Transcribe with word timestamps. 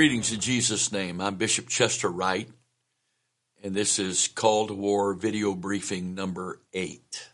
Greetings 0.00 0.32
in 0.32 0.40
Jesus' 0.40 0.92
name. 0.92 1.20
I'm 1.20 1.34
Bishop 1.34 1.68
Chester 1.68 2.08
Wright, 2.08 2.48
and 3.62 3.74
this 3.74 3.98
is 3.98 4.28
Call 4.28 4.66
to 4.68 4.72
War 4.72 5.12
video 5.12 5.54
briefing 5.54 6.14
number 6.14 6.58
eight. 6.72 7.28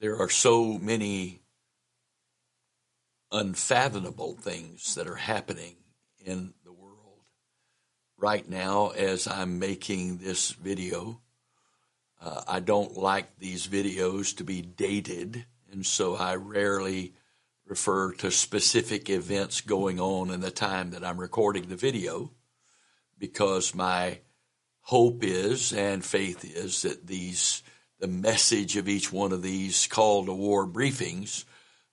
There 0.00 0.20
are 0.20 0.28
so 0.28 0.76
many 0.76 1.42
unfathomable 3.30 4.34
things 4.34 4.96
that 4.96 5.06
are 5.06 5.14
happening 5.14 5.76
in 6.24 6.54
the 6.64 6.72
world 6.72 7.20
right 8.18 8.48
now 8.50 8.88
as 8.88 9.28
I'm 9.28 9.60
making 9.60 10.18
this 10.18 10.50
video. 10.50 11.20
Uh, 12.20 12.42
I 12.48 12.58
don't 12.58 12.96
like 12.96 13.38
these 13.38 13.68
videos 13.68 14.36
to 14.38 14.42
be 14.42 14.60
dated, 14.60 15.44
and 15.70 15.86
so 15.86 16.16
I 16.16 16.34
rarely 16.34 17.14
refer 17.66 18.12
to 18.12 18.30
specific 18.30 19.08
events 19.08 19.60
going 19.60 19.98
on 19.98 20.30
in 20.30 20.40
the 20.40 20.50
time 20.50 20.90
that 20.90 21.04
I'm 21.04 21.20
recording 21.20 21.68
the 21.68 21.76
video 21.76 22.30
because 23.18 23.74
my 23.74 24.20
hope 24.82 25.24
is 25.24 25.72
and 25.72 26.04
faith 26.04 26.44
is 26.44 26.82
that 26.82 27.06
these 27.06 27.62
the 28.00 28.08
message 28.08 28.76
of 28.76 28.88
each 28.88 29.10
one 29.12 29.32
of 29.32 29.40
these 29.40 29.86
call 29.86 30.26
to 30.26 30.34
war 30.34 30.66
briefings 30.66 31.44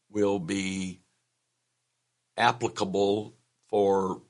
will 0.09 0.39
be 0.39 0.99
applicable 2.35 3.33
for 3.69 4.21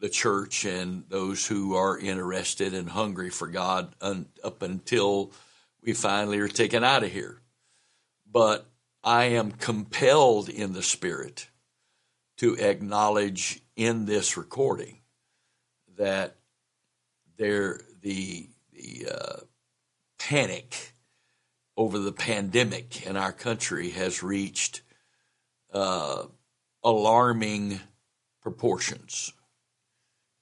the 0.00 0.08
church 0.10 0.66
and 0.66 1.04
those 1.08 1.46
who 1.46 1.76
are 1.76 1.98
interested 1.98 2.74
and 2.74 2.90
hungry 2.90 3.30
for 3.30 3.48
God 3.48 3.94
un, 4.02 4.26
up 4.42 4.60
until 4.60 5.32
we 5.82 5.94
finally 5.94 6.40
are 6.40 6.48
taken 6.48 6.84
out 6.84 7.04
of 7.04 7.12
here. 7.12 7.40
But 8.30 8.66
I 9.04 9.24
am 9.24 9.52
compelled 9.52 10.48
in 10.48 10.72
the 10.72 10.82
Spirit 10.82 11.48
to 12.38 12.56
acknowledge 12.56 13.60
in 13.76 14.06
this 14.06 14.38
recording 14.38 15.00
that 15.98 16.36
there 17.36 17.80
the 18.00 18.48
the 18.72 19.06
uh, 19.12 19.36
panic 20.18 20.94
over 21.76 21.98
the 21.98 22.12
pandemic 22.12 23.06
in 23.06 23.16
our 23.16 23.32
country 23.32 23.90
has 23.90 24.22
reached 24.22 24.80
uh, 25.72 26.24
alarming 26.82 27.80
proportions, 28.40 29.34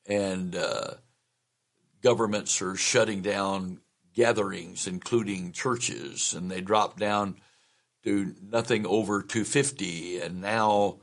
and 0.06 0.54
uh, 0.54 0.94
governments 2.00 2.62
are 2.62 2.76
shutting 2.76 3.22
down 3.22 3.80
gatherings, 4.14 4.86
including 4.86 5.50
churches, 5.50 6.32
and 6.32 6.48
they 6.48 6.60
drop 6.60 6.98
down 6.98 7.36
to 8.04 8.34
nothing 8.42 8.86
over 8.86 9.22
250. 9.22 10.20
And 10.20 10.40
now, 10.40 10.98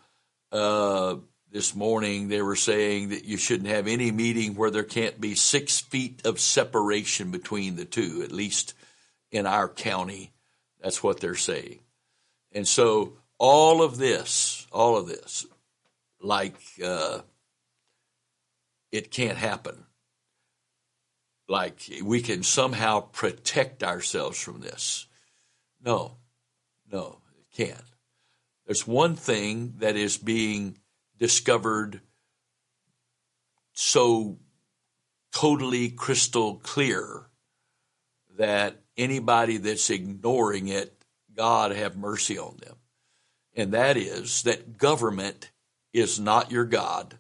uh, 0.52 1.16
this 1.52 1.76
morning 1.76 2.28
they 2.28 2.42
were 2.42 2.56
saying 2.56 3.10
that 3.10 3.26
you 3.26 3.38
shouldn't 3.38 3.70
have 3.70 3.88
any 3.88 4.12
meeting 4.12 4.56
where 4.56 4.72
there 4.72 4.84
can't 4.84 5.20
be 5.20 5.36
six 5.36 5.80
feet 5.80 6.26
of 6.26 6.40
separation 6.40 7.32
between 7.32 7.76
the 7.76 7.86
two, 7.86 8.22
at 8.24 8.32
least 8.32 8.74
in 9.32 9.46
our 9.46 9.68
county. 9.68 10.32
That's 10.82 11.02
what 11.02 11.20
they're 11.20 11.36
saying. 11.36 11.80
And 12.52 12.68
so 12.68 13.14
all 13.38 13.82
of 13.82 13.98
this, 13.98 14.68
all 14.72 14.98
of 14.98 15.08
this, 15.08 15.46
like 16.22 16.56
uh, 16.84 17.22
it 18.92 19.12
can't 19.12 19.38
happen. 19.38 19.86
Like 21.48 21.82
we 22.04 22.22
can 22.22 22.44
somehow 22.44 23.00
protect 23.00 23.84
ourselves 23.84 24.40
from 24.40 24.60
this. 24.62 25.08
No, 25.84 26.18
no, 26.92 27.22
it 27.38 27.46
can't. 27.56 27.84
There's 28.66 28.88
one 28.88 29.16
thing 29.16 29.76
that 29.80 29.96
is 29.96 30.18
being 30.18 30.78
discovered 31.18 32.02
so 33.74 34.38
totally 35.32 35.90
crystal 35.90 36.56
clear 36.56 37.28
that 38.38 38.82
anybody 38.98 39.58
that's 39.58 39.90
ignoring 39.90 40.68
it, 40.68 40.94
God 41.36 41.72
have 41.72 41.98
mercy 41.98 42.38
on 42.38 42.58
them. 42.58 42.76
And 43.56 43.74
that 43.74 43.98
is 43.98 44.44
that 44.44 44.78
government 44.78 45.52
is 45.94 46.20
not 46.20 46.52
your 46.52 46.66
God, 46.66 47.18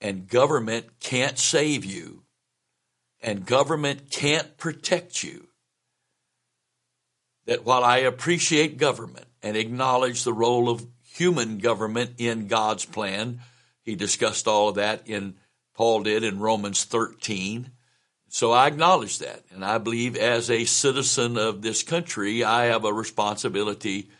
and 0.00 0.28
government 0.28 1.00
can't 1.00 1.38
save 1.38 1.84
you, 1.84 2.24
and 3.22 3.46
government 3.46 4.10
can't 4.10 4.56
protect 4.58 5.22
you 5.22 5.48
that 7.46 7.64
while 7.64 7.84
I 7.84 7.98
appreciate 7.98 8.76
government 8.76 9.26
and 9.42 9.56
acknowledge 9.56 10.24
the 10.24 10.32
role 10.32 10.68
of 10.68 10.86
human 11.02 11.58
government 11.58 12.12
in 12.18 12.48
God's 12.48 12.84
plan, 12.84 13.40
he 13.82 13.94
discussed 13.94 14.46
all 14.46 14.68
of 14.68 14.74
that 14.74 15.08
in 15.08 15.36
Paul 15.74 16.02
did 16.02 16.24
in 16.24 16.40
Romans 16.40 16.84
13. 16.84 17.70
So 18.28 18.52
I 18.52 18.66
acknowledge 18.66 19.20
that. 19.20 19.44
And 19.50 19.64
I 19.64 19.78
believe 19.78 20.16
as 20.16 20.50
a 20.50 20.64
citizen 20.64 21.38
of 21.38 21.62
this 21.62 21.82
country, 21.82 22.42
I 22.42 22.66
have 22.66 22.84
a 22.84 22.92
responsibility 22.92 24.10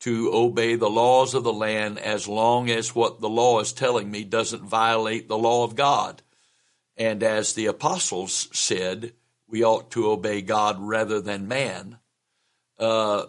to 0.00 0.30
obey 0.32 0.76
the 0.76 0.88
laws 0.88 1.34
of 1.34 1.42
the 1.42 1.52
land 1.52 1.98
as 1.98 2.28
long 2.28 2.70
as 2.70 2.94
what 2.94 3.20
the 3.20 3.28
law 3.28 3.58
is 3.58 3.72
telling 3.72 4.10
me 4.10 4.22
doesn't 4.22 4.62
violate 4.62 5.28
the 5.28 5.38
law 5.38 5.64
of 5.64 5.74
God. 5.74 6.22
And 6.96 7.22
as 7.22 7.52
the 7.52 7.66
apostles 7.66 8.48
said, 8.52 9.12
we 9.48 9.64
ought 9.64 9.90
to 9.92 10.10
obey 10.10 10.40
God 10.42 10.76
rather 10.78 11.20
than 11.20 11.48
man 11.48 11.98
uh, 12.78 13.26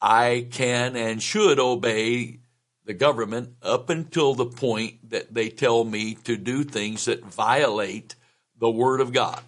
I 0.00 0.46
can 0.50 0.96
and 0.96 1.22
should 1.22 1.58
obey 1.58 2.40
the 2.84 2.94
government 2.94 3.54
up 3.62 3.90
until 3.90 4.34
the 4.34 4.46
point 4.46 5.10
that 5.10 5.32
they 5.32 5.48
tell 5.48 5.84
me 5.84 6.14
to 6.24 6.36
do 6.36 6.64
things 6.64 7.04
that 7.04 7.24
violate 7.24 8.16
the 8.58 8.70
Word 8.70 9.00
of 9.00 9.12
God. 9.12 9.40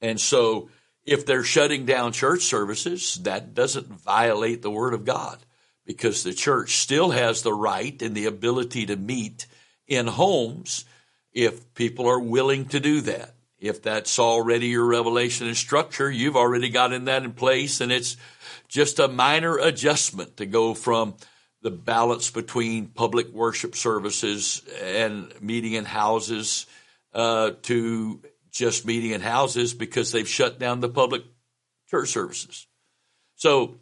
And 0.00 0.20
so, 0.20 0.70
if 1.04 1.24
they're 1.24 1.44
shutting 1.44 1.86
down 1.86 2.12
church 2.12 2.42
services, 2.42 3.14
that 3.22 3.54
doesn't 3.54 3.86
violate 3.86 4.62
the 4.62 4.70
Word 4.70 4.92
of 4.92 5.04
God 5.04 5.38
because 5.84 6.22
the 6.22 6.34
church 6.34 6.76
still 6.76 7.10
has 7.10 7.42
the 7.42 7.54
right 7.54 8.00
and 8.02 8.14
the 8.14 8.26
ability 8.26 8.86
to 8.86 8.96
meet 8.96 9.46
in 9.86 10.06
homes 10.08 10.84
if 11.32 11.72
people 11.74 12.08
are 12.08 12.20
willing 12.20 12.66
to 12.66 12.80
do 12.80 13.00
that. 13.02 13.35
If 13.68 13.82
that's 13.82 14.18
already 14.18 14.68
your 14.68 14.84
revelation 14.84 15.46
and 15.46 15.56
structure, 15.56 16.10
you've 16.10 16.36
already 16.36 16.68
gotten 16.68 17.04
that 17.04 17.24
in 17.24 17.32
place 17.32 17.80
and 17.80 17.92
it's 17.92 18.16
just 18.68 18.98
a 18.98 19.08
minor 19.08 19.58
adjustment 19.58 20.36
to 20.38 20.46
go 20.46 20.74
from 20.74 21.14
the 21.62 21.70
balance 21.70 22.30
between 22.30 22.86
public 22.86 23.32
worship 23.32 23.74
services 23.74 24.62
and 24.82 25.32
meeting 25.40 25.72
in 25.72 25.84
houses 25.84 26.66
uh, 27.12 27.52
to 27.62 28.20
just 28.50 28.86
meeting 28.86 29.10
in 29.10 29.20
houses 29.20 29.74
because 29.74 30.12
they've 30.12 30.28
shut 30.28 30.58
down 30.58 30.80
the 30.80 30.88
public 30.88 31.22
church 31.90 32.08
services. 32.08 32.66
So 33.36 33.76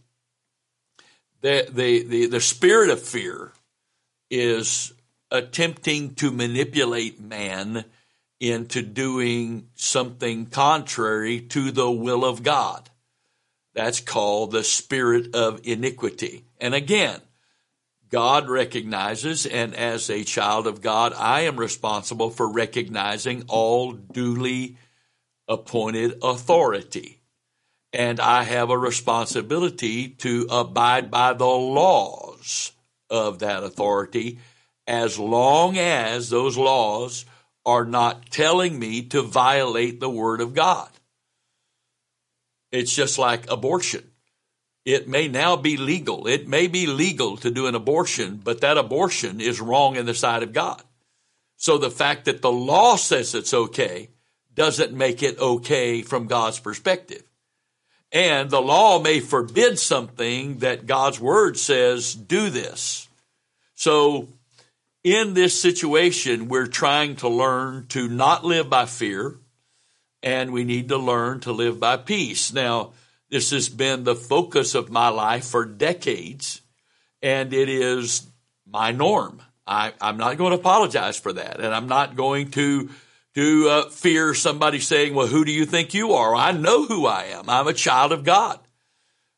the 1.40 1.66
the 1.70 2.04
the, 2.04 2.26
the 2.26 2.40
spirit 2.40 2.90
of 2.90 3.02
fear 3.02 3.52
is 4.30 4.92
attempting 5.30 6.14
to 6.14 6.30
manipulate 6.30 7.20
man 7.20 7.84
into 8.50 8.82
doing 8.82 9.68
something 9.74 10.46
contrary 10.46 11.40
to 11.40 11.70
the 11.70 11.90
will 11.90 12.24
of 12.24 12.42
God. 12.42 12.90
That's 13.74 14.00
called 14.00 14.52
the 14.52 14.64
spirit 14.64 15.34
of 15.34 15.60
iniquity. 15.64 16.44
And 16.60 16.74
again, 16.74 17.20
God 18.10 18.48
recognizes, 18.48 19.46
and 19.46 19.74
as 19.74 20.08
a 20.08 20.22
child 20.22 20.66
of 20.66 20.80
God, 20.80 21.12
I 21.16 21.42
am 21.42 21.56
responsible 21.56 22.30
for 22.30 22.48
recognizing 22.48 23.44
all 23.48 23.92
duly 23.92 24.76
appointed 25.48 26.18
authority. 26.22 27.20
And 27.92 28.20
I 28.20 28.44
have 28.44 28.70
a 28.70 28.78
responsibility 28.78 30.08
to 30.08 30.46
abide 30.50 31.10
by 31.10 31.32
the 31.32 31.46
laws 31.46 32.72
of 33.08 33.40
that 33.40 33.64
authority 33.64 34.38
as 34.86 35.18
long 35.18 35.78
as 35.78 36.30
those 36.30 36.56
laws 36.56 37.24
are 37.66 37.84
not 37.84 38.30
telling 38.30 38.78
me 38.78 39.02
to 39.02 39.22
violate 39.22 40.00
the 40.00 40.10
Word 40.10 40.40
of 40.40 40.54
God. 40.54 40.88
It's 42.70 42.94
just 42.94 43.18
like 43.18 43.50
abortion. 43.50 44.04
It 44.84 45.08
may 45.08 45.28
now 45.28 45.56
be 45.56 45.76
legal. 45.76 46.26
It 46.26 46.46
may 46.46 46.66
be 46.66 46.86
legal 46.86 47.36
to 47.38 47.50
do 47.50 47.66
an 47.66 47.74
abortion, 47.74 48.40
but 48.42 48.60
that 48.60 48.76
abortion 48.76 49.40
is 49.40 49.60
wrong 49.60 49.96
in 49.96 50.04
the 50.04 50.14
sight 50.14 50.42
of 50.42 50.52
God. 50.52 50.82
So 51.56 51.78
the 51.78 51.90
fact 51.90 52.26
that 52.26 52.42
the 52.42 52.52
law 52.52 52.96
says 52.96 53.34
it's 53.34 53.54
okay 53.54 54.10
doesn't 54.54 54.92
make 54.92 55.22
it 55.22 55.38
okay 55.38 56.02
from 56.02 56.26
God's 56.26 56.58
perspective. 56.58 57.22
And 58.12 58.50
the 58.50 58.60
law 58.60 59.00
may 59.00 59.20
forbid 59.20 59.78
something 59.78 60.58
that 60.58 60.86
God's 60.86 61.18
word 61.18 61.58
says, 61.58 62.14
do 62.14 62.50
this. 62.50 63.08
So 63.74 64.28
in 65.04 65.34
this 65.34 65.60
situation, 65.60 66.48
we're 66.48 66.66
trying 66.66 67.16
to 67.16 67.28
learn 67.28 67.86
to 67.88 68.08
not 68.08 68.42
live 68.44 68.70
by 68.70 68.86
fear, 68.86 69.36
and 70.22 70.50
we 70.50 70.64
need 70.64 70.88
to 70.88 70.96
learn 70.96 71.40
to 71.40 71.52
live 71.52 71.78
by 71.78 71.98
peace. 71.98 72.54
Now, 72.54 72.92
this 73.28 73.50
has 73.50 73.68
been 73.68 74.04
the 74.04 74.14
focus 74.14 74.74
of 74.74 74.90
my 74.90 75.10
life 75.10 75.44
for 75.44 75.66
decades, 75.66 76.62
and 77.20 77.52
it 77.52 77.68
is 77.68 78.26
my 78.66 78.92
norm. 78.92 79.42
I, 79.66 79.92
am 80.00 80.16
not 80.16 80.38
going 80.38 80.52
to 80.52 80.58
apologize 80.58 81.18
for 81.18 81.34
that. 81.34 81.60
And 81.60 81.74
I'm 81.74 81.88
not 81.88 82.16
going 82.16 82.50
to, 82.52 82.88
to 83.34 83.68
uh, 83.68 83.88
fear 83.90 84.34
somebody 84.34 84.78
saying, 84.78 85.14
well, 85.14 85.26
who 85.26 85.44
do 85.44 85.52
you 85.52 85.66
think 85.66 85.94
you 85.94 86.12
are? 86.12 86.34
I 86.34 86.52
know 86.52 86.84
who 86.84 87.06
I 87.06 87.24
am. 87.24 87.48
I'm 87.48 87.66
a 87.66 87.72
child 87.74 88.12
of 88.12 88.24
God. 88.24 88.58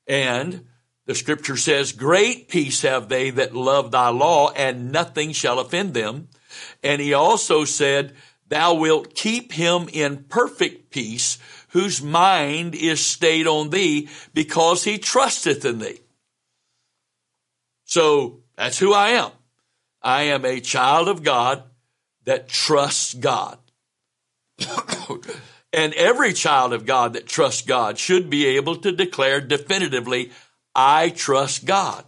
And 0.07 0.67
the 1.07 1.15
scripture 1.15 1.57
says, 1.57 1.93
great 1.93 2.49
peace 2.49 2.83
have 2.83 3.09
they 3.09 3.31
that 3.31 3.55
love 3.55 3.91
thy 3.93 4.09
law 4.09 4.51
and 4.51 4.93
nothing 4.93 5.33
shall 5.33 5.61
offend 5.61 5.95
them. 5.95 6.29
And 6.83 7.01
he 7.01 7.15
also 7.15 7.65
said, 7.65 8.15
thou 8.49 8.75
wilt 8.75 9.15
keep 9.15 9.53
him 9.53 9.89
in 9.93 10.25
perfect 10.25 10.91
peace 10.91 11.39
whose 11.69 12.03
mind 12.03 12.75
is 12.75 13.05
stayed 13.05 13.47
on 13.47 13.71
thee 13.71 14.09
because 14.35 14.85
he 14.85 14.99
trusteth 14.99 15.65
in 15.65 15.79
thee. 15.79 16.01
So 17.85 18.41
that's 18.57 18.79
who 18.79 18.93
I 18.93 19.11
am. 19.11 19.31
I 20.03 20.23
am 20.23 20.45
a 20.45 20.61
child 20.61 21.09
of 21.09 21.23
God 21.23 21.63
that 22.25 22.49
trusts 22.49 23.15
God. 23.15 23.59
and 25.73 25.93
every 25.95 26.33
child 26.33 26.73
of 26.73 26.87
God 26.87 27.13
that 27.13 27.27
trusts 27.27 27.63
God 27.63 27.99
should 27.99 28.31
be 28.31 28.47
able 28.57 28.77
to 28.77 28.93
declare 28.93 29.41
definitively, 29.41 30.33
I 30.77 31.09
trust 31.09 31.65
God. 31.65 32.05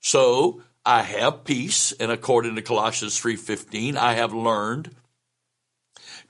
So 0.00 0.62
I 0.86 1.02
have 1.02 1.44
peace, 1.44 1.92
and 1.92 2.12
according 2.12 2.54
to 2.54 2.62
Colossians 2.62 3.20
3.15, 3.20 3.96
I 3.96 4.14
have 4.14 4.32
learned 4.32 4.94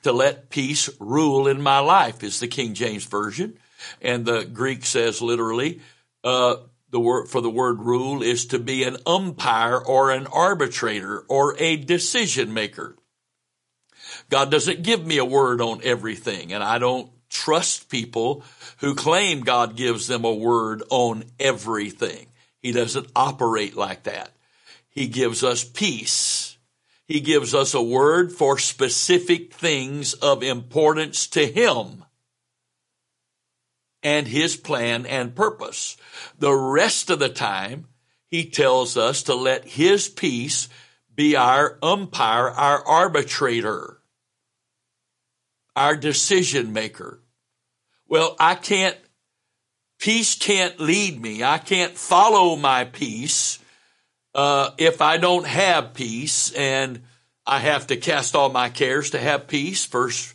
to 0.02 0.12
let 0.12 0.48
peace 0.48 0.88
rule 0.98 1.46
in 1.46 1.60
my 1.60 1.78
life 1.80 2.24
is 2.24 2.40
the 2.40 2.48
King 2.48 2.72
James 2.72 3.04
Version. 3.04 3.58
And 4.00 4.24
the 4.24 4.44
Greek 4.44 4.86
says 4.86 5.20
literally, 5.20 5.80
uh, 6.24 6.56
the 6.90 7.00
word 7.00 7.28
for 7.28 7.42
the 7.42 7.50
word 7.50 7.80
rule 7.80 8.22
is 8.22 8.46
to 8.46 8.58
be 8.58 8.84
an 8.84 8.96
umpire 9.06 9.78
or 9.78 10.10
an 10.10 10.26
arbitrator 10.26 11.20
or 11.28 11.54
a 11.58 11.76
decision 11.76 12.54
maker. 12.54 12.96
God 14.30 14.50
doesn't 14.50 14.82
give 14.82 15.06
me 15.06 15.18
a 15.18 15.24
word 15.24 15.60
on 15.60 15.80
everything 15.84 16.52
and 16.52 16.64
I 16.64 16.78
don't 16.78 17.10
trust 17.28 17.90
people 17.90 18.42
who 18.78 18.94
claim 18.94 19.40
God 19.40 19.76
gives 19.76 20.06
them 20.06 20.24
a 20.24 20.34
word 20.34 20.82
on 20.90 21.24
everything. 21.38 22.26
He 22.60 22.72
doesn't 22.72 23.10
operate 23.14 23.76
like 23.76 24.04
that. 24.04 24.30
He 24.88 25.06
gives 25.06 25.44
us 25.44 25.64
peace. 25.64 26.56
He 27.06 27.20
gives 27.20 27.54
us 27.54 27.74
a 27.74 27.82
word 27.82 28.32
for 28.32 28.58
specific 28.58 29.52
things 29.52 30.14
of 30.14 30.42
importance 30.42 31.26
to 31.28 31.46
Him 31.46 32.04
and 34.02 34.28
his 34.28 34.56
plan 34.56 35.06
and 35.06 35.34
purpose. 35.34 35.96
The 36.38 36.54
rest 36.54 37.10
of 37.10 37.18
the 37.18 37.28
time, 37.28 37.88
he 38.26 38.44
tells 38.44 38.96
us 38.96 39.24
to 39.24 39.34
let 39.34 39.64
his 39.64 40.08
peace 40.08 40.68
be 41.14 41.36
our 41.36 41.78
umpire, 41.82 42.48
our 42.48 42.86
arbitrator, 42.86 43.98
our 45.74 45.96
decision 45.96 46.72
maker. 46.72 47.20
Well, 48.08 48.36
I 48.40 48.54
can't, 48.54 48.96
peace 50.00 50.34
can't 50.34 50.80
lead 50.80 51.20
me. 51.20 51.44
I 51.44 51.58
can't 51.58 51.96
follow 51.96 52.56
my 52.56 52.84
peace 52.84 53.58
uh, 54.34 54.70
if 54.78 55.02
I 55.02 55.18
don't 55.18 55.46
have 55.46 55.92
peace 55.92 56.50
and 56.52 57.02
I 57.46 57.58
have 57.58 57.86
to 57.88 57.96
cast 57.96 58.34
all 58.34 58.48
my 58.48 58.70
cares 58.70 59.10
to 59.10 59.18
have 59.18 59.46
peace. 59.46 59.84
First 59.84 60.34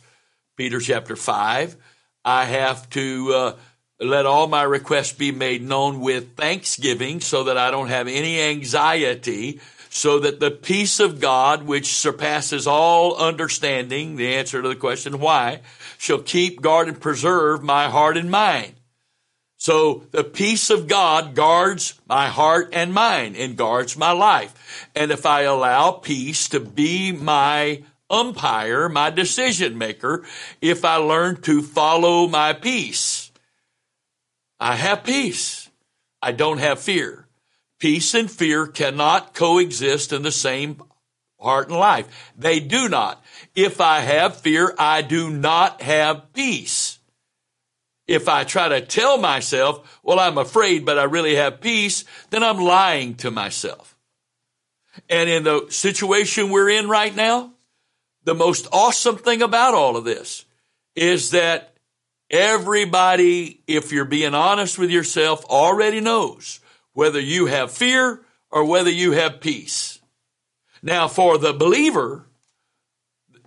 Peter 0.56 0.78
chapter 0.78 1.16
5. 1.16 1.76
I 2.24 2.44
have 2.44 2.88
to 2.90 3.32
uh, 3.34 3.56
let 4.04 4.26
all 4.26 4.46
my 4.46 4.62
requests 4.62 5.12
be 5.12 5.32
made 5.32 5.62
known 5.62 6.00
with 6.00 6.36
thanksgiving 6.36 7.20
so 7.20 7.44
that 7.44 7.58
I 7.58 7.70
don't 7.70 7.88
have 7.88 8.06
any 8.08 8.40
anxiety, 8.40 9.60
so 9.90 10.18
that 10.20 10.40
the 10.40 10.50
peace 10.50 11.00
of 11.00 11.20
God, 11.20 11.64
which 11.64 11.94
surpasses 11.94 12.66
all 12.66 13.16
understanding, 13.16 14.16
the 14.16 14.34
answer 14.34 14.62
to 14.62 14.68
the 14.68 14.76
question 14.76 15.18
why, 15.18 15.60
shall 15.98 16.18
keep, 16.18 16.60
guard, 16.60 16.88
and 16.88 17.00
preserve 17.00 17.62
my 17.62 17.88
heart 17.88 18.16
and 18.16 18.30
mind. 18.30 18.74
So 19.56 20.02
the 20.10 20.24
peace 20.24 20.68
of 20.68 20.88
God 20.88 21.34
guards 21.34 21.98
my 22.06 22.28
heart 22.28 22.70
and 22.74 22.92
mind 22.92 23.36
and 23.36 23.56
guards 23.56 23.96
my 23.96 24.12
life. 24.12 24.88
And 24.94 25.10
if 25.10 25.24
I 25.24 25.42
allow 25.42 25.92
peace 25.92 26.50
to 26.50 26.60
be 26.60 27.12
my 27.12 27.82
umpire, 28.10 28.88
my 28.88 29.08
decision 29.10 29.78
maker, 29.78 30.24
if 30.60 30.84
I 30.84 30.96
learn 30.96 31.40
to 31.42 31.62
follow 31.62 32.26
my 32.26 32.52
peace. 32.52 33.23
I 34.60 34.76
have 34.76 35.04
peace. 35.04 35.70
I 36.22 36.32
don't 36.32 36.58
have 36.58 36.80
fear. 36.80 37.26
Peace 37.78 38.14
and 38.14 38.30
fear 38.30 38.66
cannot 38.66 39.34
coexist 39.34 40.12
in 40.12 40.22
the 40.22 40.32
same 40.32 40.82
heart 41.38 41.68
and 41.68 41.78
life. 41.78 42.32
They 42.36 42.60
do 42.60 42.88
not. 42.88 43.22
If 43.54 43.80
I 43.80 44.00
have 44.00 44.36
fear, 44.36 44.74
I 44.78 45.02
do 45.02 45.30
not 45.30 45.82
have 45.82 46.32
peace. 46.32 46.98
If 48.06 48.28
I 48.28 48.44
try 48.44 48.68
to 48.68 48.80
tell 48.80 49.18
myself, 49.18 50.00
well, 50.02 50.18
I'm 50.18 50.38
afraid, 50.38 50.84
but 50.84 50.98
I 50.98 51.04
really 51.04 51.36
have 51.36 51.60
peace, 51.60 52.04
then 52.30 52.42
I'm 52.42 52.58
lying 52.58 53.14
to 53.16 53.30
myself. 53.30 53.96
And 55.08 55.28
in 55.28 55.44
the 55.44 55.66
situation 55.70 56.50
we're 56.50 56.70
in 56.70 56.88
right 56.88 57.14
now, 57.14 57.52
the 58.24 58.34
most 58.34 58.68
awesome 58.72 59.16
thing 59.16 59.42
about 59.42 59.74
all 59.74 59.96
of 59.96 60.04
this 60.04 60.44
is 60.94 61.30
that 61.30 61.73
everybody, 62.34 63.62
if 63.66 63.92
you're 63.92 64.04
being 64.04 64.34
honest 64.34 64.78
with 64.78 64.90
yourself, 64.90 65.44
already 65.44 66.00
knows 66.00 66.60
whether 66.92 67.20
you 67.20 67.46
have 67.46 67.70
fear 67.70 68.20
or 68.50 68.64
whether 68.64 68.90
you 68.90 69.12
have 69.12 69.40
peace. 69.40 70.00
Now, 70.82 71.08
for 71.08 71.38
the 71.38 71.52
believer, 71.52 72.26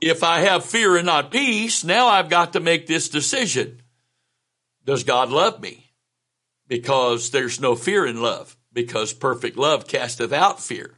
if 0.01 0.23
I 0.23 0.39
have 0.39 0.65
fear 0.65 0.95
and 0.95 1.05
not 1.05 1.31
peace, 1.31 1.83
now 1.83 2.07
I've 2.07 2.29
got 2.29 2.53
to 2.53 2.59
make 2.59 2.87
this 2.87 3.09
decision. 3.09 3.81
Does 4.85 5.03
God 5.03 5.29
love 5.29 5.61
me? 5.61 5.91
Because 6.67 7.31
there's 7.31 7.59
no 7.59 7.75
fear 7.75 8.05
in 8.05 8.21
love, 8.21 8.55
because 8.73 9.13
perfect 9.13 9.57
love 9.57 9.87
casteth 9.87 10.33
out 10.33 10.61
fear. 10.61 10.97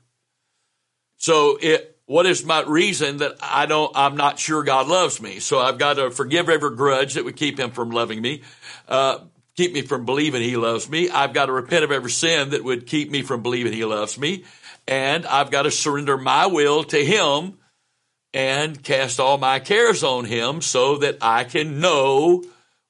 So 1.18 1.58
it, 1.62 1.99
what 2.10 2.26
is 2.26 2.44
my 2.44 2.64
reason 2.64 3.18
that 3.18 3.36
I 3.40 3.68
don't, 3.68 3.92
I'm 3.94 4.18
not 4.18 4.40
sure 4.40 4.64
God 4.64 4.88
loves 4.88 5.22
me? 5.22 5.40
So 5.40 5.60
I've 5.60 5.78
got 5.78 5.98
to 5.98 6.10
forgive 6.10 6.50
every 6.50 6.76
grudge 6.76 7.14
that 7.14 7.24
would 7.24 7.36
keep 7.36 7.60
him 7.60 7.70
from 7.70 7.92
loving 7.92 8.20
me, 8.20 8.42
uh, 8.88 9.20
keep 9.56 9.74
me 9.74 9.84
from 9.84 10.06
believing 10.06 10.42
he 10.42 10.58
loves 10.58 10.90
me. 10.90 11.12
I've 11.12 11.34
got 11.34 11.46
to 11.46 11.52
repent 11.52 11.84
of 11.84 11.92
every 11.92 12.10
sin 12.10 12.50
that 12.50 12.64
would 12.64 12.88
keep 12.88 13.12
me 13.12 13.22
from 13.22 13.44
believing 13.44 13.74
he 13.74 13.86
loves 13.86 14.18
me. 14.18 14.44
And 14.88 15.24
I've 15.28 15.52
got 15.52 15.64
to 15.64 15.72
surrender 15.72 16.18
my 16.18 16.48
will 16.48 16.84
to 16.86 17.06
him 17.06 17.60
and 18.34 18.82
cast 18.82 19.20
all 19.20 19.38
my 19.38 19.60
cares 19.60 20.04
on 20.04 20.26
him 20.26 20.62
so 20.62 20.98
that 20.98 21.20
I 21.22 21.44
can 21.44 21.80
know 21.80 22.44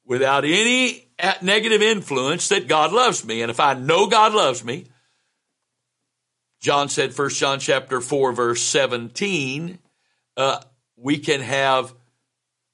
without 0.05 0.45
any 0.45 1.09
negative 1.41 1.81
influence 1.81 2.47
that 2.47 2.69
God 2.69 2.93
loves 2.93 3.25
me. 3.25 3.41
And 3.41 3.51
if 3.51 3.59
I 3.59 3.73
know 3.73 4.07
God 4.07 4.33
loves 4.33 4.63
me, 4.63 4.85
John 6.59 6.89
said, 6.89 7.13
First 7.13 7.39
John 7.39 7.59
chapter 7.59 8.01
4, 8.01 8.33
verse 8.33 8.61
17, 8.61 9.79
uh, 10.35 10.61
we 10.97 11.17
can 11.17 11.41
have 11.41 11.93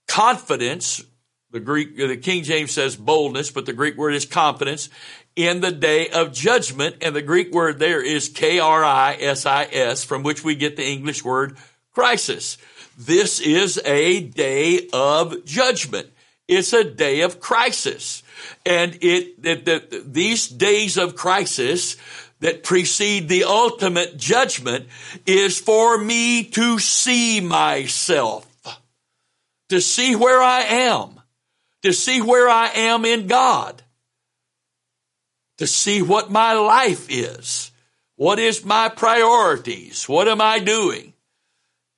confidence. 0.08 1.04
The 1.52 1.60
Greek, 1.60 1.96
the 1.96 2.18
King 2.18 2.44
James 2.44 2.72
says 2.72 2.96
boldness, 2.96 3.52
but 3.52 3.66
the 3.66 3.74
Greek 3.74 3.96
word 3.96 4.14
is 4.14 4.26
confidence 4.26 4.90
in 5.36 5.62
the 5.62 5.72
day 5.72 6.10
of 6.10 6.34
judgment. 6.34 6.98
And 7.02 7.16
the 7.16 7.22
Greek 7.22 7.54
word 7.54 7.80
there 7.80 8.02
is 8.02 8.30
K-R-I-S-I-S, 8.30 10.04
from 10.04 10.24
which 10.24 10.44
we 10.44 10.56
get 10.56 10.76
the 10.76 10.86
English 10.86 11.24
word 11.24 11.58
crisis. 11.94 12.58
This 12.98 13.40
is 13.40 13.80
a 13.86 14.22
day 14.22 14.88
of 14.94 15.46
judgment. 15.46 16.10
It's 16.48 16.74
a 16.74 16.84
day 16.84 17.22
of 17.22 17.40
crisis. 17.40 18.24
And 18.66 18.98
it, 19.02 19.42
the, 19.42 20.04
these 20.06 20.48
days 20.48 20.98
of 20.98 21.16
crisis, 21.16 21.98
that 22.40 22.64
precede 22.64 23.28
the 23.28 23.46
ultimate 23.46 24.18
judgment 24.18 24.88
is 25.26 25.60
for 25.60 25.98
me 25.98 26.44
to 26.44 26.80
see 26.80 27.42
myself, 27.42 28.48
to 29.70 29.82
see 29.82 30.16
where 30.16 30.42
I 30.42 30.62
am, 30.62 31.22
to 31.84 31.94
see 31.94 32.22
where 32.22 32.50
I 32.50 32.68
am 32.68 33.06
in 33.06 33.28
God, 33.28 33.82
to 35.58 35.68
see 35.68 36.02
what 36.02 36.32
my 36.32 36.54
life 36.54 37.08
is. 37.10 37.72
What 38.18 38.40
is 38.40 38.66
my 38.66 38.90
priorities? 38.90 40.08
What 40.08 40.28
am 40.28 40.42
I 40.42 40.60
doing? 40.60 41.14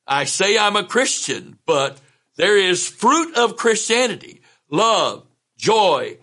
I 0.07 0.23
say 0.23 0.57
I'm 0.57 0.75
a 0.75 0.83
Christian, 0.83 1.57
but 1.65 1.99
there 2.37 2.57
is 2.57 2.87
fruit 2.87 3.35
of 3.35 3.57
Christianity, 3.57 4.41
love, 4.69 5.25
joy, 5.57 6.17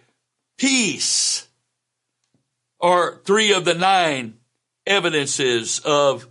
peace, 0.56 1.46
are 2.84 3.18
three 3.24 3.54
of 3.54 3.64
the 3.64 3.72
nine 3.72 4.34
evidences 4.86 5.80
of 5.86 6.28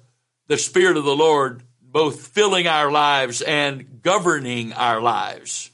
the 0.48 0.58
Spirit 0.60 0.98
of 0.98 1.04
the 1.04 1.16
Lord 1.16 1.64
both 1.82 2.28
filling 2.28 2.68
our 2.68 2.92
lives 2.92 3.42
and 3.42 4.04
governing 4.04 4.72
our 4.74 5.02
lives. 5.02 5.72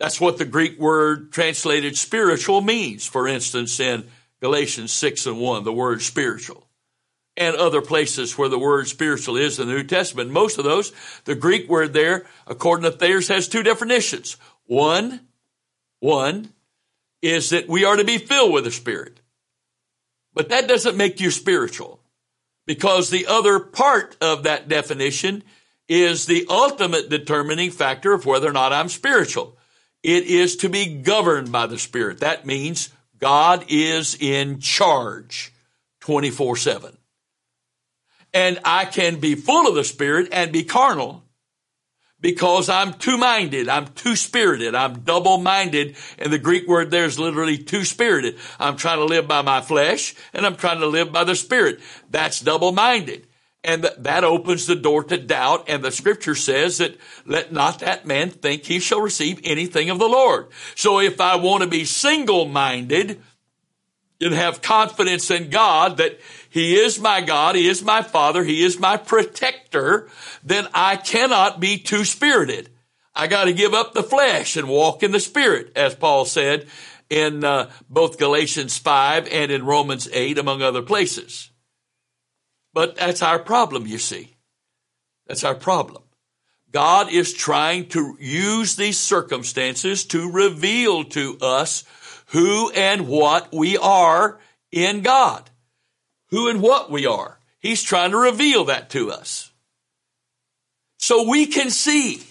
That's 0.00 0.20
what 0.20 0.38
the 0.38 0.44
Greek 0.44 0.80
word 0.80 1.30
translated 1.30 1.96
spiritual 1.96 2.60
means. 2.60 3.06
For 3.06 3.28
instance, 3.28 3.78
in 3.78 4.08
Galatians 4.40 4.90
6 4.90 5.26
and 5.26 5.40
1, 5.40 5.62
the 5.62 5.72
word 5.72 6.02
spiritual. 6.02 6.66
and 7.36 7.56
other 7.56 7.80
places 7.80 8.36
where 8.36 8.48
the 8.48 8.58
word 8.58 8.88
spiritual 8.88 9.36
is 9.36 9.58
in 9.58 9.66
the 9.68 9.74
New 9.74 9.84
Testament. 9.84 10.30
Most 10.30 10.58
of 10.58 10.64
those, 10.64 10.92
the 11.24 11.34
Greek 11.34 11.68
word 11.68 11.92
there, 11.92 12.26
according 12.46 12.84
to 12.84 12.96
Thayer's, 12.96 13.28
has 13.28 13.48
two 13.48 13.62
definitions. 13.62 14.36
One, 14.66 15.20
one 16.00 16.52
is 17.22 17.50
that 17.50 17.68
we 17.68 17.84
are 17.84 17.96
to 17.96 18.04
be 18.04 18.18
filled 18.18 18.52
with 18.52 18.64
the 18.64 18.70
Spirit. 18.70 19.21
But 20.34 20.48
that 20.48 20.68
doesn't 20.68 20.96
make 20.96 21.20
you 21.20 21.30
spiritual 21.30 22.00
because 22.66 23.10
the 23.10 23.26
other 23.26 23.60
part 23.60 24.16
of 24.20 24.44
that 24.44 24.68
definition 24.68 25.42
is 25.88 26.26
the 26.26 26.46
ultimate 26.48 27.10
determining 27.10 27.70
factor 27.70 28.12
of 28.12 28.24
whether 28.24 28.48
or 28.48 28.52
not 28.52 28.72
I'm 28.72 28.88
spiritual. 28.88 29.56
It 30.02 30.24
is 30.24 30.56
to 30.56 30.68
be 30.68 30.96
governed 30.96 31.52
by 31.52 31.66
the 31.66 31.78
Spirit. 31.78 32.20
That 32.20 32.46
means 32.46 32.88
God 33.18 33.66
is 33.68 34.16
in 34.20 34.60
charge 34.60 35.52
24 36.00 36.56
7. 36.56 36.96
And 38.34 38.58
I 38.64 38.86
can 38.86 39.20
be 39.20 39.34
full 39.34 39.68
of 39.68 39.74
the 39.74 39.84
Spirit 39.84 40.28
and 40.32 40.50
be 40.50 40.64
carnal 40.64 41.22
because 42.22 42.70
I'm 42.70 42.94
two 42.94 43.18
minded. 43.18 43.68
I'm 43.68 43.88
two 43.88 44.16
spirited. 44.16 44.74
I'm 44.74 45.00
double 45.00 45.36
minded. 45.36 45.96
And 46.18 46.32
the 46.32 46.38
Greek 46.38 46.66
word 46.66 46.90
there 46.90 47.04
is 47.04 47.18
literally 47.18 47.58
two 47.58 47.84
spirited. 47.84 48.38
I'm 48.58 48.76
trying 48.76 48.98
to 48.98 49.04
live 49.04 49.28
by 49.28 49.42
my 49.42 49.60
flesh 49.60 50.14
and 50.32 50.46
I'm 50.46 50.56
trying 50.56 50.80
to 50.80 50.86
live 50.86 51.12
by 51.12 51.24
the 51.24 51.34
Spirit. 51.34 51.80
That's 52.10 52.40
double 52.40 52.72
minded. 52.72 53.26
And 53.64 53.84
that 53.98 54.24
opens 54.24 54.66
the 54.66 54.74
door 54.74 55.04
to 55.04 55.18
doubt. 55.18 55.68
And 55.68 55.84
the 55.84 55.92
scripture 55.92 56.34
says 56.34 56.78
that 56.78 56.96
let 57.26 57.52
not 57.52 57.80
that 57.80 58.06
man 58.06 58.30
think 58.30 58.64
he 58.64 58.78
shall 58.80 59.00
receive 59.00 59.40
anything 59.44 59.90
of 59.90 59.98
the 59.98 60.08
Lord. 60.08 60.48
So 60.74 61.00
if 61.00 61.20
I 61.20 61.36
want 61.36 61.62
to 61.62 61.68
be 61.68 61.84
single 61.84 62.46
minded 62.46 63.20
and 64.20 64.34
have 64.34 64.62
confidence 64.62 65.30
in 65.30 65.50
God 65.50 65.96
that 65.96 66.18
he 66.52 66.74
is 66.74 67.00
my 67.00 67.22
God, 67.22 67.56
He 67.56 67.66
is 67.66 67.82
my 67.82 68.02
Father, 68.02 68.44
He 68.44 68.62
is 68.62 68.78
my 68.78 68.98
protector, 68.98 70.10
then 70.44 70.68
I 70.74 70.96
cannot 70.96 71.60
be 71.60 71.78
two 71.78 72.04
spirited. 72.04 72.68
I 73.14 73.26
got 73.26 73.44
to 73.44 73.54
give 73.54 73.72
up 73.72 73.94
the 73.94 74.02
flesh 74.02 74.58
and 74.58 74.68
walk 74.68 75.02
in 75.02 75.12
the 75.12 75.20
Spirit, 75.20 75.72
as 75.76 75.94
Paul 75.94 76.26
said 76.26 76.66
in 77.08 77.42
uh, 77.42 77.70
both 77.88 78.18
Galatians 78.18 78.76
5 78.76 79.28
and 79.32 79.50
in 79.50 79.64
Romans 79.64 80.10
8, 80.12 80.36
among 80.36 80.60
other 80.60 80.82
places. 80.82 81.50
But 82.74 82.96
that's 82.96 83.22
our 83.22 83.38
problem, 83.38 83.86
you 83.86 83.96
see. 83.96 84.36
That's 85.26 85.44
our 85.44 85.54
problem. 85.54 86.02
God 86.70 87.10
is 87.10 87.32
trying 87.32 87.88
to 87.90 88.14
use 88.20 88.76
these 88.76 88.98
circumstances 88.98 90.04
to 90.06 90.30
reveal 90.30 91.04
to 91.04 91.38
us 91.40 91.84
who 92.26 92.70
and 92.72 93.08
what 93.08 93.54
we 93.54 93.78
are 93.78 94.38
in 94.70 95.00
God. 95.00 95.48
Who 96.32 96.48
and 96.48 96.60
what 96.60 96.90
we 96.90 97.06
are. 97.06 97.38
He's 97.60 97.82
trying 97.82 98.10
to 98.10 98.16
reveal 98.16 98.64
that 98.64 98.90
to 98.90 99.12
us. 99.12 99.52
So 100.96 101.28
we 101.28 101.46
can 101.46 101.70
see. 101.70 102.22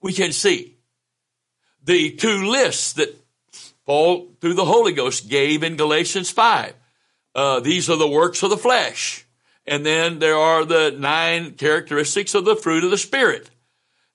We 0.00 0.12
can 0.12 0.32
see. 0.32 0.76
The 1.82 2.12
two 2.12 2.50
lists 2.50 2.92
that 2.94 3.18
Paul, 3.86 4.28
through 4.40 4.54
the 4.54 4.66
Holy 4.66 4.92
Ghost, 4.92 5.28
gave 5.28 5.62
in 5.62 5.76
Galatians 5.76 6.30
5. 6.30 6.74
Uh, 7.34 7.60
these 7.60 7.88
are 7.88 7.96
the 7.96 8.06
works 8.06 8.42
of 8.42 8.50
the 8.50 8.56
flesh. 8.56 9.26
And 9.66 9.86
then 9.86 10.18
there 10.18 10.36
are 10.36 10.64
the 10.64 10.94
nine 10.96 11.52
characteristics 11.52 12.34
of 12.34 12.44
the 12.44 12.56
fruit 12.56 12.84
of 12.84 12.90
the 12.90 12.98
Spirit. 12.98 13.48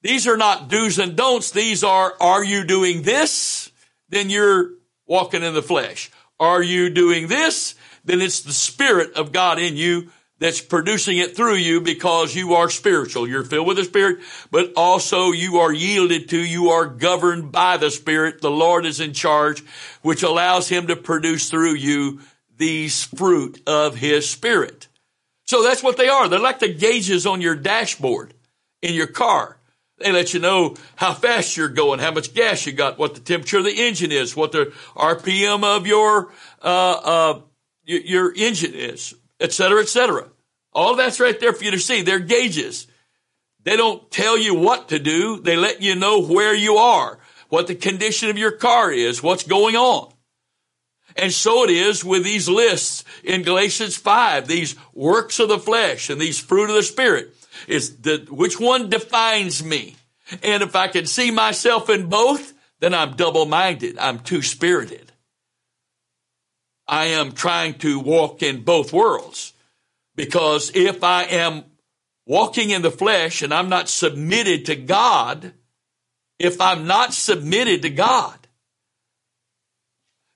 These 0.04 0.28
are 0.28 0.38
not 0.38 0.70
do's 0.70 1.00
and 1.00 1.16
don'ts. 1.16 1.52
These 1.52 1.84
are, 1.84 2.14
are 2.22 2.44
you 2.44 2.64
doing 2.64 3.02
this? 3.02 3.72
Then 4.10 4.30
you're 4.30 4.72
walking 5.08 5.42
in 5.42 5.56
the 5.56 5.64
flesh. 5.64 6.12
Are 6.40 6.62
you 6.62 6.92
doing 6.92 7.28
this? 7.28 7.74
Then 8.08 8.22
it's 8.22 8.40
the 8.40 8.54
Spirit 8.54 9.16
of 9.16 9.34
God 9.34 9.60
in 9.60 9.76
you 9.76 10.10
that's 10.40 10.62
producing 10.62 11.18
it 11.18 11.36
through 11.36 11.56
you 11.56 11.82
because 11.82 12.34
you 12.34 12.54
are 12.54 12.70
spiritual. 12.70 13.28
You're 13.28 13.44
filled 13.44 13.68
with 13.68 13.76
the 13.76 13.84
Spirit, 13.84 14.20
but 14.50 14.72
also 14.78 15.32
you 15.32 15.58
are 15.58 15.74
yielded 15.74 16.30
to, 16.30 16.40
you 16.40 16.70
are 16.70 16.86
governed 16.86 17.52
by 17.52 17.76
the 17.76 17.92
Spirit. 17.92 18.40
The 18.42 18.50
Lord 18.50 18.86
is 18.86 19.02
in 19.02 19.12
charge, 19.12 19.62
which 20.04 20.24
allows 20.24 20.70
Him 20.70 20.88
to 20.88 20.96
produce 20.96 21.50
through 21.50 21.74
you 21.74 22.22
these 22.56 23.04
fruit 23.04 23.62
of 23.68 23.96
His 23.96 24.30
Spirit. 24.30 24.88
So 25.46 25.62
that's 25.62 25.84
what 25.84 25.98
they 25.98 26.08
are. 26.08 26.30
They're 26.30 26.40
like 26.40 26.60
the 26.60 26.74
gauges 26.74 27.26
on 27.26 27.42
your 27.42 27.56
dashboard 27.56 28.34
in 28.82 28.94
your 28.94 29.08
car. 29.08 29.58
They 29.98 30.14
let 30.14 30.34
you 30.34 30.40
know 30.40 30.76
how 30.96 31.14
fast 31.14 31.58
you're 31.58 31.68
going, 31.68 32.00
how 32.00 32.12
much 32.12 32.34
gas 32.34 32.66
you 32.66 32.72
got, 32.72 32.98
what 32.98 33.16
the 33.16 33.20
temperature 33.20 33.58
of 33.58 33.66
the 33.66 33.86
engine 33.86 34.14
is, 34.14 34.34
what 34.34 34.54
the 34.54 34.72
RPM 34.96 35.64
of 35.64 35.88
your 35.88 36.32
uh, 36.62 36.92
uh, 37.04 37.42
your 37.88 38.34
engine 38.36 38.74
is, 38.74 39.15
et 39.39 39.53
cetera, 39.53 39.82
et 39.82 39.88
cetera. 39.88 40.27
All 40.74 40.96
that's 40.96 41.20
right 41.20 41.39
there 41.39 41.53
for 41.53 41.63
you 41.63 41.72
to 41.72 41.79
see. 41.79 42.01
They're 42.01 42.20
gauges. 42.20 42.88
They 43.63 43.75
don't 43.75 44.10
tell 44.12 44.38
you 44.38 44.53
what 44.53 44.89
to 44.89 45.00
do. 45.00 45.39
They 45.39 45.56
let 45.56 45.82
you 45.82 45.96
know 45.96 46.22
where 46.22 46.53
you 46.53 46.75
are, 46.75 47.17
what 47.50 47.67
the 47.67 47.75
condition 47.75 48.29
of 48.29 48.38
your 48.38 48.51
car 48.51 48.91
is, 48.91 49.24
what's 49.24 49.44
going 49.44 49.75
on. 49.75 50.13
And 51.15 51.34
so 51.34 51.63
it 51.63 51.72
is 51.72 52.06
with 52.06 52.24
these 52.24 52.48
lists 52.48 53.03
in 53.24 53.41
Galatians 53.41 53.98
5, 53.98 54.48
these 54.48 54.75
works 54.94 55.39
of 55.39 55.50
the 55.50 55.58
flesh 55.58 56.10
and 56.10 56.22
these 56.22 56.39
fruit 56.39 56.70
of 56.70 56.75
the 56.75 56.84
spirit. 56.84 57.34
Is 57.67 57.98
the, 57.98 58.27
which 58.29 58.60
one 58.60 58.89
defines 58.89 59.63
me? 59.63 59.96
And 60.44 60.62
if 60.62 60.75
I 60.75 60.88
can 60.88 61.06
see 61.06 61.32
myself 61.32 61.89
in 61.89 62.08
both, 62.08 62.53
then 62.79 62.94
I'm 62.94 63.15
double 63.15 63.46
minded. 63.46 63.98
I'm 63.98 64.20
two 64.20 64.44
spirited. 64.44 65.07
I 66.88 67.06
am 67.08 67.34
trying 67.34 67.75
to 67.79 68.00
walk 68.00 68.41
in 68.41 68.63
both 68.63 68.94
worlds 68.94 69.53
because 70.15 70.72
if 70.75 71.03
I 71.03 71.24
am 71.24 71.65
walking 72.25 72.70
in 72.70 72.82
the 72.82 72.91
flesh 72.91 73.41
and 73.41 73.53
I'm 73.53 73.70
not 73.70 73.89
submitted 73.89 74.65
to 74.65 74.75
God, 74.75 75.53
if 76.39 76.62
I'm 76.62 76.88
not 76.88 77.13
submitted 77.13 77.82
to 77.84 77.89
God, 77.89 78.38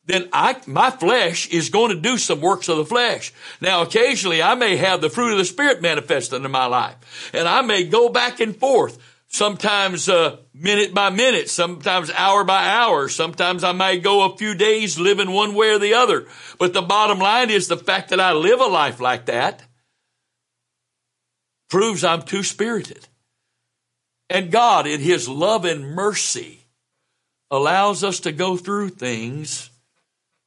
then 0.06 0.28
I, 0.34 0.58
my 0.66 0.90
flesh 0.90 1.48
is 1.50 1.70
going 1.70 1.96
to 1.96 2.02
do 2.02 2.18
some 2.18 2.42
works 2.42 2.68
of 2.70 2.78
the 2.78 2.86
flesh. 2.86 3.34
Now, 3.62 3.84
occasionally 3.84 4.42
I 4.42 4.56
may 4.56 4.76
have 4.78 5.00
the 5.00 5.10
fruit 5.10 5.32
of 5.32 5.38
the 5.38 5.46
Spirit 5.46 5.82
manifest 5.82 6.34
in 6.34 6.50
my 6.50 6.66
life, 6.66 7.32
and 7.34 7.48
I 7.48 7.62
may 7.62 7.84
go 7.84 8.10
back 8.10 8.40
and 8.40 8.56
forth, 8.56 8.98
sometimes 9.32 10.08
uh, 10.10 10.38
minute 10.54 10.94
by 10.94 11.10
minute, 11.10 11.50
sometimes 11.50 12.12
hour 12.12 12.44
by 12.44 12.70
hour, 12.70 13.10
sometimes 13.10 13.64
I 13.64 13.72
may 13.72 13.98
go 13.98 14.26
a 14.26 14.38
few 14.38 14.54
days 14.54 15.00
living 15.00 15.32
one 15.32 15.56
way 15.56 15.72
or 15.72 15.80
the 15.80 15.96
other. 15.96 16.28
But 16.60 16.74
the 16.74 16.82
bottom 16.82 17.20
line 17.20 17.50
is 17.50 17.68
the 17.68 17.78
fact 17.78 18.10
that 18.10 18.20
I 18.20 18.34
live 18.34 18.60
a 18.60 18.66
life 18.66 19.00
like 19.00 19.26
that 19.26 19.64
proves 21.70 22.04
I'm 22.04 22.22
two 22.22 22.44
spirited. 22.44 23.08
And 24.30 24.52
God, 24.52 24.86
in 24.86 25.00
His 25.00 25.28
love 25.28 25.66
and 25.66 25.96
mercy, 25.96 26.68
allows 27.50 28.04
us 28.04 28.22
to 28.22 28.32
go 28.32 28.58
through 28.58 28.90
things 28.90 29.70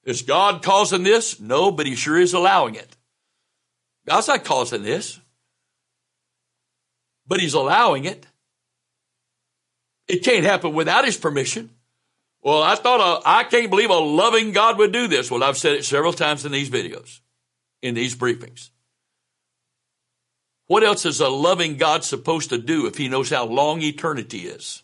is 0.05 0.21
God 0.21 0.63
causing 0.63 1.03
this? 1.03 1.41
No, 1.41 1.71
but 1.71 1.87
He 1.87 1.95
sure 1.95 2.19
is 2.19 2.35
allowing 2.35 2.75
it. 2.75 2.95
God's 4.07 4.29
not 4.29 4.45
causing 4.45 4.83
this, 4.83 5.19
but 7.27 7.41
He's 7.41 7.55
allowing 7.55 8.05
it. 8.05 8.27
It 10.09 10.25
can't 10.25 10.45
happen 10.45 10.75
without 10.75 11.05
His 11.05 11.17
permission. 11.17 11.71
Well, 12.43 12.63
I 12.63 12.75
thought, 12.75 13.01
uh, 13.01 13.23
I 13.25 13.45
can't 13.45 13.71
believe 13.71 13.91
a 13.91 13.95
loving 13.95 14.53
God 14.53 14.79
would 14.79 14.93
do 14.93 15.09
this. 15.09 15.31
Well, 15.31 15.43
I've 15.43 15.57
said 15.57 15.75
it 15.75 15.85
several 15.85 16.13
times 16.13 16.45
in 16.45 16.53
these 16.53 16.69
videos, 16.69 17.21
in 17.81 17.95
these 17.95 18.15
briefings. 18.15 18.71
What 20.67 20.83
else 20.83 21.07
is 21.07 21.21
a 21.21 21.29
loving 21.29 21.77
God 21.77 22.05
supposed 22.05 22.51
to 22.51 22.59
do 22.59 22.87
if 22.87 22.97
He 22.97 23.09
knows 23.09 23.31
how 23.31 23.47
long 23.47 23.83
eternity 23.83 24.41
is? 24.41 24.83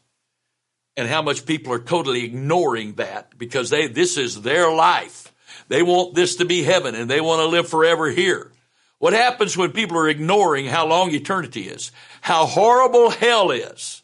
and 0.96 1.08
how 1.08 1.22
much 1.22 1.46
people 1.46 1.72
are 1.72 1.78
totally 1.78 2.24
ignoring 2.24 2.94
that 2.94 3.38
because 3.38 3.70
they, 3.70 3.86
this 3.86 4.18
is 4.18 4.42
their 4.42 4.70
life. 4.70 5.32
They 5.68 5.82
want 5.82 6.14
this 6.14 6.36
to 6.36 6.44
be 6.44 6.62
heaven 6.62 6.94
and 6.94 7.10
they 7.10 7.20
want 7.20 7.40
to 7.40 7.46
live 7.46 7.68
forever 7.68 8.10
here. 8.10 8.52
What 8.98 9.14
happens 9.14 9.56
when 9.56 9.72
people 9.72 9.96
are 9.96 10.08
ignoring 10.08 10.66
how 10.66 10.86
long 10.86 11.12
eternity 11.12 11.62
is? 11.62 11.90
How 12.20 12.44
horrible 12.44 13.08
hell 13.08 13.50
is. 13.50 13.99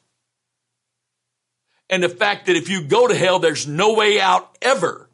And 1.89 2.03
the 2.03 2.09
fact 2.09 2.47
that 2.47 2.57
if 2.57 2.69
you 2.69 2.83
go 2.83 3.07
to 3.07 3.15
hell, 3.15 3.39
there's 3.39 3.67
no 3.67 3.95
way 3.95 4.21
out 4.21 4.57
ever. 4.61 5.09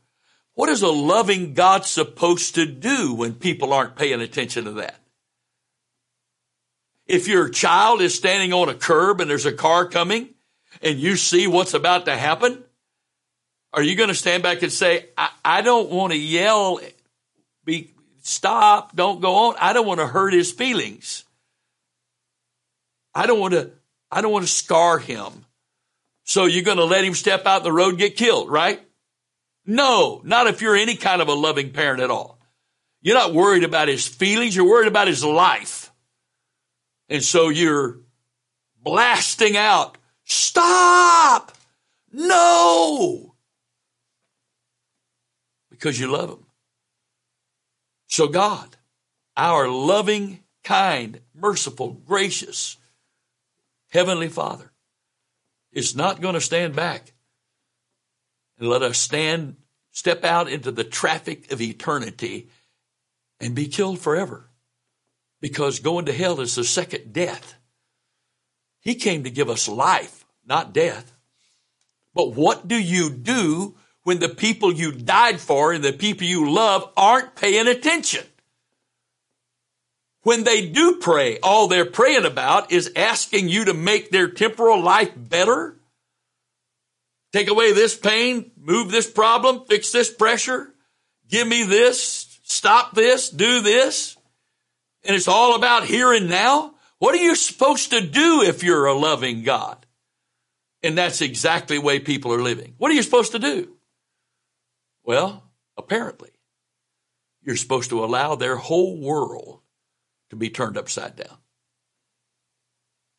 What 0.55 0.69
is 0.69 0.83
a 0.83 0.89
loving 0.89 1.55
God 1.55 1.85
supposed 1.85 2.55
to 2.55 2.67
do 2.67 3.15
when 3.15 3.35
people 3.35 3.73
aren't 3.73 3.97
paying 3.97 4.21
attention 4.21 4.65
to 4.65 4.73
that? 4.73 4.99
If 7.07 7.29
your 7.29 7.49
child 7.49 8.01
is 8.01 8.15
standing 8.15 8.53
on 8.53 8.69
a 8.69 8.75
curb 8.75 9.21
and 9.21 9.29
there's 9.29 9.47
a 9.47 9.53
car 9.53 9.87
coming, 9.87 10.31
and 10.83 10.99
you 10.99 11.17
see 11.17 11.47
what's 11.47 11.75
about 11.75 12.07
to 12.07 12.17
happen, 12.17 12.65
are 13.73 13.83
you 13.83 13.97
going 13.97 14.09
to 14.09 14.15
stand 14.15 14.43
back 14.43 14.63
and 14.63 14.73
say, 14.73 15.07
I, 15.17 15.31
I 15.45 15.63
don't 15.63 15.91
want 15.91 16.13
to 16.13 16.19
yell, 16.19 16.81
be, 17.65 17.93
stop, 18.23 18.95
don't 18.95 19.21
go 19.21 19.35
on. 19.35 19.57
I 19.59 19.73
don't 19.73 19.87
want 19.87 20.01
to 20.01 20.07
hurt 20.07 20.33
his 20.33 20.53
feelings. 20.53 21.25
I 23.15 23.27
don't 23.27 23.41
want 23.41 23.55
to, 23.55 23.71
I 24.11 24.21
don't 24.21 24.33
want 24.33 24.47
to 24.47 24.53
scar 24.53 24.99
him. 24.99 25.45
So 26.25 26.47
you're 26.47 26.65
going 26.65 26.79
to 26.79 26.85
let 26.85 27.05
him 27.05 27.15
step 27.15 27.47
out 27.47 27.65
the 27.65 27.73
road, 27.73 27.99
get 27.99 28.17
killed, 28.17 28.49
right? 28.49 28.81
No, 29.67 30.21
not 30.25 30.47
if 30.47 30.61
you're 30.61 30.77
any 30.77 30.97
kind 30.97 31.23
of 31.23 31.29
a 31.29 31.35
loving 31.35 31.71
parent 31.71 32.01
at 32.01 32.11
all. 32.11 32.39
You're 33.01 33.17
not 33.17 33.35
worried 33.35 33.65
about 33.65 33.89
his 33.89 34.07
feelings, 34.07 34.55
you're 34.55 34.69
worried 34.69 34.89
about 34.89 35.09
his 35.09 35.25
life. 35.25 35.93
And 37.09 37.23
so 37.23 37.49
you're 37.49 38.01
blasting 38.81 39.57
out, 39.57 39.99
stop! 40.25 41.53
No! 42.13 43.35
Because 45.71 45.99
you 45.99 46.07
love 46.07 46.31
him. 46.31 46.47
So 48.07 48.29
God, 48.29 48.77
our 49.37 49.69
loving, 49.69 50.41
kind, 50.63 51.21
merciful, 51.35 51.93
gracious, 51.93 52.77
heavenly 53.89 54.29
Father, 54.29 54.72
is 55.73 55.97
not 55.97 56.21
going 56.21 56.35
to 56.35 56.41
stand 56.41 56.77
back 56.77 57.13
and 58.59 58.69
let 58.69 58.83
us 58.83 58.99
stand, 58.99 59.57
step 59.91 60.25
out 60.25 60.49
into 60.49 60.71
the 60.71 60.85
traffic 60.85 61.51
of 61.51 61.61
eternity 61.61 62.49
and 63.41 63.55
be 63.55 63.67
killed 63.67 63.99
forever. 63.99 64.49
Because 65.41 65.81
going 65.81 66.07
to 66.07 66.13
hell 66.13 66.41
is 66.41 66.55
the 66.55 66.65
second 66.65 67.13
death. 67.13 67.57
He 68.81 68.95
came 68.95 69.25
to 69.25 69.31
give 69.31 69.51
us 69.51 69.69
life, 69.69 70.25
not 70.47 70.73
death. 70.73 71.13
But 72.15 72.35
what 72.35 72.69
do 72.69 72.77
you 72.77 73.11
do 73.11 73.77
when 74.03 74.19
the 74.19 74.29
people 74.29 74.73
you 74.73 74.93
died 74.93 75.41
for 75.41 75.73
and 75.73 75.83
the 75.83 75.93
people 75.93 76.27
you 76.27 76.51
love 76.51 76.89
aren't 76.97 77.35
paying 77.35 77.67
attention? 77.67 78.25
When 80.23 80.45
they 80.45 80.69
do 80.69 80.97
pray, 81.01 81.39
all 81.41 81.67
they're 81.67 81.85
praying 81.85 82.25
about 82.25 82.71
is 82.71 82.93
asking 82.95 83.49
you 83.49 83.65
to 83.67 83.75
make 83.75 84.11
their 84.11 84.29
temporal 84.29 84.81
life 84.81 85.11
better. 85.17 85.77
Take 87.33 87.49
away 87.49 87.73
this 87.73 87.97
pain, 87.97 88.53
move 88.57 88.91
this 88.91 89.11
problem, 89.11 89.65
fix 89.67 89.91
this 89.91 90.13
pressure, 90.13 90.73
give 91.29 91.49
me 91.49 91.65
this, 91.65 92.39
stop 92.45 92.95
this, 92.95 93.31
do 93.31 93.63
this. 93.63 94.17
And 95.05 95.17
it's 95.17 95.29
all 95.29 95.57
about 95.57 95.85
here 95.85 96.13
and 96.13 96.29
now. 96.29 96.75
What 96.99 97.17
are 97.17 97.23
you 97.23 97.35
supposed 97.35 97.91
to 97.91 98.01
do 98.01 98.43
if 98.43 98.63
you're 98.63 98.87
a 98.87 98.95
loving 98.95 99.43
God? 99.43 99.85
And 100.85 100.97
that's 100.97 101.21
exactly 101.21 101.79
the 101.79 101.85
way 101.85 101.99
people 101.99 102.33
are 102.33 102.43
living. 102.43 102.75
What 102.79 102.93
are 102.93 102.95
you 102.95 103.03
supposed 103.03 103.33
to 103.33 103.41
do? 103.41 103.77
Well, 105.03 105.51
apparently, 105.77 106.31
you're 107.43 107.57
supposed 107.57 107.91
to 107.91 108.05
allow 108.05 108.37
their 108.37 108.57
whole 108.57 109.01
world 109.01 109.62
to 110.33 110.37
be 110.37 110.49
turned 110.49 110.79
upside 110.79 111.15
down. 111.15 111.37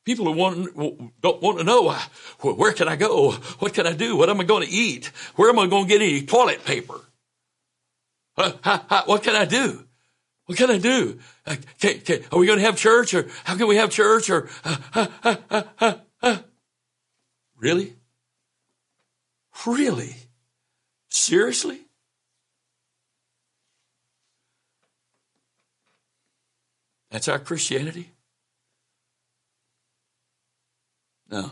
People 0.03 0.25
who 0.25 0.31
want, 0.31 1.21
don't 1.21 1.41
want 1.43 1.59
to 1.59 1.63
know 1.63 1.95
where 2.41 2.73
can 2.73 2.87
I 2.87 2.95
go? 2.95 3.33
What 3.59 3.75
can 3.75 3.85
I 3.85 3.93
do? 3.93 4.17
What 4.17 4.31
am 4.31 4.41
I 4.41 4.43
going 4.43 4.65
to 4.65 4.69
eat? 4.69 5.11
Where 5.35 5.47
am 5.47 5.59
I 5.59 5.67
going 5.67 5.85
to 5.85 5.89
get 5.89 6.01
any 6.01 6.23
toilet 6.25 6.65
paper? 6.65 6.99
what 8.35 9.21
can 9.21 9.35
I 9.35 9.45
do? 9.45 9.85
What 10.47 10.57
can 10.57 10.71
I 10.71 10.79
do? 10.79 11.19
Uh, 11.45 11.55
are 12.31 12.39
we 12.39 12.47
going 12.47 12.57
to 12.57 12.65
have 12.65 12.77
church 12.77 13.13
or 13.13 13.27
how 13.43 13.55
can 13.57 13.67
we 13.67 13.75
have 13.75 13.91
church 13.91 14.31
or 14.31 14.49
uh, 14.65 15.07
uh, 15.23 15.35
uh, 15.79 15.93
uh 16.23 16.37
really? 17.59 17.93
Really? 19.67 20.15
Seriously? 21.09 21.79
That's 27.13 27.27
our 27.27 27.37
Christianity? 27.37 28.09
No, 31.29 31.51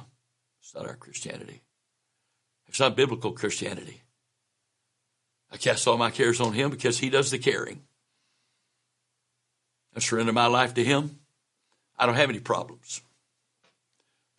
it's 0.60 0.74
not 0.74 0.88
our 0.88 0.96
Christianity. 0.96 1.62
It's 2.66 2.80
not 2.80 2.96
biblical 2.96 3.32
Christianity. 3.34 4.02
I 5.52 5.58
cast 5.58 5.88
all 5.88 6.00
my 6.00 6.10
cares 6.10 6.42
on 6.42 6.54
Him 6.54 6.72
because 6.72 6.98
He 6.98 7.12
does 7.12 7.30
the 7.30 7.38
caring. 7.38 7.84
I 9.96 10.00
surrender 10.00 10.34
my 10.34 10.48
life 10.48 10.74
to 10.74 10.84
Him. 10.84 11.20
I 11.96 12.08
don't 12.08 12.16
have 12.16 12.32
any 12.32 12.40
problems. 12.40 13.02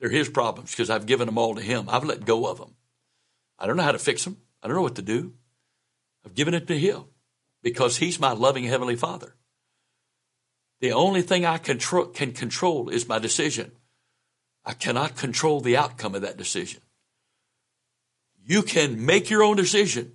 They're 0.00 0.10
His 0.10 0.28
problems 0.28 0.72
because 0.72 0.90
I've 0.90 1.06
given 1.06 1.26
them 1.26 1.38
all 1.38 1.54
to 1.54 1.62
Him. 1.62 1.88
I've 1.88 2.02
let 2.02 2.24
go 2.24 2.48
of 2.48 2.58
them. 2.58 2.74
I 3.60 3.68
don't 3.68 3.76
know 3.76 3.84
how 3.84 3.92
to 3.92 3.98
fix 4.00 4.24
them. 4.24 4.38
I 4.60 4.66
don't 4.66 4.74
know 4.74 4.82
what 4.82 4.96
to 4.96 5.02
do. 5.02 5.34
I've 6.26 6.34
given 6.34 6.54
it 6.54 6.66
to 6.66 6.76
Him 6.76 7.04
because 7.62 7.98
He's 7.98 8.18
my 8.18 8.32
loving 8.32 8.64
Heavenly 8.64 8.96
Father. 8.96 9.36
The 10.82 10.90
only 10.90 11.22
thing 11.22 11.46
I 11.46 11.58
control, 11.58 12.06
can 12.06 12.32
control 12.32 12.88
is 12.88 13.08
my 13.08 13.20
decision. 13.20 13.70
I 14.64 14.72
cannot 14.72 15.16
control 15.16 15.60
the 15.60 15.76
outcome 15.76 16.16
of 16.16 16.22
that 16.22 16.36
decision. 16.36 16.80
You 18.44 18.62
can 18.62 19.06
make 19.06 19.30
your 19.30 19.44
own 19.44 19.54
decision, 19.54 20.14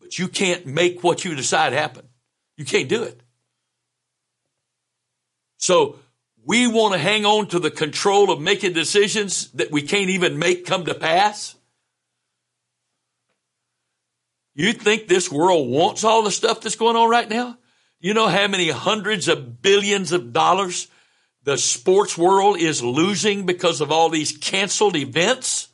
but 0.00 0.18
you 0.18 0.28
can't 0.28 0.64
make 0.64 1.04
what 1.04 1.26
you 1.26 1.34
decide 1.34 1.74
happen. 1.74 2.08
You 2.56 2.64
can't 2.64 2.88
do 2.88 3.02
it. 3.02 3.20
So 5.58 5.98
we 6.46 6.66
want 6.66 6.94
to 6.94 6.98
hang 6.98 7.26
on 7.26 7.48
to 7.48 7.58
the 7.58 7.70
control 7.70 8.30
of 8.30 8.40
making 8.40 8.72
decisions 8.72 9.50
that 9.50 9.70
we 9.70 9.82
can't 9.82 10.08
even 10.08 10.38
make 10.38 10.64
come 10.64 10.86
to 10.86 10.94
pass. 10.94 11.56
You 14.54 14.72
think 14.72 15.08
this 15.08 15.30
world 15.30 15.68
wants 15.68 16.04
all 16.04 16.22
the 16.22 16.30
stuff 16.30 16.62
that's 16.62 16.76
going 16.76 16.96
on 16.96 17.10
right 17.10 17.28
now? 17.28 17.58
You 18.00 18.14
know 18.14 18.28
how 18.28 18.46
many 18.46 18.70
hundreds 18.70 19.28
of 19.28 19.62
billions 19.62 20.12
of 20.12 20.32
dollars 20.32 20.88
the 21.44 21.56
sports 21.56 22.18
world 22.18 22.58
is 22.58 22.82
losing 22.82 23.46
because 23.46 23.80
of 23.80 23.90
all 23.90 24.10
these 24.10 24.36
canceled 24.36 24.96
events? 24.96 25.68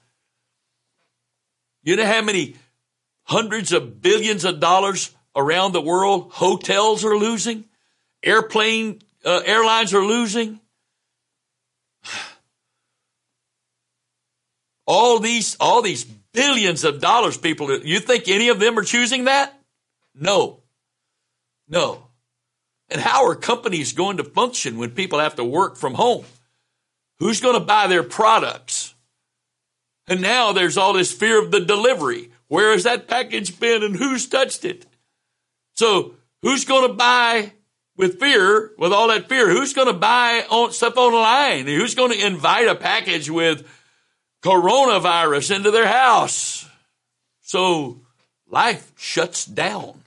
You 1.82 1.96
know 1.96 2.06
how 2.06 2.22
many 2.22 2.56
hundreds 3.24 3.72
of 3.72 4.00
billions 4.00 4.44
of 4.44 4.60
dollars 4.60 5.10
around 5.34 5.72
the 5.72 5.80
world 5.80 6.30
hotels 6.32 7.04
are 7.04 7.16
losing? 7.16 7.64
Airplane 8.22 9.00
uh, 9.24 9.42
airlines 9.44 9.94
are 9.94 10.04
losing? 10.04 10.60
All 14.84 15.20
these 15.20 15.56
all 15.60 15.80
these 15.80 16.02
billions 16.04 16.82
of 16.82 17.00
dollars 17.00 17.36
people 17.38 17.70
you 17.84 18.00
think 18.00 18.26
any 18.26 18.48
of 18.48 18.58
them 18.58 18.76
are 18.76 18.82
choosing 18.82 19.24
that? 19.24 19.56
No. 20.12 20.60
No. 21.68 22.01
And 22.92 23.00
how 23.00 23.24
are 23.24 23.34
companies 23.34 23.94
going 23.94 24.18
to 24.18 24.24
function 24.24 24.76
when 24.76 24.90
people 24.90 25.18
have 25.18 25.36
to 25.36 25.44
work 25.44 25.76
from 25.76 25.94
home? 25.94 26.26
Who's 27.20 27.40
going 27.40 27.54
to 27.54 27.64
buy 27.64 27.86
their 27.86 28.02
products? 28.02 28.94
And 30.06 30.20
now 30.20 30.52
there's 30.52 30.76
all 30.76 30.92
this 30.92 31.10
fear 31.10 31.42
of 31.42 31.50
the 31.50 31.60
delivery. 31.60 32.30
Where 32.48 32.72
has 32.72 32.84
that 32.84 33.08
package 33.08 33.58
been 33.58 33.82
and 33.82 33.96
who's 33.96 34.28
touched 34.28 34.66
it? 34.66 34.84
So 35.72 36.16
who's 36.42 36.66
going 36.66 36.86
to 36.86 36.92
buy 36.92 37.52
with 37.96 38.20
fear, 38.20 38.72
with 38.76 38.92
all 38.92 39.08
that 39.08 39.26
fear? 39.26 39.48
Who's 39.48 39.72
going 39.72 39.88
to 39.88 39.94
buy 39.94 40.44
on, 40.50 40.72
stuff 40.72 40.98
online? 40.98 41.66
Who's 41.66 41.94
going 41.94 42.12
to 42.12 42.26
invite 42.26 42.68
a 42.68 42.74
package 42.74 43.30
with 43.30 43.66
coronavirus 44.42 45.56
into 45.56 45.70
their 45.70 45.86
house? 45.86 46.68
So 47.40 48.02
life 48.50 48.92
shuts 48.98 49.46
down. 49.46 50.01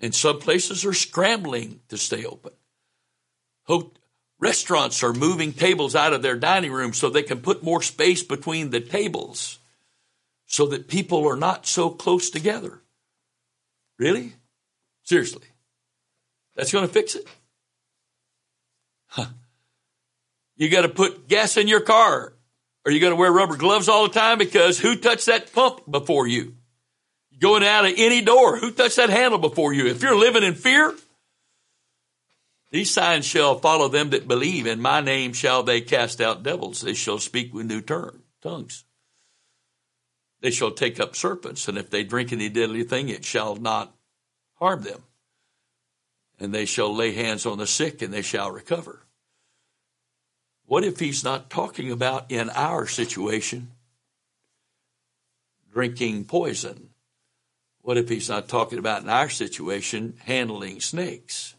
And 0.00 0.14
some 0.14 0.38
places 0.38 0.84
are 0.84 0.92
scrambling 0.92 1.80
to 1.88 1.98
stay 1.98 2.24
open. 2.24 2.52
Restaurants 4.40 5.02
are 5.02 5.12
moving 5.12 5.52
tables 5.52 5.96
out 5.96 6.12
of 6.12 6.22
their 6.22 6.36
dining 6.36 6.70
room 6.70 6.92
so 6.92 7.10
they 7.10 7.24
can 7.24 7.40
put 7.40 7.64
more 7.64 7.82
space 7.82 8.22
between 8.22 8.70
the 8.70 8.80
tables 8.80 9.58
so 10.46 10.66
that 10.66 10.86
people 10.86 11.28
are 11.28 11.36
not 11.36 11.66
so 11.66 11.90
close 11.90 12.30
together. 12.30 12.80
Really? 13.98 14.34
Seriously. 15.02 15.46
That's 16.54 16.72
going 16.72 16.86
to 16.86 16.92
fix 16.92 17.16
it? 17.16 17.26
Huh. 19.08 19.26
You 20.56 20.68
got 20.68 20.82
to 20.82 20.88
put 20.88 21.28
gas 21.28 21.56
in 21.56 21.66
your 21.66 21.80
car. 21.80 22.32
Are 22.84 22.90
you 22.92 23.00
going 23.00 23.12
to 23.12 23.16
wear 23.16 23.32
rubber 23.32 23.56
gloves 23.56 23.88
all 23.88 24.06
the 24.06 24.14
time? 24.14 24.38
Because 24.38 24.78
who 24.78 24.94
touched 24.94 25.26
that 25.26 25.52
pump 25.52 25.80
before 25.90 26.28
you? 26.28 26.54
Going 27.38 27.64
out 27.64 27.84
of 27.86 27.94
any 27.96 28.20
door. 28.20 28.56
Who 28.56 28.70
touched 28.70 28.96
that 28.96 29.10
handle 29.10 29.38
before 29.38 29.72
you? 29.72 29.86
If 29.86 30.02
you're 30.02 30.16
living 30.16 30.42
in 30.42 30.54
fear, 30.54 30.94
these 32.70 32.90
signs 32.90 33.24
shall 33.24 33.58
follow 33.58 33.88
them 33.88 34.10
that 34.10 34.28
believe. 34.28 34.66
In 34.66 34.80
my 34.80 35.00
name 35.00 35.32
shall 35.32 35.62
they 35.62 35.80
cast 35.80 36.20
out 36.20 36.42
devils. 36.42 36.80
They 36.80 36.94
shall 36.94 37.18
speak 37.18 37.54
with 37.54 37.66
new 37.66 37.80
tongues. 37.80 38.84
They 40.40 40.50
shall 40.50 40.70
take 40.70 41.00
up 41.00 41.16
serpents, 41.16 41.66
and 41.66 41.78
if 41.78 41.90
they 41.90 42.04
drink 42.04 42.32
any 42.32 42.48
deadly 42.48 42.84
thing, 42.84 43.08
it 43.08 43.24
shall 43.24 43.56
not 43.56 43.94
harm 44.54 44.82
them. 44.82 45.02
And 46.38 46.54
they 46.54 46.64
shall 46.64 46.94
lay 46.94 47.12
hands 47.12 47.44
on 47.46 47.58
the 47.58 47.66
sick, 47.66 48.02
and 48.02 48.12
they 48.12 48.22
shall 48.22 48.50
recover. 48.50 49.02
What 50.66 50.84
if 50.84 51.00
he's 51.00 51.24
not 51.24 51.50
talking 51.50 51.90
about 51.90 52.30
in 52.30 52.50
our 52.50 52.86
situation 52.86 53.72
drinking 55.72 56.24
poison 56.24 56.90
what 57.88 57.96
if 57.96 58.10
he's 58.10 58.28
not 58.28 58.50
talking 58.50 58.78
about 58.78 59.00
in 59.00 59.08
our 59.08 59.30
situation 59.30 60.12
handling 60.26 60.78
snakes? 60.78 61.54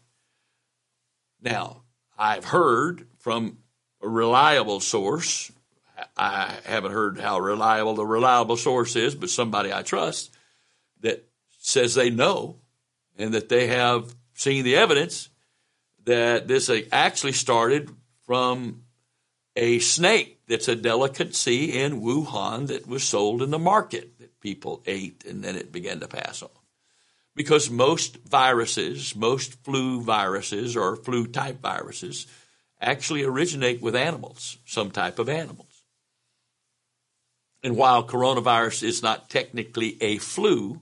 Now, 1.42 1.82
I've 2.16 2.44
heard 2.44 3.08
from 3.18 3.58
a 4.00 4.08
reliable 4.08 4.78
source, 4.78 5.50
I 6.16 6.54
haven't 6.66 6.92
heard 6.92 7.18
how 7.18 7.40
reliable 7.40 7.96
the 7.96 8.06
reliable 8.06 8.56
source 8.56 8.94
is, 8.94 9.16
but 9.16 9.28
somebody 9.28 9.72
I 9.72 9.82
trust 9.82 10.32
that 11.00 11.28
says 11.58 11.96
they 11.96 12.10
know 12.10 12.60
and 13.18 13.34
that 13.34 13.48
they 13.48 13.66
have 13.66 14.14
seen 14.34 14.62
the 14.62 14.76
evidence 14.76 15.30
that 16.04 16.46
this 16.46 16.70
actually 16.92 17.32
started 17.32 17.90
from 18.24 18.84
a 19.60 19.78
snake 19.78 20.40
that's 20.48 20.68
a 20.68 20.74
delicacy 20.74 21.78
in 21.78 22.00
Wuhan 22.00 22.68
that 22.68 22.88
was 22.88 23.04
sold 23.04 23.42
in 23.42 23.50
the 23.50 23.58
market 23.58 24.18
that 24.18 24.40
people 24.40 24.82
ate 24.86 25.22
and 25.26 25.44
then 25.44 25.54
it 25.54 25.70
began 25.70 26.00
to 26.00 26.08
pass 26.08 26.42
on. 26.42 26.48
Because 27.36 27.70
most 27.70 28.16
viruses, 28.26 29.14
most 29.14 29.62
flu 29.62 30.00
viruses 30.00 30.78
or 30.78 30.96
flu 30.96 31.26
type 31.26 31.60
viruses 31.60 32.26
actually 32.80 33.22
originate 33.22 33.82
with 33.82 33.94
animals, 33.94 34.56
some 34.64 34.90
type 34.90 35.18
of 35.18 35.28
animals. 35.28 35.84
And 37.62 37.76
while 37.76 38.08
coronavirus 38.08 38.82
is 38.82 39.02
not 39.02 39.28
technically 39.28 39.98
a 40.00 40.16
flu, 40.16 40.80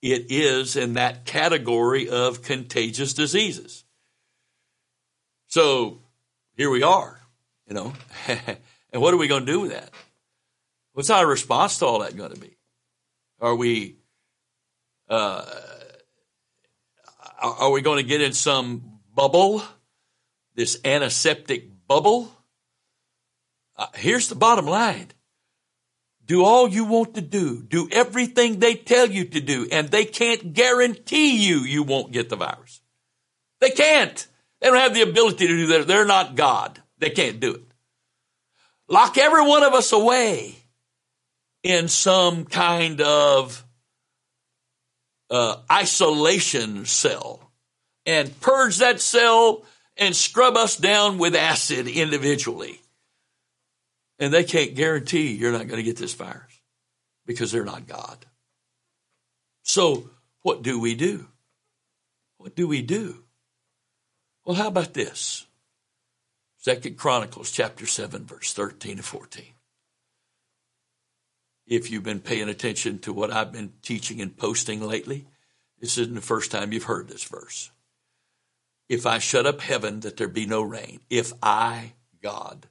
it 0.00 0.30
is 0.30 0.76
in 0.76 0.94
that 0.94 1.26
category 1.26 2.08
of 2.08 2.40
contagious 2.40 3.12
diseases. 3.12 3.84
So 5.48 6.00
here 6.56 6.70
we 6.70 6.82
are, 6.82 7.17
you 7.68 7.74
know. 7.74 7.92
and 8.92 9.02
what 9.02 9.14
are 9.14 9.18
we 9.18 9.28
going 9.28 9.46
to 9.46 9.52
do 9.52 9.60
with 9.60 9.72
that? 9.72 9.90
What's 10.92 11.10
our 11.10 11.26
response 11.26 11.78
to 11.78 11.86
all 11.86 12.00
that 12.00 12.16
going 12.16 12.32
to 12.32 12.40
be? 12.40 12.56
Are 13.40 13.54
we 13.54 13.96
uh, 15.08 15.44
are 17.40 17.70
we 17.70 17.82
going 17.82 17.98
to 17.98 18.08
get 18.08 18.20
in 18.20 18.32
some 18.32 18.98
bubble, 19.14 19.62
this 20.54 20.78
antiseptic 20.84 21.86
bubble? 21.86 22.32
Uh, 23.76 23.86
here's 23.94 24.28
the 24.28 24.34
bottom 24.34 24.66
line. 24.66 25.08
Do 26.26 26.44
all 26.44 26.68
you 26.68 26.84
want 26.84 27.14
to 27.14 27.22
do. 27.22 27.62
Do 27.62 27.88
everything 27.90 28.58
they 28.58 28.74
tell 28.74 29.08
you 29.08 29.24
to 29.24 29.40
do. 29.40 29.66
And 29.70 29.88
they 29.88 30.04
can't 30.04 30.52
guarantee 30.52 31.46
you 31.46 31.60
you 31.60 31.82
won't 31.84 32.12
get 32.12 32.28
the 32.28 32.36
virus. 32.36 32.82
They 33.60 33.70
can't. 33.70 34.26
They 34.60 34.68
don't 34.68 34.76
have 34.76 34.94
the 34.94 35.02
ability 35.02 35.46
to 35.46 35.56
do 35.56 35.66
that. 35.68 35.86
They're 35.86 36.04
not 36.04 36.34
God. 36.34 36.82
They 36.98 37.10
can't 37.10 37.40
do 37.40 37.54
it. 37.54 37.62
Lock 38.88 39.18
every 39.18 39.46
one 39.46 39.62
of 39.62 39.74
us 39.74 39.92
away 39.92 40.56
in 41.62 41.88
some 41.88 42.44
kind 42.44 43.00
of 43.00 43.64
uh, 45.30 45.56
isolation 45.70 46.86
cell 46.86 47.50
and 48.06 48.40
purge 48.40 48.78
that 48.78 49.00
cell 49.00 49.64
and 49.96 50.16
scrub 50.16 50.56
us 50.56 50.76
down 50.76 51.18
with 51.18 51.34
acid 51.34 51.86
individually. 51.86 52.80
And 54.18 54.32
they 54.32 54.44
can't 54.44 54.74
guarantee 54.74 55.34
you're 55.34 55.52
not 55.52 55.68
going 55.68 55.76
to 55.76 55.82
get 55.82 55.96
this 55.96 56.14
virus 56.14 56.60
because 57.26 57.52
they're 57.52 57.64
not 57.64 57.86
God. 57.86 58.24
So, 59.62 60.08
what 60.42 60.62
do 60.62 60.80
we 60.80 60.94
do? 60.94 61.26
What 62.38 62.56
do 62.56 62.66
we 62.66 62.80
do? 62.80 63.22
Well, 64.44 64.56
how 64.56 64.68
about 64.68 64.94
this? 64.94 65.46
Second 66.68 66.98
Chronicles 66.98 67.50
chapter 67.50 67.86
7, 67.86 68.26
verse 68.26 68.52
13 68.52 68.98
and 68.98 69.04
14. 69.04 69.42
If 71.66 71.90
you've 71.90 72.02
been 72.02 72.20
paying 72.20 72.50
attention 72.50 72.98
to 72.98 73.12
what 73.14 73.32
I've 73.32 73.52
been 73.52 73.72
teaching 73.80 74.20
and 74.20 74.36
posting 74.36 74.82
lately, 74.82 75.24
this 75.80 75.96
isn't 75.96 76.14
the 76.14 76.20
first 76.20 76.50
time 76.50 76.70
you've 76.70 76.82
heard 76.84 77.08
this 77.08 77.24
verse. 77.24 77.70
If 78.86 79.06
I 79.06 79.16
shut 79.16 79.46
up 79.46 79.62
heaven 79.62 80.00
that 80.00 80.18
there 80.18 80.28
be 80.28 80.44
no 80.44 80.60
rain, 80.60 81.00
if 81.08 81.32
I, 81.42 81.94
God, 82.22 82.66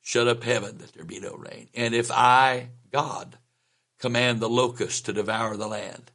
shut 0.00 0.28
up 0.28 0.44
heaven 0.44 0.78
that 0.78 0.92
there 0.92 1.04
be 1.04 1.18
no 1.18 1.34
rain. 1.34 1.68
And 1.74 1.96
if 1.96 2.12
I, 2.12 2.68
God, 2.92 3.38
command 3.98 4.38
the 4.38 4.48
locust 4.48 5.06
to 5.06 5.12
devour 5.12 5.56
the 5.56 5.66
land, 5.66 6.12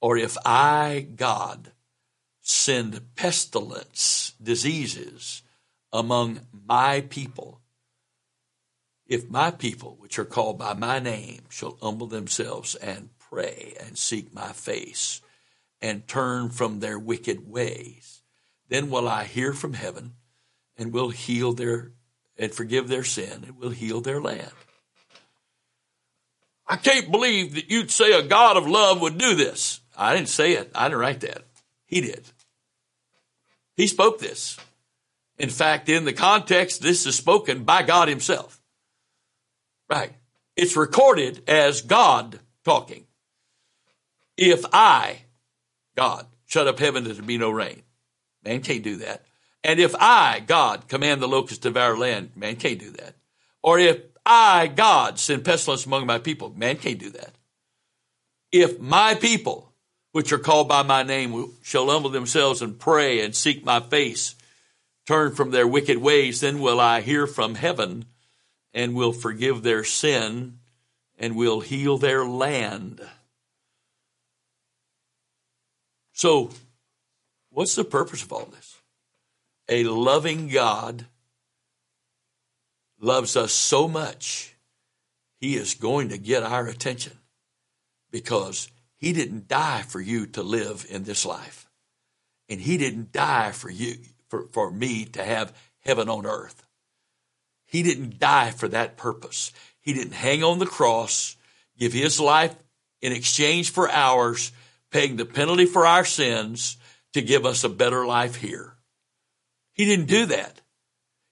or 0.00 0.16
if 0.16 0.38
I, 0.46 1.06
God, 1.16 1.72
send 2.40 3.14
pestilence, 3.14 4.32
diseases 4.42 5.42
among 5.92 6.40
my 6.66 7.02
people, 7.02 7.60
if 9.06 9.30
my 9.30 9.50
people, 9.50 9.96
which 10.00 10.18
are 10.18 10.24
called 10.24 10.58
by 10.58 10.74
my 10.74 10.98
name, 10.98 11.42
shall 11.48 11.78
humble 11.80 12.06
themselves 12.06 12.74
and 12.74 13.10
pray 13.18 13.74
and 13.80 13.96
seek 13.96 14.34
my 14.34 14.52
face 14.52 15.20
and 15.80 16.08
turn 16.08 16.50
from 16.50 16.80
their 16.80 16.98
wicked 16.98 17.48
ways, 17.48 18.22
then 18.68 18.90
will 18.90 19.08
I 19.08 19.24
hear 19.24 19.52
from 19.52 19.74
heaven 19.74 20.14
and 20.76 20.92
will 20.92 21.10
heal 21.10 21.52
their 21.52 21.92
and 22.38 22.52
forgive 22.52 22.88
their 22.88 23.04
sin 23.04 23.44
and 23.46 23.58
will 23.58 23.70
heal 23.70 24.00
their 24.00 24.20
land. 24.20 24.52
I 26.66 26.76
can't 26.76 27.10
believe 27.10 27.54
that 27.54 27.70
you'd 27.70 27.90
say 27.90 28.12
a 28.12 28.22
God 28.22 28.56
of 28.56 28.66
love 28.66 29.00
would 29.00 29.18
do 29.18 29.34
this. 29.34 29.80
I 29.96 30.14
didn't 30.14 30.28
say 30.28 30.52
it. 30.52 30.70
I 30.74 30.88
didn't 30.88 31.00
write 31.00 31.20
that. 31.20 31.44
He 31.86 32.00
did. 32.00 32.24
He 33.76 33.86
spoke 33.86 34.18
this. 34.18 34.58
In 35.38 35.50
fact, 35.50 35.88
in 35.88 36.04
the 36.04 36.12
context, 36.12 36.80
this 36.80 37.06
is 37.06 37.14
spoken 37.14 37.64
by 37.64 37.82
God 37.82 38.08
himself. 38.08 38.60
Right. 39.88 40.12
It's 40.56 40.76
recorded 40.76 41.42
as 41.48 41.82
God 41.82 42.40
talking. 42.64 43.06
If 44.36 44.64
I, 44.72 45.18
God, 45.96 46.26
shut 46.46 46.66
up 46.66 46.78
heaven 46.78 47.04
that 47.04 47.14
there 47.14 47.22
be 47.22 47.38
no 47.38 47.50
rain. 47.50 47.82
Man 48.44 48.62
can't 48.62 48.82
do 48.82 48.96
that. 48.96 49.24
And 49.62 49.80
if 49.80 49.94
I, 49.98 50.40
God, 50.46 50.88
command 50.88 51.20
the 51.20 51.28
locusts 51.28 51.58
to 51.58 51.68
devour 51.70 51.96
land, 51.96 52.30
man 52.36 52.56
can't 52.56 52.78
do 52.78 52.90
that. 52.92 53.14
Or 53.62 53.78
if 53.78 54.00
I, 54.24 54.68
God, 54.68 55.18
send 55.18 55.44
pestilence 55.44 55.86
among 55.86 56.06
my 56.06 56.18
people, 56.18 56.52
man 56.56 56.76
can't 56.76 56.98
do 56.98 57.10
that. 57.10 57.32
If 58.52 58.78
my 58.80 59.14
people, 59.14 59.72
which 60.12 60.32
are 60.32 60.38
called 60.38 60.68
by 60.68 60.82
my 60.82 61.02
name, 61.02 61.52
shall 61.62 61.90
humble 61.90 62.10
themselves 62.10 62.62
and 62.62 62.78
pray 62.78 63.20
and 63.20 63.34
seek 63.34 63.64
my 63.64 63.80
face, 63.80 64.34
turn 65.06 65.34
from 65.34 65.50
their 65.50 65.66
wicked 65.66 65.98
ways, 65.98 66.40
then 66.40 66.60
will 66.60 66.80
I 66.80 67.00
hear 67.00 67.26
from 67.26 67.54
heaven 67.54 68.04
and 68.74 68.94
will 68.94 69.12
forgive 69.12 69.62
their 69.62 69.84
sin 69.84 70.58
and 71.18 71.36
will 71.36 71.60
heal 71.60 71.96
their 71.96 72.24
land. 72.24 73.00
So, 76.12 76.50
what's 77.50 77.74
the 77.74 77.84
purpose 77.84 78.22
of 78.22 78.32
all 78.32 78.46
this? 78.46 78.76
a 79.68 79.84
loving 79.84 80.48
God 80.48 81.06
loves 83.00 83.36
us 83.36 83.52
so 83.52 83.88
much, 83.88 84.54
he 85.38 85.56
is 85.56 85.74
going 85.74 86.08
to 86.10 86.18
get 86.18 86.42
our 86.42 86.66
attention 86.66 87.18
because 88.10 88.70
he 88.96 89.12
didn't 89.12 89.48
die 89.48 89.82
for 89.82 90.00
you 90.00 90.26
to 90.28 90.42
live 90.42 90.86
in 90.88 91.04
this 91.04 91.26
life. 91.26 91.68
And 92.48 92.60
he 92.60 92.78
didn't 92.78 93.12
die 93.12 93.50
for 93.50 93.68
you, 93.68 93.96
for, 94.28 94.46
for 94.52 94.70
me 94.70 95.04
to 95.06 95.22
have 95.22 95.56
heaven 95.80 96.08
on 96.08 96.26
earth. 96.26 96.64
He 97.64 97.82
didn't 97.82 98.18
die 98.18 98.50
for 98.50 98.68
that 98.68 98.96
purpose. 98.96 99.52
He 99.80 99.92
didn't 99.92 100.14
hang 100.14 100.42
on 100.42 100.58
the 100.58 100.66
cross, 100.66 101.36
give 101.78 101.92
his 101.92 102.20
life 102.20 102.54
in 103.00 103.12
exchange 103.12 103.70
for 103.70 103.90
ours, 103.90 104.52
paying 104.90 105.16
the 105.16 105.26
penalty 105.26 105.66
for 105.66 105.86
our 105.86 106.04
sins 106.04 106.76
to 107.12 107.22
give 107.22 107.44
us 107.44 107.64
a 107.64 107.68
better 107.68 108.06
life 108.06 108.36
here. 108.36 108.74
He 109.74 109.84
didn't 109.84 110.06
do 110.06 110.26
that. 110.26 110.60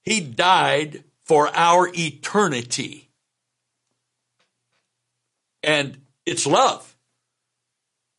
He 0.02 0.20
died 0.20 1.04
for 1.24 1.48
our 1.54 1.90
eternity. 1.94 3.08
And 5.62 5.98
it's 6.26 6.46
love. 6.46 6.94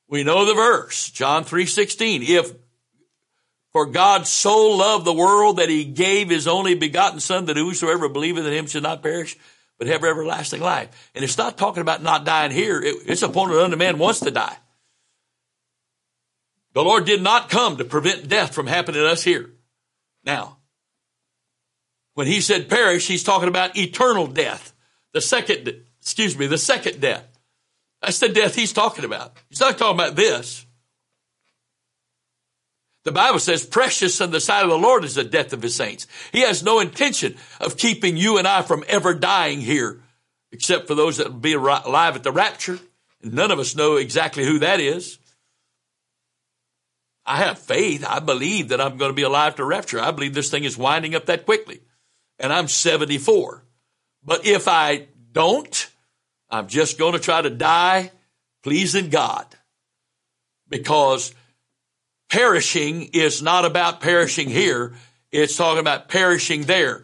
We 0.07 0.23
know 0.23 0.45
the 0.45 0.53
verse, 0.53 1.09
John 1.09 1.43
3:16. 1.43 2.23
If 2.23 2.53
for 3.75 3.85
God 3.85 4.25
so 4.25 4.67
loved 4.67 5.03
the 5.03 5.11
world 5.11 5.57
that 5.57 5.67
he 5.67 5.83
gave 5.83 6.29
his 6.29 6.47
only 6.47 6.75
begotten 6.75 7.19
son 7.19 7.43
that 7.47 7.57
whosoever 7.57 8.07
believeth 8.07 8.45
in 8.45 8.53
him 8.53 8.67
should 8.67 8.83
not 8.83 9.03
perish 9.03 9.35
but 9.77 9.87
have 9.87 10.01
everlasting 10.01 10.61
life. 10.61 11.11
And 11.13 11.25
it's 11.25 11.37
not 11.37 11.57
talking 11.57 11.81
about 11.81 12.01
not 12.01 12.23
dying 12.23 12.53
here. 12.53 12.79
it's 12.81 13.21
upon 13.21 13.51
an 13.51 13.57
unto 13.57 13.75
man 13.75 13.97
wants 13.97 14.21
to 14.21 14.31
die. 14.31 14.55
The 16.71 16.85
Lord 16.85 17.03
did 17.03 17.21
not 17.21 17.49
come 17.49 17.75
to 17.75 17.83
prevent 17.83 18.29
death 18.29 18.55
from 18.55 18.65
happening 18.65 19.01
to 19.01 19.09
us 19.09 19.23
here. 19.25 19.49
Now, 20.23 20.59
when 22.13 22.27
he 22.27 22.39
said 22.39 22.69
perish, 22.69 23.05
he's 23.09 23.23
talking 23.23 23.49
about 23.49 23.75
eternal 23.75 24.25
death. 24.25 24.73
The 25.11 25.19
second, 25.19 25.81
excuse 25.99 26.37
me, 26.37 26.47
the 26.47 26.57
second 26.57 27.01
death. 27.01 27.27
That's 28.01 28.19
the 28.19 28.29
death 28.29 28.55
he's 28.55 28.71
talking 28.71 29.03
about. 29.03 29.35
He's 29.49 29.59
not 29.59 29.77
talking 29.77 29.99
about 29.99 30.15
this. 30.15 30.64
The 33.05 33.11
Bible 33.11 33.39
says, 33.39 33.63
precious 33.63 34.19
in 34.19 34.31
the 34.31 34.39
sight 34.39 34.63
of 34.63 34.69
the 34.69 34.77
Lord 34.77 35.03
is 35.03 35.13
the 35.13 35.23
death 35.23 35.53
of 35.53 35.61
his 35.61 35.75
saints. 35.75 36.07
He 36.31 36.41
has 36.41 36.63
no 36.63 36.79
intention 36.79 37.37
of 37.61 37.77
keeping 37.77 38.17
you 38.17 38.39
and 38.39 38.47
I 38.47 38.63
from 38.63 38.83
ever 38.87 39.13
dying 39.13 39.61
here, 39.61 40.01
except 40.51 40.87
for 40.87 40.95
those 40.95 41.17
that 41.17 41.31
will 41.31 41.39
be 41.39 41.53
alive 41.53 42.15
at 42.15 42.23
the 42.23 42.31
rapture. 42.31 42.79
And 43.21 43.33
none 43.33 43.51
of 43.51 43.59
us 43.59 43.75
know 43.75 43.97
exactly 43.97 44.43
who 44.43 44.57
that 44.59 44.79
is. 44.79 45.19
I 47.27 47.37
have 47.37 47.59
faith. 47.59 48.03
I 48.07 48.19
believe 48.19 48.69
that 48.69 48.81
I'm 48.81 48.97
going 48.97 49.11
to 49.11 49.15
be 49.15 49.21
alive 49.21 49.55
to 49.55 49.65
rapture. 49.65 49.99
I 49.99 50.09
believe 50.09 50.33
this 50.33 50.49
thing 50.49 50.63
is 50.63 50.77
winding 50.77 51.13
up 51.13 51.27
that 51.27 51.45
quickly. 51.45 51.81
And 52.39 52.51
I'm 52.51 52.67
74. 52.67 53.63
But 54.23 54.47
if 54.47 54.67
I 54.67 55.07
don't, 55.31 55.91
I'm 56.49 56.67
just 56.67 56.97
going 56.97 57.13
to 57.13 57.19
try 57.19 57.43
to 57.43 57.51
die 57.51 58.11
pleasing 58.63 59.09
God. 59.09 59.45
Because 60.67 61.35
perishing 62.29 63.09
is 63.13 63.41
not 63.41 63.65
about 63.65 64.01
perishing 64.01 64.49
here. 64.49 64.93
It's 65.31 65.55
talking 65.55 65.79
about 65.79 66.09
perishing 66.09 66.63
there. 66.63 67.03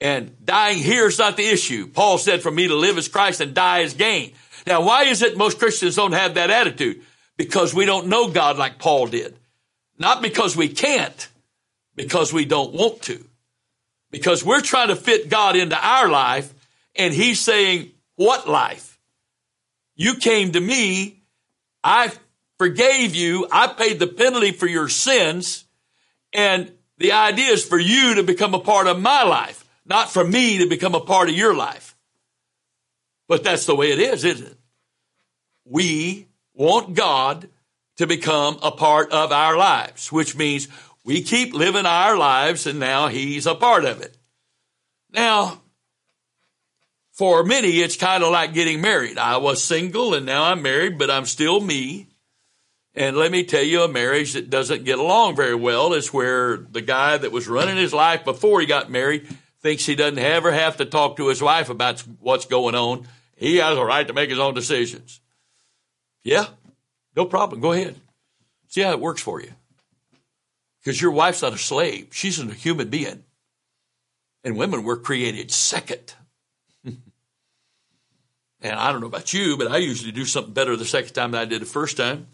And 0.00 0.44
dying 0.44 0.78
here 0.78 1.06
is 1.06 1.18
not 1.18 1.36
the 1.36 1.46
issue. 1.46 1.86
Paul 1.86 2.18
said, 2.18 2.42
for 2.42 2.50
me 2.50 2.68
to 2.68 2.74
live 2.74 2.98
as 2.98 3.08
Christ 3.08 3.40
and 3.40 3.54
die 3.54 3.82
as 3.82 3.94
gain. 3.94 4.32
Now, 4.66 4.82
why 4.82 5.04
is 5.04 5.22
it 5.22 5.36
most 5.36 5.58
Christians 5.58 5.96
don't 5.96 6.12
have 6.12 6.34
that 6.34 6.50
attitude? 6.50 7.02
Because 7.36 7.74
we 7.74 7.84
don't 7.84 8.08
know 8.08 8.30
God 8.30 8.58
like 8.58 8.78
Paul 8.78 9.06
did. 9.06 9.36
Not 9.98 10.22
because 10.22 10.56
we 10.56 10.68
can't, 10.68 11.28
because 11.94 12.32
we 12.32 12.44
don't 12.44 12.72
want 12.72 13.02
to. 13.02 13.24
Because 14.10 14.44
we're 14.44 14.60
trying 14.60 14.88
to 14.88 14.96
fit 14.96 15.28
God 15.28 15.56
into 15.56 15.76
our 15.76 16.08
life, 16.08 16.52
and 16.96 17.14
He's 17.14 17.40
saying, 17.40 17.92
What 18.16 18.48
life? 18.48 18.98
You 19.94 20.16
came 20.16 20.52
to 20.52 20.60
me, 20.60 21.22
I 21.84 22.12
forgave 22.62 23.14
you, 23.14 23.46
I 23.50 23.66
paid 23.66 23.98
the 23.98 24.06
penalty 24.06 24.52
for 24.52 24.66
your 24.66 24.88
sins, 24.88 25.64
and 26.32 26.72
the 26.98 27.12
idea 27.12 27.52
is 27.52 27.64
for 27.64 27.78
you 27.78 28.16
to 28.16 28.22
become 28.22 28.54
a 28.54 28.60
part 28.60 28.86
of 28.86 29.00
my 29.00 29.22
life 29.24 29.62
not 29.84 30.10
for 30.10 30.24
me 30.24 30.58
to 30.58 30.66
become 30.66 30.94
a 30.94 31.00
part 31.00 31.28
of 31.28 31.34
your 31.34 31.54
life. 31.54 31.96
But 33.28 33.44
that's 33.44 33.66
the 33.66 33.76
way 33.76 33.92
it 33.92 33.98
is, 33.98 34.24
isn't 34.24 34.46
it? 34.46 34.58
We 35.64 36.28
want 36.54 36.94
God 36.94 37.48
to 37.96 38.06
become 38.06 38.58
a 38.62 38.70
part 38.70 39.12
of 39.12 39.32
our 39.32 39.56
lives, 39.56 40.10
which 40.12 40.36
means 40.36 40.68
we 41.04 41.22
keep 41.22 41.54
living 41.54 41.86
our 41.86 42.16
lives 42.16 42.66
and 42.66 42.78
now 42.78 43.08
He's 43.08 43.46
a 43.46 43.54
part 43.54 43.84
of 43.84 44.00
it. 44.00 44.16
Now, 45.10 45.60
for 47.12 47.44
many, 47.44 47.80
it's 47.80 47.96
kind 47.96 48.24
of 48.24 48.32
like 48.32 48.54
getting 48.54 48.80
married. 48.80 49.18
I 49.18 49.36
was 49.36 49.62
single 49.62 50.14
and 50.14 50.24
now 50.26 50.44
I'm 50.44 50.62
married, 50.62 50.98
but 50.98 51.10
I'm 51.10 51.26
still 51.26 51.60
me. 51.60 52.08
And 52.94 53.16
let 53.16 53.32
me 53.32 53.44
tell 53.44 53.62
you, 53.62 53.82
a 53.82 53.88
marriage 53.88 54.34
that 54.34 54.50
doesn't 54.50 54.84
get 54.84 54.98
along 54.98 55.36
very 55.36 55.54
well 55.54 55.94
is 55.94 56.12
where 56.12 56.58
the 56.58 56.82
guy 56.82 57.16
that 57.16 57.32
was 57.32 57.48
running 57.48 57.76
his 57.76 57.94
life 57.94 58.24
before 58.24 58.60
he 58.60 58.66
got 58.66 58.90
married 58.90 59.26
thinks 59.60 59.86
he 59.86 59.94
doesn't 59.94 60.18
ever 60.18 60.52
have 60.52 60.76
to 60.76 60.84
talk 60.84 61.16
to 61.16 61.28
his 61.28 61.40
wife 61.40 61.70
about 61.70 62.00
what's 62.20 62.46
going 62.46 62.74
on. 62.74 63.06
He 63.36 63.56
has 63.56 63.78
a 63.78 63.84
right 63.84 64.06
to 64.06 64.12
make 64.12 64.28
his 64.28 64.38
own 64.38 64.54
decisions. 64.54 65.20
Yeah, 66.22 66.46
no 67.16 67.24
problem. 67.24 67.60
Go 67.60 67.72
ahead. 67.72 67.96
See 68.68 68.82
how 68.82 68.92
it 68.92 69.00
works 69.00 69.22
for 69.22 69.40
you. 69.40 69.52
Because 70.80 71.00
your 71.00 71.12
wife's 71.12 71.42
not 71.42 71.52
a 71.54 71.58
slave, 71.58 72.08
she's 72.10 72.38
a 72.38 72.46
human 72.46 72.88
being. 72.88 73.24
And 74.44 74.56
women 74.56 74.82
were 74.82 74.96
created 74.96 75.52
second. 75.52 76.14
and 76.84 76.98
I 78.62 78.90
don't 78.90 79.00
know 79.00 79.06
about 79.06 79.32
you, 79.32 79.56
but 79.56 79.70
I 79.70 79.76
usually 79.76 80.10
do 80.10 80.24
something 80.24 80.52
better 80.52 80.76
the 80.76 80.84
second 80.84 81.12
time 81.12 81.30
than 81.30 81.40
I 81.40 81.44
did 81.44 81.62
the 81.62 81.66
first 81.66 81.96
time. 81.96 82.26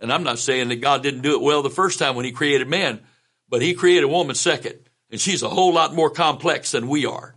And 0.00 0.12
I'm 0.12 0.22
not 0.22 0.38
saying 0.38 0.68
that 0.68 0.80
God 0.80 1.02
didn't 1.02 1.22
do 1.22 1.34
it 1.34 1.42
well 1.42 1.62
the 1.62 1.70
first 1.70 1.98
time 1.98 2.16
when 2.16 2.24
He 2.24 2.32
created 2.32 2.68
man, 2.68 3.00
but 3.48 3.62
He 3.62 3.74
created 3.74 4.06
woman 4.06 4.34
second. 4.34 4.78
And 5.10 5.20
she's 5.20 5.42
a 5.42 5.48
whole 5.48 5.74
lot 5.74 5.94
more 5.94 6.10
complex 6.10 6.70
than 6.70 6.88
we 6.88 7.04
are, 7.06 7.34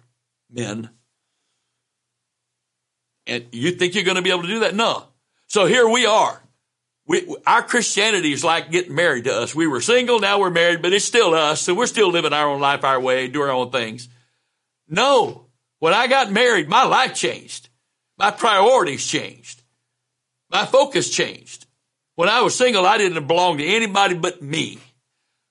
men. 0.49 0.89
And 3.25 3.45
you 3.51 3.71
think 3.71 3.95
you're 3.95 4.03
going 4.03 4.17
to 4.17 4.21
be 4.21 4.29
able 4.29 4.43
to 4.43 4.47
do 4.47 4.59
that? 4.59 4.75
No. 4.75 5.05
So 5.47 5.65
here 5.65 5.87
we 5.87 6.05
are. 6.05 6.41
We, 7.05 7.35
our 7.45 7.63
Christianity 7.63 8.31
is 8.31 8.43
like 8.43 8.71
getting 8.71 8.95
married 8.95 9.25
to 9.25 9.33
us. 9.33 9.53
We 9.53 9.67
were 9.67 9.81
single, 9.81 10.19
now 10.19 10.39
we're 10.39 10.49
married, 10.49 10.81
but 10.81 10.93
it's 10.93 11.03
still 11.03 11.33
us. 11.33 11.61
So 11.61 11.73
we're 11.73 11.87
still 11.87 12.09
living 12.09 12.31
our 12.31 12.47
own 12.47 12.61
life 12.61 12.83
our 12.83 12.99
way, 12.99 13.27
do 13.27 13.41
our 13.41 13.51
own 13.51 13.71
things. 13.71 14.07
No. 14.87 15.47
When 15.79 15.93
I 15.93 16.07
got 16.07 16.31
married, 16.31 16.69
my 16.69 16.83
life 16.83 17.13
changed. 17.13 17.67
My 18.17 18.31
priorities 18.31 19.05
changed. 19.05 19.61
My 20.49 20.65
focus 20.65 21.09
changed. 21.09 21.62
When 22.15 22.29
I 22.29 22.41
was 22.41 22.55
single, 22.55 22.85
I 22.85 22.97
didn't 22.97 23.27
belong 23.27 23.57
to 23.57 23.65
anybody 23.65 24.15
but 24.15 24.41
me. 24.41 24.79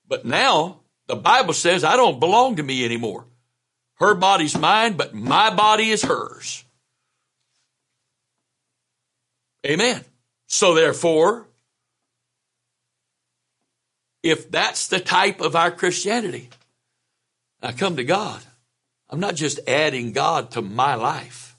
But 0.06 0.24
now 0.24 0.80
the 1.06 1.16
Bible 1.16 1.54
says 1.54 1.84
I 1.84 1.96
don't 1.96 2.20
belong 2.20 2.56
to 2.56 2.62
me 2.62 2.84
anymore. 2.84 3.24
Her 3.94 4.14
body's 4.14 4.58
mine, 4.58 4.94
but 4.94 5.14
my 5.14 5.54
body 5.54 5.90
is 5.90 6.02
hers. 6.02 6.64
Amen. 9.64 10.04
So 10.46 10.74
therefore, 10.74 11.46
if 14.22 14.50
that's 14.50 14.88
the 14.88 15.00
type 15.00 15.40
of 15.40 15.56
our 15.56 15.70
Christianity, 15.70 16.48
I 17.62 17.72
come 17.72 17.96
to 17.96 18.04
God. 18.04 18.42
I'm 19.08 19.20
not 19.20 19.34
just 19.34 19.60
adding 19.68 20.12
God 20.12 20.52
to 20.52 20.62
my 20.62 20.94
life. 20.94 21.56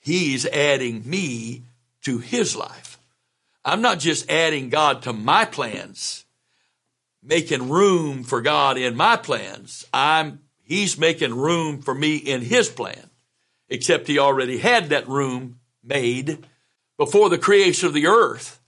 He's 0.00 0.46
adding 0.46 1.02
me 1.08 1.62
to 2.02 2.18
his 2.18 2.54
life. 2.54 2.87
I'm 3.68 3.82
not 3.82 3.98
just 3.98 4.30
adding 4.30 4.70
God 4.70 5.02
to 5.02 5.12
my 5.12 5.44
plans 5.44 6.24
making 7.22 7.68
room 7.68 8.24
for 8.24 8.40
God 8.40 8.78
in 8.78 8.96
my 8.96 9.16
plans. 9.16 9.86
I'm, 9.92 10.40
he's 10.62 10.98
making 10.98 11.34
room 11.34 11.82
for 11.82 11.94
me 11.94 12.16
in 12.16 12.40
his 12.40 12.68
plan, 12.68 13.10
except 13.68 14.06
he 14.06 14.18
already 14.18 14.58
had 14.58 14.88
that 14.88 15.08
room 15.08 15.60
made 15.84 16.46
before 16.96 17.28
the 17.28 17.38
creation 17.38 17.86
of 17.86 17.94
the 17.94 18.06
earth. 18.06 18.58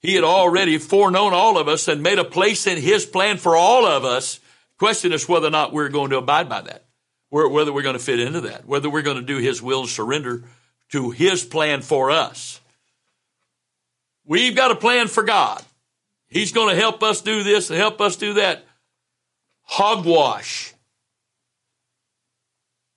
He 0.00 0.14
had 0.14 0.24
already 0.24 0.78
foreknown 0.78 1.34
all 1.34 1.58
of 1.58 1.66
us 1.66 1.88
and 1.88 2.02
made 2.02 2.20
a 2.20 2.24
place 2.24 2.68
in 2.68 2.78
his 2.80 3.04
plan 3.04 3.36
for 3.36 3.56
all 3.56 3.84
of 3.84 4.04
us. 4.04 4.38
Question 4.78 5.12
is 5.12 5.28
whether 5.28 5.48
or 5.48 5.50
not 5.50 5.72
we're 5.72 5.88
going 5.88 6.10
to 6.10 6.18
abide 6.18 6.48
by 6.48 6.60
that, 6.60 6.84
whether 7.30 7.72
we're 7.72 7.82
going 7.82 7.98
to 7.98 8.02
fit 8.02 8.20
into 8.20 8.42
that, 8.42 8.64
whether 8.64 8.88
we're 8.88 9.02
going 9.02 9.16
to 9.16 9.22
do 9.22 9.38
his 9.38 9.60
will 9.60 9.80
and 9.80 9.88
surrender 9.88 10.44
to 10.90 11.10
his 11.10 11.44
plan 11.44 11.82
for 11.82 12.12
us. 12.12 12.60
We've 14.28 14.54
got 14.54 14.70
a 14.70 14.76
plan 14.76 15.08
for 15.08 15.22
God. 15.22 15.62
He's 16.28 16.52
going 16.52 16.68
to 16.68 16.80
help 16.80 17.02
us 17.02 17.22
do 17.22 17.42
this 17.42 17.70
and 17.70 17.78
help 17.78 17.98
us 18.02 18.16
do 18.16 18.34
that. 18.34 18.62
Hogwash. 19.62 20.74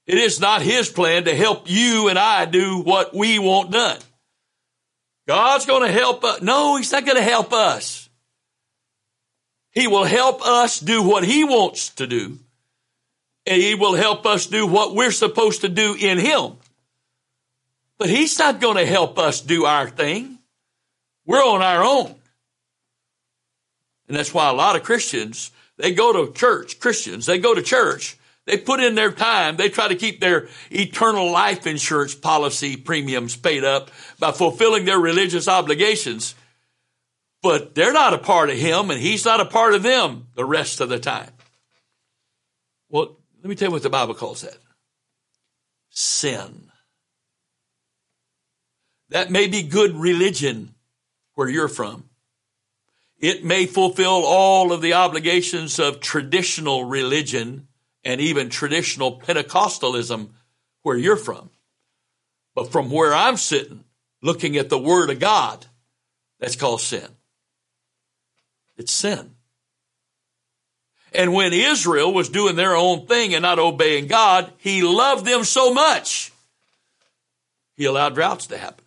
It 0.05 0.17
is 0.17 0.41
not 0.41 0.61
His 0.61 0.89
plan 0.89 1.23
to 1.23 1.35
help 1.35 1.69
you 1.69 2.09
and 2.09 2.19
I 2.19 2.43
do 2.43 2.81
what 2.81 3.15
we 3.15 3.39
want 3.39 3.71
done. 3.71 3.97
God's 5.25 5.65
going 5.65 5.87
to 5.87 5.91
help 5.91 6.25
us. 6.25 6.41
No, 6.41 6.75
He's 6.75 6.91
not 6.91 7.05
going 7.05 7.17
to 7.17 7.23
help 7.23 7.53
us. 7.53 8.09
He 9.71 9.87
will 9.87 10.03
help 10.03 10.45
us 10.45 10.81
do 10.81 11.01
what 11.01 11.23
He 11.23 11.45
wants 11.45 11.91
to 11.91 12.07
do. 12.07 12.39
And 13.45 13.61
He 13.61 13.73
will 13.73 13.95
help 13.95 14.25
us 14.25 14.47
do 14.47 14.67
what 14.67 14.95
we're 14.95 15.11
supposed 15.11 15.61
to 15.61 15.69
do 15.69 15.95
in 15.97 16.17
Him. 16.17 16.57
But 17.97 18.09
He's 18.09 18.37
not 18.37 18.59
going 18.59 18.75
to 18.75 18.85
help 18.85 19.17
us 19.17 19.39
do 19.39 19.63
our 19.63 19.89
thing. 19.89 20.39
We're 21.25 21.43
on 21.43 21.61
our 21.61 21.83
own. 21.83 22.15
And 24.07 24.17
that's 24.17 24.33
why 24.33 24.49
a 24.49 24.53
lot 24.53 24.75
of 24.75 24.83
Christians, 24.83 25.51
they 25.77 25.93
go 25.93 26.25
to 26.25 26.33
church, 26.33 26.79
Christians, 26.79 27.25
they 27.25 27.37
go 27.37 27.55
to 27.55 27.61
church, 27.61 28.17
they 28.45 28.57
put 28.57 28.79
in 28.79 28.95
their 28.95 29.11
time, 29.11 29.55
they 29.55 29.69
try 29.69 29.87
to 29.87 29.95
keep 29.95 30.19
their 30.19 30.49
eternal 30.69 31.31
life 31.31 31.65
insurance 31.67 32.15
policy 32.15 32.75
premiums 32.75 33.37
paid 33.37 33.63
up 33.63 33.91
by 34.19 34.31
fulfilling 34.31 34.85
their 34.85 34.99
religious 34.99 35.47
obligations. 35.47 36.35
But 37.41 37.73
they're 37.73 37.93
not 37.93 38.13
a 38.13 38.17
part 38.17 38.49
of 38.49 38.57
him 38.57 38.91
and 38.91 38.99
he's 38.99 39.25
not 39.25 39.39
a 39.39 39.45
part 39.45 39.73
of 39.73 39.83
them 39.83 40.27
the 40.35 40.45
rest 40.45 40.81
of 40.81 40.89
the 40.89 40.99
time. 40.99 41.31
Well, 42.89 43.17
let 43.37 43.49
me 43.49 43.55
tell 43.55 43.69
you 43.69 43.71
what 43.71 43.83
the 43.83 43.89
Bible 43.89 44.13
calls 44.13 44.41
that. 44.41 44.57
Sin. 45.89 46.69
That 49.09 49.31
may 49.31 49.47
be 49.47 49.63
good 49.63 49.95
religion 49.95 50.75
where 51.41 51.49
you're 51.49 51.67
from. 51.67 52.03
It 53.17 53.43
may 53.43 53.65
fulfill 53.65 54.23
all 54.27 54.71
of 54.71 54.83
the 54.83 54.93
obligations 54.93 55.79
of 55.79 55.99
traditional 55.99 56.83
religion 56.83 57.67
and 58.03 58.21
even 58.21 58.49
traditional 58.49 59.19
Pentecostalism 59.19 60.29
where 60.83 60.97
you're 60.97 61.17
from. 61.17 61.49
But 62.53 62.71
from 62.71 62.91
where 62.91 63.11
I'm 63.11 63.37
sitting, 63.37 63.83
looking 64.21 64.55
at 64.57 64.69
the 64.69 64.77
Word 64.77 65.09
of 65.09 65.17
God, 65.17 65.65
that's 66.39 66.55
called 66.55 66.79
sin. 66.79 67.07
It's 68.77 68.93
sin. 68.93 69.31
And 71.11 71.33
when 71.33 71.53
Israel 71.53 72.13
was 72.13 72.29
doing 72.29 72.55
their 72.55 72.75
own 72.75 73.07
thing 73.07 73.33
and 73.33 73.41
not 73.41 73.57
obeying 73.57 74.05
God, 74.05 74.53
He 74.59 74.83
loved 74.83 75.25
them 75.25 75.43
so 75.43 75.73
much, 75.73 76.31
He 77.77 77.85
allowed 77.85 78.13
droughts 78.13 78.45
to 78.47 78.59
happen. 78.59 78.80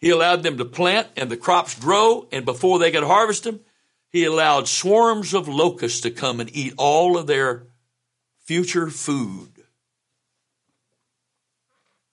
He 0.00 0.10
allowed 0.10 0.42
them 0.42 0.56
to 0.58 0.64
plant 0.64 1.08
and 1.16 1.30
the 1.30 1.36
crops 1.36 1.78
grow, 1.78 2.26
and 2.32 2.44
before 2.44 2.78
they 2.78 2.90
could 2.90 3.04
harvest 3.04 3.44
them, 3.44 3.60
he 4.08 4.24
allowed 4.24 4.66
swarms 4.66 5.34
of 5.34 5.46
locusts 5.46 6.00
to 6.00 6.10
come 6.10 6.40
and 6.40 6.54
eat 6.56 6.74
all 6.76 7.16
of 7.16 7.26
their 7.26 7.66
future 8.44 8.90
food. 8.90 9.50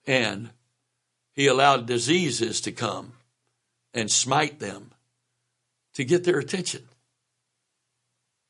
And 0.06 0.50
he 1.34 1.46
allowed 1.46 1.86
diseases 1.86 2.60
to 2.62 2.72
come 2.72 3.14
and 3.94 4.10
smite 4.10 4.58
them 4.58 4.92
to 5.94 6.04
get 6.04 6.24
their 6.24 6.38
attention. 6.38 6.82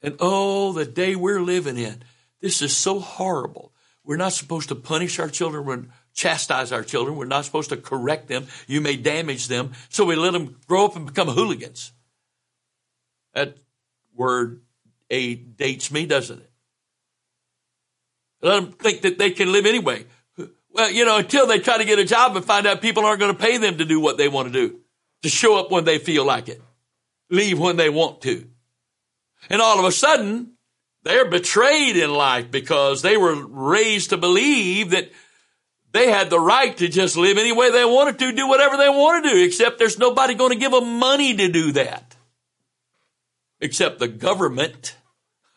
And 0.03 0.17
oh, 0.21 0.73
the 0.73 0.85
day 0.85 1.17
we're 1.17 1.41
living 1.41 1.79
in, 1.79 2.03
this 2.41 2.61
is 2.61 2.77
so 2.77 3.01
horrible. 3.01 3.73
We're 4.05 4.17
not 4.17 4.33
supposed 4.33 4.69
to 4.69 4.75
punish 4.75 5.19
our 5.19 5.29
children 5.29 5.65
when 5.65 5.93
chastise 6.19 6.73
our 6.73 6.83
children. 6.83 7.17
We're 7.17 7.27
not 7.27 7.45
supposed 7.45 7.71
to 7.71 7.77
correct 7.77 8.27
them. 8.27 8.49
You 8.67 8.81
may 8.81 8.97
damage 8.97 9.47
them. 9.47 9.73
So 9.89 10.05
we 10.05 10.17
let 10.17 10.33
them 10.33 10.57
grow 10.67 10.85
up 10.85 10.97
and 10.97 11.07
become 11.07 11.29
hooligans. 11.29 11.93
That 13.35 13.57
word 14.15 14.63
a 15.11 15.37
dates 15.37 15.93
me, 15.93 16.07
doesn't 16.07 16.41
it? 16.41 16.51
Let 18.43 18.57
them 18.57 18.73
think 18.73 19.03
that 19.03 19.19
they 19.19 19.31
can 19.31 19.53
live 19.53 19.65
anyway. 19.65 20.07
Well, 20.71 20.91
you 20.91 21.05
know, 21.05 21.19
until 21.19 21.47
they 21.47 21.61
try 21.61 21.79
to 21.79 21.85
get 21.85 21.99
a 21.99 22.05
job 22.05 22.37
and 22.37 22.45
find 22.45 22.67
out 22.67 22.83
people 22.83 23.05
aren't 23.05 23.21
going 23.21 23.35
to 23.35 23.41
pay 23.41 23.57
them 23.59 23.79
to 23.79 23.85
do 23.85 24.01
what 24.01 24.19
they 24.19 24.29
want 24.29 24.53
to 24.53 24.53
do, 24.53 24.81
to 25.23 25.29
show 25.29 25.59
up 25.59 25.71
when 25.71 25.85
they 25.85 25.99
feel 25.99 26.25
like 26.25 26.49
it, 26.49 26.61
leave 27.31 27.59
when 27.59 27.77
they 27.77 27.91
want 27.91 28.21
to. 28.23 28.47
And 29.49 29.63
all 29.63 29.79
of 29.79 29.85
a 29.85 29.93
sudden, 29.93 30.55
they're 31.05 31.31
betrayed 31.31 31.97
in 31.97 32.13
life 32.13 32.51
because 32.51 33.03
they 33.03 33.17
were 33.17 33.35
raised 33.47 34.11
to 34.11 34.17
believe 34.17 34.91
that 34.91 35.11
they 35.93 36.11
had 36.11 36.31
the 36.31 36.41
right 36.41 36.77
to 36.77 36.89
just 36.89 37.17
live 37.17 37.39
any 37.39 37.53
way 37.53 37.71
they 37.71 37.85
wanted 37.85 38.19
to, 38.19 38.33
do 38.33 38.47
whatever 38.47 38.77
they 38.77 38.89
want 38.89 39.25
to 39.25 39.43
except 39.43 39.79
there's 39.79 39.99
nobody 39.99 40.35
going 40.35 40.53
to 40.53 40.59
give 40.59 40.73
them 40.73 40.99
money 40.99 41.35
to 41.37 41.49
do 41.49 41.73
that. 41.73 42.17
Except 43.61 43.99
the 43.99 44.09
government. 44.09 44.97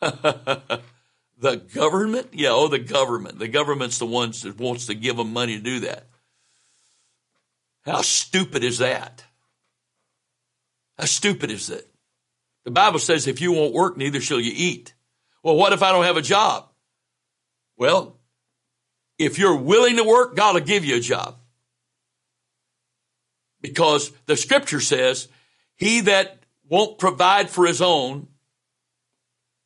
The 1.42 1.56
government? 1.56 2.28
Yeah, 2.32 2.50
oh, 2.52 2.68
the 2.68 2.78
government. 2.78 3.40
The 3.40 3.48
government's 3.48 3.98
the 3.98 4.06
ones 4.06 4.42
that 4.42 4.60
wants 4.60 4.86
to 4.86 4.94
give 4.94 5.16
them 5.16 5.32
money 5.32 5.56
to 5.56 5.62
do 5.62 5.80
that. 5.80 6.06
How 7.84 8.02
stupid 8.02 8.62
is 8.62 8.78
that? 8.78 9.24
How 10.96 11.06
stupid 11.06 11.50
is 11.50 11.66
that? 11.66 11.84
The 12.64 12.70
Bible 12.70 13.00
says 13.00 13.26
if 13.26 13.40
you 13.40 13.50
won't 13.50 13.74
work, 13.74 13.96
neither 13.96 14.20
shall 14.20 14.38
you 14.38 14.52
eat. 14.54 14.94
Well, 15.42 15.56
what 15.56 15.72
if 15.72 15.82
I 15.82 15.90
don't 15.90 16.04
have 16.04 16.16
a 16.16 16.22
job? 16.22 16.68
Well, 17.76 18.20
if 19.24 19.38
you're 19.38 19.56
willing 19.56 19.96
to 19.96 20.04
work, 20.04 20.36
God 20.36 20.54
will 20.54 20.62
give 20.62 20.84
you 20.84 20.96
a 20.96 21.00
job. 21.00 21.36
Because 23.60 24.10
the 24.26 24.36
scripture 24.36 24.80
says, 24.80 25.28
he 25.76 26.00
that 26.02 26.38
won't 26.68 26.98
provide 26.98 27.50
for 27.50 27.66
his 27.66 27.80
own 27.80 28.28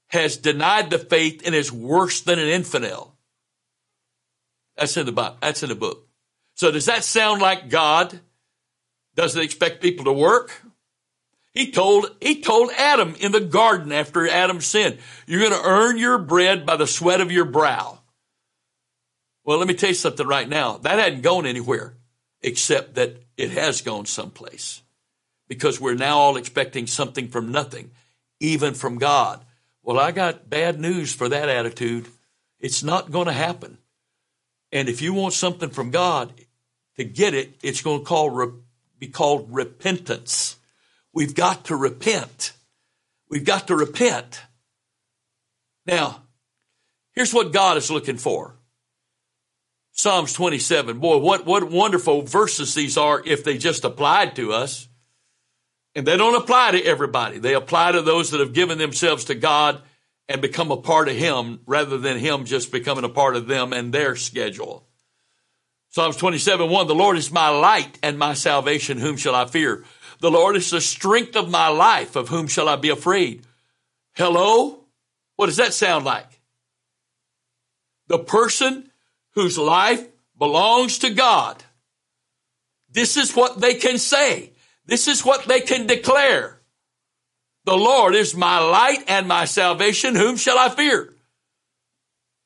has 0.09 0.37
denied 0.37 0.91
the 0.91 0.99
faith 0.99 1.43
and 1.45 1.55
is 1.55 1.73
worse 1.73 2.21
than 2.21 2.39
an 2.39 2.49
infidel. 2.49 3.17
That's 4.77 4.97
in 4.97 5.07
the 5.07 5.13
Bible. 5.13 5.37
That's 5.41 5.63
in 5.63 5.69
the 5.69 5.75
book. 5.75 6.07
So 6.55 6.71
does 6.71 6.87
that 6.87 7.05
sound 7.05 7.41
like 7.41 7.69
God 7.71 8.21
doesn't 9.15 9.43
expect 9.43 9.83
people 9.83 10.05
to 10.07 10.13
work? 10.13 10.53
He 11.53 11.71
told, 11.71 12.15
he 12.21 12.43
told 12.43 12.71
Adam 12.77 13.15
in 13.19 13.33
the 13.33 13.41
garden 13.41 13.91
after 13.91 14.29
Adam 14.29 14.61
sinned, 14.61 14.99
you're 15.27 15.41
going 15.41 15.53
to 15.53 15.67
earn 15.67 15.97
your 15.97 16.19
bread 16.19 16.67
by 16.67 16.77
the 16.77 16.87
sweat 16.87 17.23
of 17.23 17.33
your 17.33 17.47
brow. 17.47 17.96
Well, 19.47 19.59
let 19.59 19.69
me 19.69 19.75
tell 19.75 19.91
you 19.91 19.95
something 19.95 20.27
right 20.27 20.49
now. 20.49 20.79
That 20.79 20.99
hadn't 20.99 21.23
gone 21.23 21.47
anywhere 21.47 21.95
except 22.43 22.97
that 22.97 23.23
it 23.37 23.53
has 23.53 23.81
gone 23.81 24.05
someplace 24.05 24.83
because 25.49 25.81
we're 25.81 25.95
now 25.95 26.19
all 26.19 26.37
expecting 26.37 26.89
something 26.89 27.29
from 27.29 27.53
nothing, 27.53 27.93
even 28.41 28.75
from 28.75 28.99
God. 28.99 29.45
Well, 29.85 30.01
I 30.01 30.11
got 30.11 30.51
bad 30.51 30.81
news 30.81 31.15
for 31.15 31.29
that 31.29 31.49
attitude. 31.49 32.09
It's 32.59 32.83
not 32.83 33.13
going 33.13 33.27
to 33.27 33.33
happen. 33.33 33.79
And 34.73 34.89
if 34.89 35.01
you 35.01 35.15
want 35.15 35.33
something 35.33 35.71
from 35.71 35.93
God, 35.93 36.33
to 36.97 37.05
get 37.05 37.33
it, 37.33 37.55
it's 37.63 37.83
going 37.83 38.01
to 38.01 38.05
call, 38.05 38.53
be 38.99 39.07
called 39.07 39.47
repentance. 39.51 40.57
We've 41.13 41.35
got 41.35 41.67
to 41.67 41.77
repent. 41.77 42.53
We've 43.31 43.45
got 43.45 43.69
to 43.69 43.77
repent. 43.77 44.43
Now, 45.87 46.23
here's 47.13 47.33
what 47.33 47.53
God 47.53 47.77
is 47.77 47.93
looking 47.93 48.17
for. 48.17 48.56
Psalms 49.97 50.35
27. 50.35 50.99
Boy, 50.99 51.17
what, 51.17 51.47
what 51.47 51.71
wonderful 51.71 52.21
verses 52.21 52.75
these 52.75 52.99
are 52.99 53.23
if 53.25 53.43
they 53.43 53.57
just 53.57 53.83
applied 53.83 54.37
to 54.37 54.53
us. 54.53 54.89
And 55.95 56.07
they 56.07 56.19
don't 56.19 56.37
apply 56.37 56.73
to 56.73 56.85
everybody. 56.85 57.39
They 57.39 57.55
apply 57.55 57.93
to 57.93 58.03
those 58.03 58.31
that 58.31 58.41
have 58.41 58.53
given 58.53 58.77
themselves 58.77 59.25
to 59.25 59.35
God 59.35 59.81
and 60.29 60.43
become 60.43 60.71
a 60.71 60.77
part 60.77 61.09
of 61.09 61.17
Him 61.17 61.61
rather 61.65 61.97
than 61.97 62.19
Him 62.19 62.45
just 62.45 62.71
becoming 62.71 63.05
a 63.05 63.09
part 63.09 63.37
of 63.37 63.47
them 63.47 63.73
and 63.73 63.91
their 63.91 64.17
schedule. 64.17 64.87
Psalms 65.89 66.19
27, 66.19 66.69
1, 66.69 66.87
the 66.87 66.95
Lord 66.95 67.17
is 67.17 67.33
my 67.33 67.49
light 67.49 67.99
and 68.03 68.19
my 68.19 68.35
salvation. 68.35 68.99
Whom 68.99 69.17
shall 69.17 69.35
I 69.35 69.47
fear? 69.47 69.83
The 70.21 70.31
Lord 70.31 70.57
is 70.57 70.69
the 70.69 70.83
strength 70.83 71.37
of 71.37 71.51
my 71.51 71.69
life. 71.69 72.17
Of 72.17 72.29
whom 72.29 72.49
shall 72.49 72.69
I 72.69 72.77
be 72.77 72.91
afraid? 72.91 73.47
Hello? 74.13 74.85
What 75.37 75.47
does 75.47 75.57
that 75.57 75.73
sound 75.73 76.05
like? 76.05 76.29
The 78.09 78.19
person 78.19 78.86
whose 79.37 79.57
life 79.59 80.05
belongs 80.37 80.99
to 80.99 81.11
God. 81.11 81.63
This 82.91 83.17
is 83.17 83.37
what 83.37 83.61
they 83.61 83.75
can 83.75 83.99
say. 83.99 84.53
This 84.87 85.07
is 85.07 85.25
what 85.25 85.45
they 85.45 85.61
can 85.61 85.87
declare. 85.87 86.61
The 87.65 87.77
Lord 87.77 88.15
is 88.15 88.35
my 88.35 88.59
light 88.59 89.05
and 89.09 89.29
my 89.29 89.45
salvation. 89.45 90.15
Whom 90.15 90.37
shall 90.37 90.59
I 90.59 90.71
fear? 90.71 91.13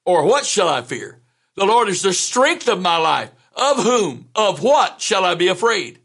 Or 0.04 0.26
what 0.26 0.44
shall 0.44 0.68
I 0.68 0.82
fear? 0.82 1.20
The 1.54 1.66
Lord 1.66 1.88
is 1.88 2.02
the 2.02 2.12
strength 2.12 2.68
of 2.68 2.80
my 2.80 2.96
life. 2.96 3.30
Of 3.54 3.82
whom, 3.82 4.28
of 4.34 4.62
what 4.62 5.00
shall 5.00 5.24
I 5.24 5.34
be 5.34 5.48
afraid? 5.48 5.98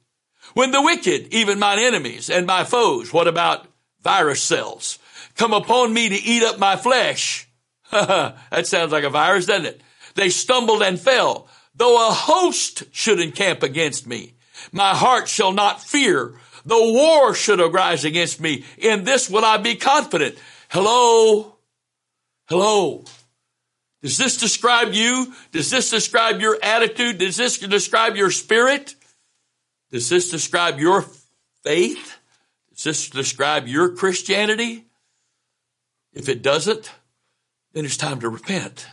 When 0.53 0.71
the 0.71 0.81
wicked, 0.81 1.33
even 1.33 1.59
mine 1.59 1.79
enemies 1.79 2.29
and 2.29 2.45
my 2.45 2.63
foes, 2.63 3.11
what 3.11 3.27
about 3.27 3.67
virus 4.01 4.41
cells, 4.41 4.99
come 5.35 5.53
upon 5.53 5.93
me 5.93 6.09
to 6.09 6.15
eat 6.15 6.43
up 6.43 6.59
my 6.59 6.75
flesh? 6.75 7.47
that 7.91 8.67
sounds 8.67 8.91
like 8.91 9.03
a 9.03 9.09
virus, 9.09 9.45
doesn't 9.45 9.65
it? 9.65 9.81
They 10.15 10.29
stumbled 10.29 10.81
and 10.81 10.99
fell. 10.99 11.47
Though 11.75 12.09
a 12.09 12.11
host 12.11 12.83
should 12.91 13.19
encamp 13.19 13.61
against 13.61 14.07
me, 14.07 14.33
my 14.71 14.95
heart 14.95 15.27
shall 15.27 15.51
not 15.51 15.83
fear. 15.83 16.33
Though 16.65 16.93
war 16.93 17.35
should 17.35 17.59
arise 17.59 18.05
against 18.05 18.41
me, 18.41 18.65
in 18.77 19.03
this 19.03 19.29
will 19.29 19.45
I 19.45 19.57
be 19.57 19.75
confident. 19.75 20.35
Hello? 20.69 21.57
Hello? 22.47 23.03
Does 24.01 24.17
this 24.17 24.37
describe 24.37 24.93
you? 24.93 25.33
Does 25.51 25.69
this 25.69 25.89
describe 25.89 26.39
your 26.39 26.57
attitude? 26.63 27.17
Does 27.17 27.37
this 27.37 27.59
describe 27.59 28.15
your 28.15 28.31
spirit? 28.31 28.95
Does 29.91 30.09
this 30.09 30.31
describe 30.31 30.79
your 30.79 31.05
faith? 31.63 32.17
Does 32.73 32.83
this 32.83 33.09
describe 33.09 33.67
your 33.67 33.95
Christianity? 33.95 34.85
If 36.13 36.29
it 36.29 36.41
doesn't, 36.41 36.91
then 37.73 37.85
it's 37.85 37.97
time 37.97 38.19
to 38.21 38.29
repent. 38.29 38.87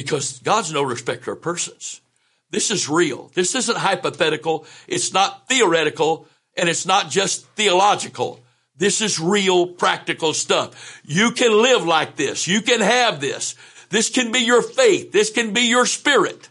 Because 0.00 0.38
God's 0.38 0.72
no 0.72 0.82
respecter 0.82 1.32
of 1.32 1.42
persons. 1.42 2.00
This 2.48 2.70
is 2.70 2.88
real. 2.88 3.30
This 3.34 3.54
isn't 3.54 3.76
hypothetical. 3.76 4.64
It's 4.88 5.12
not 5.12 5.46
theoretical 5.46 6.26
and 6.56 6.70
it's 6.70 6.86
not 6.86 7.10
just 7.10 7.44
theological. 7.48 8.40
This 8.74 9.02
is 9.02 9.20
real 9.20 9.66
practical 9.66 10.32
stuff. 10.32 11.02
You 11.04 11.32
can 11.32 11.52
live 11.52 11.84
like 11.84 12.16
this. 12.16 12.48
You 12.48 12.62
can 12.62 12.80
have 12.80 13.20
this. 13.20 13.56
This 13.90 14.08
can 14.08 14.32
be 14.32 14.38
your 14.38 14.62
faith. 14.62 15.12
This 15.12 15.28
can 15.28 15.52
be 15.52 15.68
your 15.68 15.84
spirit. 15.84 16.48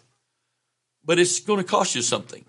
But 1.03 1.17
it's 1.17 1.39
going 1.39 1.57
to 1.57 1.67
cost 1.67 1.95
you 1.95 2.03
something. 2.03 2.45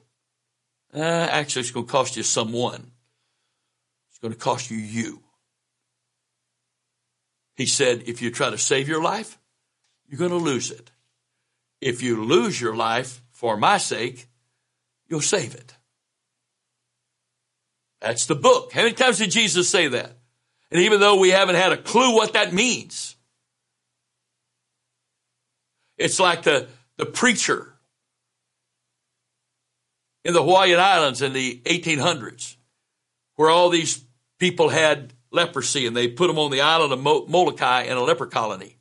Uh, 0.95 0.99
actually, 0.99 1.61
it's 1.61 1.71
going 1.71 1.87
to 1.87 1.93
cost 1.93 2.19
you 2.19 2.23
someone. 2.23 2.91
It's 4.11 4.19
going 4.19 4.35
to 4.35 4.39
cost 4.39 4.71
you 4.71 4.77
you. 4.77 5.23
He 7.57 7.65
said, 7.65 8.03
if 8.05 8.21
you 8.21 8.31
try 8.31 8.51
to 8.51 8.59
save 8.59 8.87
your 8.87 9.03
life, 9.03 9.39
you're 10.11 10.19
going 10.19 10.31
to 10.31 10.37
lose 10.37 10.71
it. 10.71 10.91
If 11.81 12.03
you 12.03 12.25
lose 12.25 12.61
your 12.61 12.77
life, 12.77 13.23
for 13.41 13.57
my 13.57 13.79
sake, 13.79 14.29
you'll 15.09 15.23
save 15.23 15.55
it. 15.55 15.75
That's 18.03 18.27
the 18.27 18.35
book. 18.35 18.71
How 18.73 18.83
many 18.83 18.93
times 18.93 19.17
did 19.17 19.31
Jesus 19.31 19.67
say 19.67 19.89
that? 19.89 20.19
And 20.71 20.83
even 20.83 21.01
though 21.01 21.19
we 21.19 21.31
haven't 21.31 21.55
had 21.55 21.73
a 21.73 21.79
clue 21.79 22.15
what 22.15 22.35
that 22.35 22.53
means, 22.53 23.17
it's 25.97 26.21
like 26.21 26.43
the, 26.43 26.69
the 26.99 27.07
preacher 27.07 27.73
in 30.23 30.35
the 30.35 30.43
Hawaiian 30.43 30.79
Islands 30.79 31.23
in 31.23 31.33
the 31.33 31.63
1800s, 31.65 32.57
where 33.37 33.49
all 33.49 33.71
these 33.71 34.05
people 34.39 34.69
had 34.69 35.15
leprosy 35.31 35.87
and 35.87 35.97
they 35.97 36.09
put 36.09 36.27
them 36.27 36.39
on 36.39 36.51
the 36.51 36.61
island 36.61 36.93
of 36.93 37.01
Molokai 37.01 37.85
in 37.85 37.97
a 37.97 38.03
leper 38.03 38.27
colony. 38.27 38.77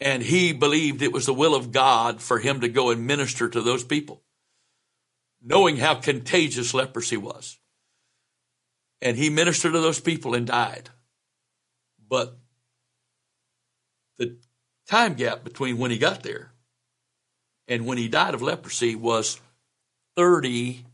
And 0.00 0.22
he 0.22 0.52
believed 0.52 1.00
it 1.00 1.12
was 1.12 1.26
the 1.26 1.34
will 1.34 1.54
of 1.54 1.72
God 1.72 2.20
for 2.20 2.38
him 2.38 2.60
to 2.60 2.68
go 2.68 2.90
and 2.90 3.06
minister 3.06 3.48
to 3.48 3.62
those 3.62 3.82
people, 3.82 4.22
knowing 5.42 5.78
how 5.78 5.94
contagious 5.94 6.74
leprosy 6.74 7.16
was. 7.16 7.58
And 9.00 9.16
he 9.16 9.30
ministered 9.30 9.72
to 9.72 9.80
those 9.80 10.00
people 10.00 10.34
and 10.34 10.46
died. 10.46 10.90
But 12.08 12.38
the 14.18 14.38
time 14.88 15.14
gap 15.14 15.44
between 15.44 15.78
when 15.78 15.90
he 15.90 15.98
got 15.98 16.22
there 16.22 16.52
and 17.68 17.86
when 17.86 17.98
he 17.98 18.08
died 18.08 18.34
of 18.34 18.42
leprosy 18.42 18.94
was 18.94 19.40
30 20.16 20.84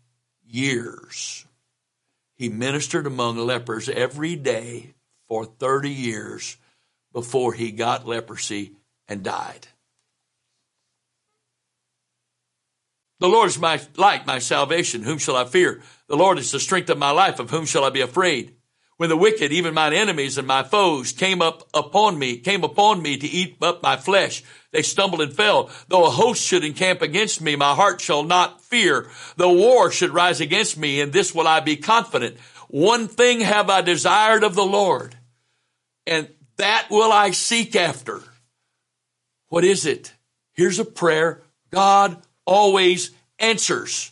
years. 0.47 1.45
He 2.35 2.49
ministered 2.49 3.07
among 3.07 3.37
lepers 3.37 3.89
every 3.89 4.37
day 4.37 4.95
for 5.29 5.45
30 5.45 5.91
years 5.91 6.57
before 7.13 7.53
he 7.53 7.71
got 7.71 8.07
leprosy 8.07 8.73
and 9.09 9.23
died. 9.23 9.69
The 13.21 13.29
Lord 13.29 13.49
is 13.49 13.59
my 13.59 13.81
light, 13.97 14.27
my 14.27 14.41
salvation. 14.41 15.03
Whom 15.03 15.19
shall 15.19 15.37
I 15.37 15.45
fear? 15.45 15.81
The 16.09 16.17
Lord 16.17 16.39
is 16.39 16.51
the 16.51 16.59
strength 16.59 16.91
of 16.91 16.99
my 16.99 17.13
life. 17.13 17.39
Of 17.39 17.51
whom 17.51 17.67
shall 17.67 17.85
I 17.85 17.91
be 17.91 18.01
afraid? 18.01 18.57
When 18.97 19.09
the 19.09 19.17
wicked, 19.17 19.53
even 19.53 19.75
mine 19.75 19.93
enemies 19.93 20.39
and 20.39 20.47
my 20.47 20.63
foes, 20.63 21.13
came 21.13 21.41
up 21.43 21.69
upon 21.75 22.19
me, 22.19 22.39
came 22.39 22.63
upon 22.63 23.01
me 23.01 23.17
to 23.17 23.27
eat 23.27 23.57
up 23.63 23.83
my 23.83 23.97
flesh, 23.97 24.43
they 24.71 24.83
stumbled 24.83 25.21
and 25.21 25.33
fell. 25.33 25.71
Though 25.89 26.05
a 26.07 26.11
host 26.11 26.43
should 26.43 26.65
encamp 26.65 27.03
against 27.03 27.41
me, 27.41 27.57
my 27.57 27.75
heart 27.75 28.01
shall 28.01 28.23
not 28.23 28.63
fear. 28.63 29.09
Though 29.37 29.55
war 29.55 29.91
should 29.91 30.11
rise 30.11 30.41
against 30.41 30.77
me, 30.77 31.01
in 31.01 31.11
this 31.11 31.35
will 31.35 31.47
I 31.47 31.61
be 31.61 31.77
confident. 31.77 32.39
One 32.69 33.09
thing 33.09 33.41
have 33.41 33.69
I 33.71 33.83
desired 33.83 34.45
of 34.45 34.55
the 34.55 34.65
Lord, 34.65 35.17
and 36.07 36.29
that 36.57 36.87
will 36.91 37.13
I 37.13 37.33
seek 37.33 37.77
after. 37.77 38.23
What 39.53 39.65
is 39.65 39.85
it? 39.85 40.15
Here's 40.55 40.79
a 40.79 40.85
prayer 40.87 41.43
God 41.71 42.17
always 42.47 43.11
answers 43.39 44.11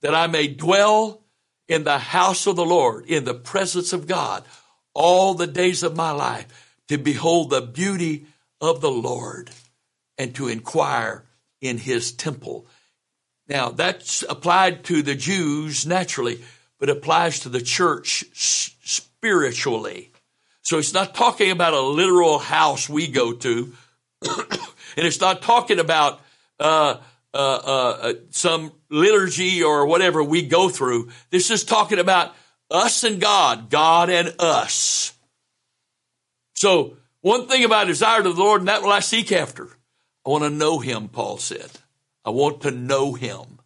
that 0.00 0.14
I 0.14 0.28
may 0.28 0.48
dwell 0.48 1.20
in 1.68 1.84
the 1.84 1.98
house 1.98 2.46
of 2.46 2.56
the 2.56 2.64
Lord, 2.64 3.04
in 3.04 3.24
the 3.24 3.34
presence 3.34 3.92
of 3.92 4.06
God, 4.06 4.44
all 4.94 5.34
the 5.34 5.46
days 5.46 5.82
of 5.82 5.94
my 5.94 6.12
life, 6.12 6.78
to 6.88 6.96
behold 6.96 7.50
the 7.50 7.60
beauty 7.60 8.24
of 8.62 8.80
the 8.80 8.90
Lord 8.90 9.50
and 10.16 10.34
to 10.36 10.48
inquire 10.48 11.26
in 11.60 11.76
his 11.76 12.10
temple. 12.10 12.66
Now, 13.48 13.68
that's 13.68 14.24
applied 14.26 14.84
to 14.84 15.02
the 15.02 15.14
Jews 15.14 15.84
naturally, 15.84 16.42
but 16.80 16.88
applies 16.88 17.40
to 17.40 17.50
the 17.50 17.60
church 17.60 18.24
spiritually. 18.32 20.12
So 20.62 20.78
it's 20.78 20.94
not 20.94 21.14
talking 21.14 21.50
about 21.50 21.74
a 21.74 21.82
literal 21.82 22.38
house 22.38 22.88
we 22.88 23.06
go 23.06 23.34
to, 23.34 23.74
and 24.96 25.06
it's 25.06 25.20
not 25.20 25.42
talking 25.42 25.78
about 25.78 26.20
uh, 26.60 26.96
uh, 27.34 27.36
uh, 27.36 28.12
some 28.30 28.72
liturgy 28.90 29.62
or 29.62 29.86
whatever 29.86 30.22
we 30.22 30.42
go 30.42 30.68
through. 30.68 31.10
This 31.30 31.50
is 31.50 31.64
talking 31.64 31.98
about 31.98 32.34
us 32.70 33.04
and 33.04 33.20
God, 33.20 33.70
God 33.70 34.10
and 34.10 34.34
us. 34.38 35.12
So 36.54 36.96
one 37.20 37.46
thing 37.46 37.64
about 37.64 37.86
desire 37.86 38.22
to 38.22 38.32
the 38.32 38.40
Lord, 38.40 38.60
and 38.60 38.68
that 38.68 38.82
will 38.82 38.92
I 38.92 39.00
seek 39.00 39.32
after. 39.32 39.68
I 40.26 40.30
want 40.30 40.44
to 40.44 40.50
know 40.50 40.78
Him, 40.78 41.08
Paul 41.08 41.38
said. 41.38 41.70
I 42.24 42.30
want 42.30 42.62
to 42.62 42.70
know 42.70 43.14
Him. 43.14 43.60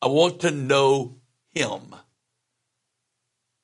I 0.00 0.08
want 0.08 0.40
to 0.40 0.50
know 0.50 1.16
Him. 1.50 1.94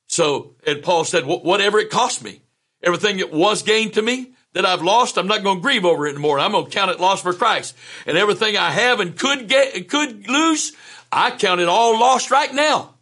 So, 0.07 0.55
and 0.67 0.83
Paul 0.83 1.05
said, 1.05 1.25
whatever 1.27 1.79
it 1.79 1.91
cost 1.91 2.25
me, 2.25 2.41
everything 2.83 3.19
that 3.19 3.33
was 3.33 3.63
gained 3.63 3.95
to 3.95 4.03
me, 4.03 4.33
that 4.55 4.67
I've 4.67 4.83
lost, 4.83 5.19
I'm 5.19 5.27
not 5.27 5.43
going 5.43 5.59
to 5.59 5.63
grieve 5.63 5.85
over 5.85 6.07
it 6.07 6.13
anymore. 6.13 6.39
I'm 6.39 6.53
going 6.53 6.65
to 6.65 6.71
count 6.71 6.91
it 6.91 7.01
lost 7.01 7.23
for 7.23 7.35
Christ. 7.35 7.77
And 8.07 8.17
everything 8.17 8.57
I 8.57 8.71
have 8.71 9.01
and 9.01 9.17
could 9.17 9.49
get, 9.49 9.89
could 9.89 10.29
lose, 10.29 10.73
I 11.13 11.31
count 11.33 11.61
it 11.61 11.69
all 11.69 11.99
lost 11.99 12.31
right 12.31 12.53
now. 12.53 12.95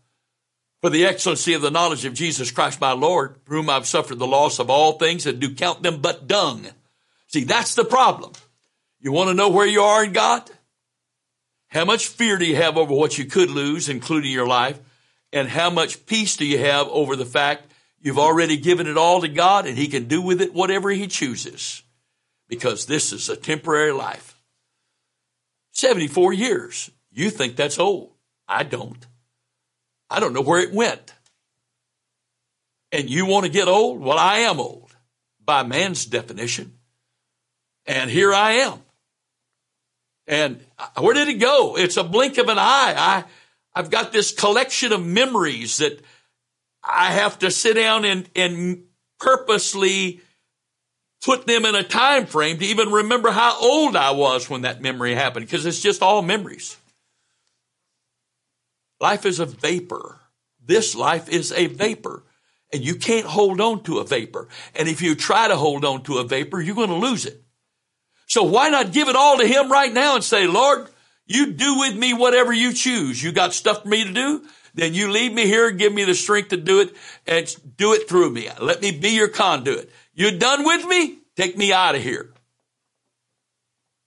For 0.82 0.90
the 0.90 1.06
excellency 1.06 1.54
of 1.54 1.62
the 1.62 1.70
knowledge 1.70 2.04
of 2.04 2.14
Jesus 2.14 2.50
Christ 2.50 2.80
my 2.80 2.92
Lord, 2.92 3.36
for 3.44 3.54
whom 3.54 3.70
I've 3.70 3.86
suffered 3.86 4.18
the 4.18 4.26
loss 4.26 4.58
of 4.58 4.70
all 4.70 4.92
things 4.92 5.26
and 5.26 5.40
do 5.40 5.54
count 5.54 5.82
them 5.82 6.00
but 6.00 6.28
dung. 6.28 6.66
See, 7.28 7.44
that's 7.44 7.74
the 7.74 7.84
problem. 7.84 8.32
You 9.00 9.12
want 9.12 9.28
to 9.28 9.34
know 9.34 9.48
where 9.48 9.66
you 9.66 9.82
are 9.82 10.04
in 10.04 10.12
God? 10.12 10.50
How 11.68 11.84
much 11.84 12.08
fear 12.08 12.38
do 12.38 12.44
you 12.44 12.56
have 12.56 12.76
over 12.76 12.94
what 12.94 13.18
you 13.18 13.24
could 13.24 13.50
lose, 13.50 13.88
including 13.88 14.30
your 14.30 14.46
life? 14.46 14.78
And 15.32 15.48
how 15.48 15.70
much 15.70 16.06
peace 16.06 16.36
do 16.36 16.46
you 16.46 16.58
have 16.58 16.88
over 16.88 17.16
the 17.16 17.26
fact 17.26 17.70
You've 18.06 18.20
already 18.20 18.56
given 18.56 18.86
it 18.86 18.96
all 18.96 19.22
to 19.22 19.26
God 19.26 19.66
and 19.66 19.76
He 19.76 19.88
can 19.88 20.04
do 20.04 20.22
with 20.22 20.40
it 20.40 20.54
whatever 20.54 20.90
He 20.90 21.08
chooses 21.08 21.82
because 22.46 22.86
this 22.86 23.12
is 23.12 23.28
a 23.28 23.34
temporary 23.34 23.90
life. 23.90 24.40
74 25.72 26.32
years. 26.32 26.88
You 27.10 27.30
think 27.30 27.56
that's 27.56 27.80
old. 27.80 28.12
I 28.46 28.62
don't. 28.62 29.04
I 30.08 30.20
don't 30.20 30.34
know 30.34 30.40
where 30.40 30.60
it 30.60 30.72
went. 30.72 31.14
And 32.92 33.10
you 33.10 33.26
want 33.26 33.44
to 33.44 33.50
get 33.50 33.66
old? 33.66 33.98
Well, 33.98 34.18
I 34.18 34.38
am 34.38 34.60
old 34.60 34.94
by 35.44 35.64
man's 35.64 36.06
definition. 36.06 36.78
And 37.86 38.08
here 38.08 38.32
I 38.32 38.52
am. 38.52 38.78
And 40.28 40.64
where 40.96 41.14
did 41.14 41.26
it 41.26 41.40
go? 41.40 41.76
It's 41.76 41.96
a 41.96 42.04
blink 42.04 42.38
of 42.38 42.48
an 42.48 42.58
eye. 42.58 42.94
I, 42.96 43.24
I've 43.74 43.90
got 43.90 44.12
this 44.12 44.32
collection 44.32 44.92
of 44.92 45.04
memories 45.04 45.78
that 45.78 46.00
I 46.86 47.12
have 47.12 47.40
to 47.40 47.50
sit 47.50 47.74
down 47.74 48.04
and, 48.04 48.28
and 48.36 48.84
purposely 49.18 50.20
put 51.24 51.46
them 51.46 51.64
in 51.64 51.74
a 51.74 51.82
time 51.82 52.26
frame 52.26 52.58
to 52.58 52.64
even 52.64 52.90
remember 52.90 53.30
how 53.30 53.60
old 53.60 53.96
I 53.96 54.12
was 54.12 54.48
when 54.48 54.62
that 54.62 54.80
memory 54.80 55.14
happened 55.14 55.46
because 55.46 55.66
it's 55.66 55.80
just 55.80 56.02
all 56.02 56.22
memories. 56.22 56.76
Life 59.00 59.26
is 59.26 59.40
a 59.40 59.46
vapor. 59.46 60.20
This 60.64 60.94
life 60.94 61.28
is 61.28 61.52
a 61.52 61.66
vapor. 61.66 62.22
And 62.72 62.84
you 62.84 62.96
can't 62.96 63.26
hold 63.26 63.60
on 63.60 63.82
to 63.84 63.98
a 63.98 64.04
vapor. 64.04 64.48
And 64.74 64.88
if 64.88 65.02
you 65.02 65.14
try 65.14 65.48
to 65.48 65.56
hold 65.56 65.84
on 65.84 66.02
to 66.04 66.18
a 66.18 66.24
vapor, 66.24 66.60
you're 66.60 66.74
going 66.74 66.88
to 66.88 66.96
lose 66.96 67.26
it. 67.26 67.42
So 68.26 68.42
why 68.42 68.70
not 68.70 68.92
give 68.92 69.08
it 69.08 69.16
all 69.16 69.38
to 69.38 69.46
Him 69.46 69.70
right 69.70 69.92
now 69.92 70.16
and 70.16 70.24
say, 70.24 70.46
Lord, 70.46 70.88
you 71.26 71.52
do 71.52 71.78
with 71.78 71.96
me 71.96 72.12
whatever 72.12 72.52
you 72.52 72.72
choose. 72.72 73.22
You 73.22 73.32
got 73.32 73.52
stuff 73.52 73.82
for 73.82 73.88
me 73.88 74.04
to 74.04 74.12
do 74.12 74.44
then 74.76 74.92
you 74.92 75.10
leave 75.10 75.32
me 75.32 75.46
here, 75.46 75.70
give 75.70 75.92
me 75.92 76.04
the 76.04 76.14
strength 76.14 76.50
to 76.50 76.58
do 76.58 76.80
it, 76.80 76.94
and 77.26 77.56
do 77.76 77.94
it 77.94 78.08
through 78.08 78.30
me. 78.30 78.48
Let 78.60 78.82
me 78.82 78.92
be 78.92 79.10
your 79.10 79.28
conduit. 79.28 79.90
You're 80.14 80.38
done 80.38 80.64
with 80.64 80.86
me? 80.86 81.18
Take 81.34 81.56
me 81.56 81.72
out 81.72 81.94
of 81.94 82.02
here. 82.02 82.32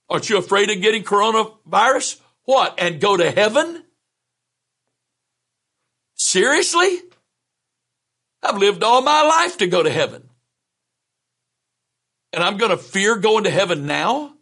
Aren't 0.08 0.30
you 0.30 0.38
afraid 0.38 0.70
of 0.70 0.80
getting 0.80 1.02
coronavirus? 1.02 2.20
What? 2.44 2.74
And 2.78 3.00
go 3.00 3.16
to 3.16 3.30
heaven? 3.30 3.84
Seriously? 6.14 7.00
I've 8.42 8.56
lived 8.58 8.84
all 8.84 9.02
my 9.02 9.22
life 9.22 9.58
to 9.58 9.66
go 9.66 9.82
to 9.82 9.90
heaven. 9.90 10.28
And 12.32 12.44
I'm 12.44 12.58
going 12.58 12.70
to 12.70 12.76
fear 12.76 13.16
going 13.16 13.44
to 13.44 13.50
heaven 13.50 13.86
now? 13.86 14.34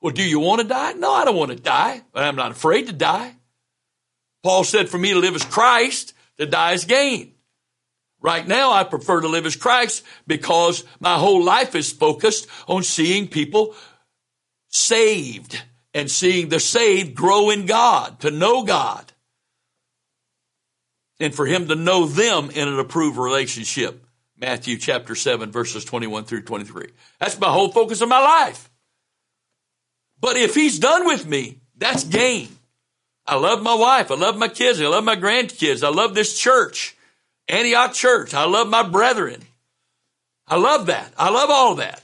Well, 0.00 0.14
do 0.14 0.22
you 0.22 0.38
want 0.38 0.60
to 0.60 0.68
die? 0.68 0.92
No, 0.92 1.12
I 1.12 1.24
don't 1.24 1.36
want 1.36 1.50
to 1.50 1.56
die, 1.56 2.02
but 2.12 2.22
I'm 2.22 2.36
not 2.36 2.52
afraid 2.52 2.86
to 2.86 2.92
die. 2.92 3.34
Paul 4.42 4.64
said, 4.64 4.88
for 4.88 4.98
me 4.98 5.12
to 5.12 5.18
live 5.18 5.34
as 5.34 5.44
Christ, 5.44 6.14
to 6.38 6.46
die 6.46 6.72
as 6.72 6.84
gain. 6.84 7.34
Right 8.20 8.46
now, 8.46 8.72
I 8.72 8.84
prefer 8.84 9.20
to 9.20 9.28
live 9.28 9.46
as 9.46 9.56
Christ 9.56 10.04
because 10.26 10.84
my 10.98 11.18
whole 11.18 11.44
life 11.44 11.74
is 11.74 11.92
focused 11.92 12.48
on 12.66 12.82
seeing 12.82 13.28
people 13.28 13.74
saved 14.68 15.62
and 15.94 16.10
seeing 16.10 16.48
the 16.48 16.60
saved 16.60 17.14
grow 17.14 17.50
in 17.50 17.66
God, 17.66 18.20
to 18.20 18.30
know 18.30 18.64
God, 18.64 19.12
and 21.20 21.34
for 21.34 21.46
Him 21.46 21.68
to 21.68 21.74
know 21.74 22.06
them 22.06 22.50
in 22.50 22.68
an 22.68 22.78
approved 22.78 23.18
relationship. 23.18 24.04
Matthew 24.36 24.78
chapter 24.78 25.14
7, 25.14 25.50
verses 25.50 25.84
21 25.84 26.24
through 26.24 26.42
23. 26.42 26.90
That's 27.18 27.38
my 27.40 27.48
whole 27.48 27.72
focus 27.72 28.00
of 28.00 28.08
my 28.08 28.20
life. 28.20 28.70
But 30.20 30.36
if 30.36 30.54
He's 30.54 30.78
done 30.78 31.06
with 31.06 31.26
me, 31.26 31.60
that's 31.76 32.04
gain. 32.04 32.48
I 33.28 33.36
love 33.36 33.62
my 33.62 33.74
wife. 33.74 34.10
I 34.10 34.14
love 34.14 34.38
my 34.38 34.48
kids. 34.48 34.80
I 34.80 34.86
love 34.86 35.04
my 35.04 35.14
grandkids. 35.16 35.84
I 35.84 35.90
love 35.90 36.14
this 36.14 36.38
church, 36.38 36.96
Antioch 37.46 37.92
Church. 37.92 38.32
I 38.32 38.46
love 38.46 38.68
my 38.68 38.82
brethren. 38.82 39.42
I 40.46 40.56
love 40.56 40.86
that. 40.86 41.12
I 41.18 41.28
love 41.28 41.50
all 41.50 41.74
that. 41.74 42.02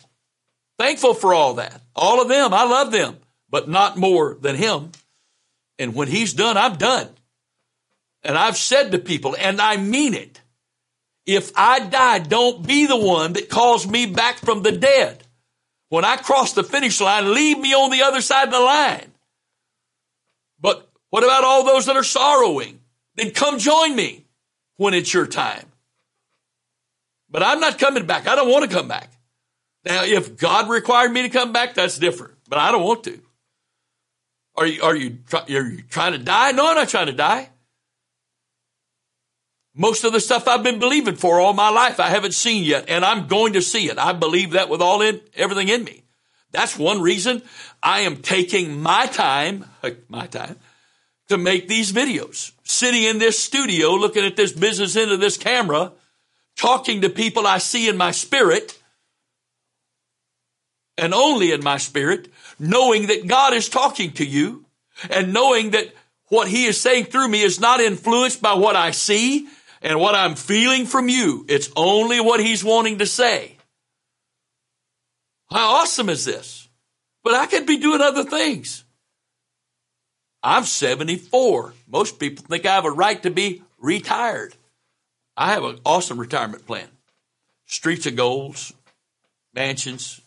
Thankful 0.78 1.14
for 1.14 1.32
all 1.32 1.54
that. 1.54 1.80
All 1.96 2.20
of 2.20 2.28
them. 2.28 2.52
I 2.52 2.64
love 2.64 2.92
them, 2.92 3.16
but 3.48 3.70
not 3.70 3.96
more 3.96 4.36
than 4.38 4.54
him. 4.54 4.92
And 5.78 5.94
when 5.94 6.08
he's 6.08 6.34
done, 6.34 6.58
I'm 6.58 6.76
done. 6.76 7.08
And 8.22 8.36
I've 8.36 8.58
said 8.58 8.92
to 8.92 8.98
people, 8.98 9.34
and 9.38 9.62
I 9.62 9.78
mean 9.78 10.12
it. 10.12 10.42
If 11.24 11.52
I 11.56 11.80
die, 11.80 12.18
don't 12.18 12.66
be 12.66 12.84
the 12.84 12.98
one 12.98 13.32
that 13.32 13.48
calls 13.48 13.88
me 13.88 14.04
back 14.04 14.36
from 14.36 14.62
the 14.62 14.72
dead. 14.72 15.24
When 15.88 16.04
I 16.04 16.16
cross 16.16 16.52
the 16.52 16.62
finish 16.62 17.00
line, 17.00 17.32
leave 17.32 17.58
me 17.58 17.72
on 17.72 17.90
the 17.90 18.02
other 18.02 18.20
side 18.20 18.48
of 18.48 18.52
the 18.52 18.60
line. 18.60 19.13
What 21.14 21.22
about 21.22 21.44
all 21.44 21.62
those 21.62 21.86
that 21.86 21.94
are 21.96 22.02
sorrowing? 22.02 22.80
Then 23.14 23.30
come 23.30 23.60
join 23.60 23.94
me 23.94 24.24
when 24.78 24.94
it's 24.94 25.14
your 25.14 25.28
time. 25.28 25.64
But 27.30 27.44
I'm 27.44 27.60
not 27.60 27.78
coming 27.78 28.04
back. 28.04 28.26
I 28.26 28.34
don't 28.34 28.50
want 28.50 28.68
to 28.68 28.76
come 28.76 28.88
back. 28.88 29.12
Now, 29.84 30.02
if 30.02 30.36
God 30.36 30.68
required 30.68 31.12
me 31.12 31.22
to 31.22 31.28
come 31.28 31.52
back, 31.52 31.74
that's 31.74 32.00
different, 32.00 32.34
but 32.48 32.58
I 32.58 32.72
don't 32.72 32.82
want 32.82 33.04
to. 33.04 33.20
Are 34.56 34.66
you, 34.66 34.82
are 34.82 34.96
you, 34.96 35.18
are 35.32 35.46
you 35.48 35.82
trying 35.88 36.14
to 36.14 36.18
die? 36.18 36.50
No, 36.50 36.68
I'm 36.68 36.74
not 36.74 36.88
trying 36.88 37.06
to 37.06 37.12
die. 37.12 37.48
Most 39.72 40.02
of 40.02 40.12
the 40.12 40.18
stuff 40.18 40.48
I've 40.48 40.64
been 40.64 40.80
believing 40.80 41.14
for 41.14 41.38
all 41.38 41.52
my 41.52 41.70
life, 41.70 42.00
I 42.00 42.08
haven't 42.08 42.34
seen 42.34 42.64
yet, 42.64 42.86
and 42.88 43.04
I'm 43.04 43.28
going 43.28 43.52
to 43.52 43.62
see 43.62 43.88
it. 43.88 43.98
I 43.98 44.14
believe 44.14 44.50
that 44.50 44.68
with 44.68 44.82
all 44.82 45.00
in, 45.00 45.20
everything 45.36 45.68
in 45.68 45.84
me. 45.84 46.02
That's 46.50 46.76
one 46.76 47.00
reason 47.00 47.42
I 47.80 48.00
am 48.00 48.16
taking 48.16 48.82
my 48.82 49.06
time, 49.06 49.64
my 50.08 50.26
time, 50.26 50.56
to 51.28 51.38
make 51.38 51.68
these 51.68 51.92
videos. 51.92 52.52
Sitting 52.64 53.02
in 53.02 53.18
this 53.18 53.38
studio, 53.38 53.90
looking 53.94 54.24
at 54.24 54.36
this 54.36 54.52
business 54.52 54.96
end 54.96 55.10
of 55.10 55.20
this 55.20 55.36
camera, 55.36 55.92
talking 56.56 57.00
to 57.00 57.08
people 57.08 57.46
I 57.46 57.58
see 57.58 57.88
in 57.88 57.96
my 57.96 58.10
spirit, 58.10 58.80
and 60.96 61.12
only 61.12 61.52
in 61.52 61.64
my 61.64 61.78
spirit, 61.78 62.28
knowing 62.58 63.08
that 63.08 63.26
God 63.26 63.52
is 63.52 63.68
talking 63.68 64.12
to 64.12 64.24
you, 64.24 64.64
and 65.10 65.32
knowing 65.32 65.70
that 65.70 65.92
what 66.28 66.48
he 66.48 66.64
is 66.64 66.80
saying 66.80 67.06
through 67.06 67.28
me 67.28 67.42
is 67.42 67.60
not 67.60 67.80
influenced 67.80 68.40
by 68.40 68.54
what 68.54 68.76
I 68.76 68.92
see 68.92 69.48
and 69.82 69.98
what 69.98 70.14
I'm 70.14 70.34
feeling 70.34 70.86
from 70.86 71.08
you. 71.08 71.44
It's 71.48 71.70
only 71.76 72.20
what 72.20 72.40
he's 72.40 72.64
wanting 72.64 72.98
to 72.98 73.06
say. 73.06 73.56
How 75.50 75.82
awesome 75.82 76.08
is 76.08 76.24
this? 76.24 76.68
But 77.22 77.34
I 77.34 77.46
could 77.46 77.66
be 77.66 77.78
doing 77.78 78.00
other 78.00 78.24
things. 78.24 78.83
I'm 80.44 80.64
74. 80.64 81.72
Most 81.88 82.18
people 82.20 82.44
think 82.46 82.66
I 82.66 82.74
have 82.74 82.84
a 82.84 82.90
right 82.90 83.20
to 83.22 83.30
be 83.30 83.62
retired. 83.78 84.54
I 85.36 85.52
have 85.52 85.64
an 85.64 85.80
awesome 85.86 86.20
retirement 86.20 86.66
plan. 86.66 86.86
Streets 87.64 88.06
of 88.06 88.14
golds, 88.14 88.74
mansions, 89.54 90.20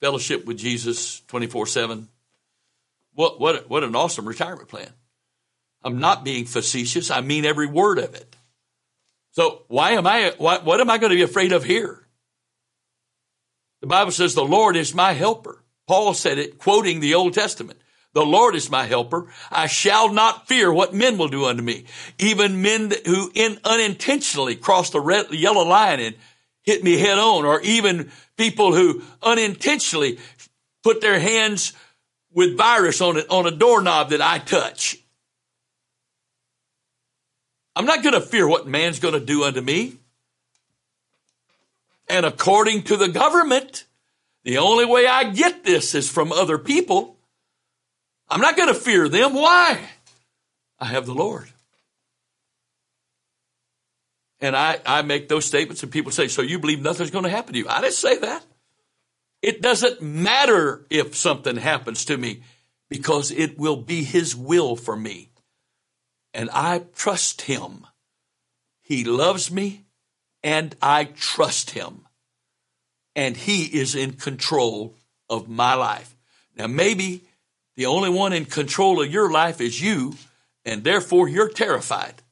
fellowship 0.00 0.46
with 0.46 0.56
Jesus 0.56 1.20
24 1.28 1.66
7. 1.66 2.08
What, 3.12 3.38
what, 3.38 3.68
what 3.68 3.84
an 3.84 3.94
awesome 3.94 4.26
retirement 4.26 4.68
plan. 4.68 4.88
I'm 5.84 6.00
not 6.00 6.24
being 6.24 6.46
facetious. 6.46 7.10
I 7.10 7.20
mean 7.20 7.44
every 7.44 7.66
word 7.66 7.98
of 7.98 8.14
it. 8.14 8.34
So 9.32 9.62
why 9.68 9.90
am 9.90 10.06
I, 10.06 10.32
what, 10.38 10.64
what 10.64 10.80
am 10.80 10.88
I 10.88 10.96
going 10.96 11.10
to 11.10 11.16
be 11.16 11.22
afraid 11.22 11.52
of 11.52 11.64
here? 11.64 12.00
The 13.82 13.86
Bible 13.88 14.12
says 14.12 14.34
the 14.34 14.42
Lord 14.42 14.74
is 14.74 14.94
my 14.94 15.12
helper. 15.12 15.62
Paul 15.86 16.14
said 16.14 16.38
it 16.38 16.58
quoting 16.58 17.00
the 17.00 17.14
Old 17.14 17.34
Testament. 17.34 17.78
The 18.14 18.24
Lord 18.24 18.54
is 18.54 18.70
my 18.70 18.84
helper. 18.84 19.26
I 19.50 19.66
shall 19.66 20.12
not 20.12 20.46
fear 20.46 20.72
what 20.72 20.94
men 20.94 21.18
will 21.18 21.28
do 21.28 21.46
unto 21.46 21.62
me. 21.62 21.84
Even 22.18 22.62
men 22.62 22.92
who 23.04 23.30
in, 23.34 23.58
unintentionally 23.64 24.54
cross 24.54 24.90
the 24.90 25.00
red, 25.00 25.32
yellow 25.32 25.64
line 25.64 26.00
and 26.00 26.14
hit 26.62 26.82
me 26.82 26.96
head 26.96 27.18
on, 27.18 27.44
or 27.44 27.60
even 27.60 28.10
people 28.36 28.72
who 28.72 29.02
unintentionally 29.22 30.18
put 30.82 31.00
their 31.00 31.18
hands 31.18 31.72
with 32.32 32.56
virus 32.56 33.00
on 33.00 33.16
it, 33.16 33.26
on 33.30 33.46
a 33.46 33.50
doorknob 33.50 34.10
that 34.10 34.22
I 34.22 34.38
touch. 34.38 34.96
I'm 37.76 37.86
not 37.86 38.04
going 38.04 38.14
to 38.14 38.20
fear 38.20 38.48
what 38.48 38.68
man's 38.68 39.00
going 39.00 39.14
to 39.14 39.20
do 39.20 39.42
unto 39.42 39.60
me. 39.60 39.96
And 42.08 42.24
according 42.24 42.84
to 42.84 42.96
the 42.96 43.08
government, 43.08 43.86
the 44.44 44.58
only 44.58 44.84
way 44.84 45.06
I 45.06 45.30
get 45.30 45.64
this 45.64 45.94
is 45.94 46.08
from 46.08 46.30
other 46.30 46.58
people. 46.58 47.13
I'm 48.34 48.40
not 48.40 48.56
going 48.56 48.68
to 48.68 48.74
fear 48.74 49.08
them. 49.08 49.32
Why? 49.32 49.78
I 50.80 50.86
have 50.86 51.06
the 51.06 51.14
Lord. 51.14 51.48
And 54.40 54.56
I, 54.56 54.80
I 54.84 55.02
make 55.02 55.28
those 55.28 55.44
statements 55.44 55.84
and 55.84 55.92
people 55.92 56.10
say, 56.10 56.26
so 56.26 56.42
you 56.42 56.58
believe 56.58 56.82
nothing's 56.82 57.12
going 57.12 57.22
to 57.22 57.30
happen 57.30 57.52
to 57.52 57.60
you. 57.60 57.68
I 57.68 57.80
didn't 57.80 57.94
say 57.94 58.18
that. 58.18 58.44
It 59.40 59.62
doesn't 59.62 60.02
matter 60.02 60.84
if 60.90 61.14
something 61.14 61.54
happens 61.54 62.06
to 62.06 62.16
me 62.16 62.42
because 62.90 63.30
it 63.30 63.56
will 63.56 63.76
be 63.76 64.02
his 64.02 64.34
will 64.34 64.74
for 64.74 64.96
me. 64.96 65.30
And 66.34 66.50
I 66.52 66.82
trust 66.96 67.42
him. 67.42 67.86
He 68.82 69.04
loves 69.04 69.48
me 69.52 69.84
and 70.42 70.74
I 70.82 71.04
trust 71.04 71.70
him. 71.70 72.00
And 73.14 73.36
he 73.36 73.66
is 73.66 73.94
in 73.94 74.14
control 74.14 74.96
of 75.30 75.48
my 75.48 75.74
life. 75.74 76.16
Now, 76.56 76.66
maybe 76.66 77.23
the 77.76 77.86
only 77.86 78.10
one 78.10 78.32
in 78.32 78.44
control 78.44 79.02
of 79.02 79.12
your 79.12 79.30
life 79.30 79.60
is 79.60 79.80
you, 79.80 80.14
and 80.64 80.84
therefore 80.84 81.28
you're 81.28 81.48
terrified. 81.48 82.22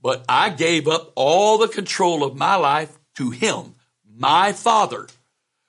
But 0.00 0.24
I 0.28 0.50
gave 0.50 0.88
up 0.88 1.12
all 1.14 1.58
the 1.58 1.68
control 1.68 2.24
of 2.24 2.36
my 2.36 2.54
life 2.56 2.98
to 3.16 3.30
Him, 3.30 3.74
my 4.04 4.52
Father, 4.52 5.06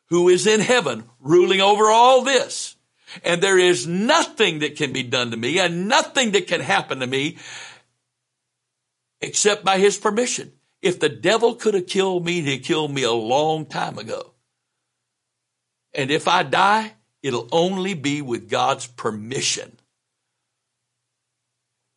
who 0.09 0.29
is 0.29 0.47
in 0.47 0.59
heaven, 0.59 1.03
ruling 1.19 1.61
over 1.61 1.89
all 1.89 2.23
this. 2.23 2.75
And 3.23 3.41
there 3.41 3.57
is 3.57 3.87
nothing 3.87 4.59
that 4.59 4.75
can 4.75 4.93
be 4.93 5.03
done 5.03 5.31
to 5.31 5.37
me 5.37 5.59
and 5.59 5.87
nothing 5.87 6.31
that 6.31 6.47
can 6.47 6.61
happen 6.61 6.99
to 6.99 7.07
me 7.07 7.37
except 9.19 9.65
by 9.65 9.79
His 9.79 9.97
permission. 9.97 10.53
If 10.81 10.99
the 10.99 11.09
devil 11.09 11.55
could 11.55 11.73
have 11.73 11.87
killed 11.87 12.25
me, 12.25 12.41
he 12.41 12.59
killed 12.59 12.93
me 12.93 13.03
a 13.03 13.11
long 13.11 13.65
time 13.65 13.97
ago. 13.97 14.33
And 15.93 16.11
if 16.11 16.27
I 16.27 16.43
die, 16.43 16.93
It'll 17.21 17.47
only 17.51 17.93
be 17.93 18.21
with 18.21 18.49
God's 18.49 18.87
permission. 18.87 19.77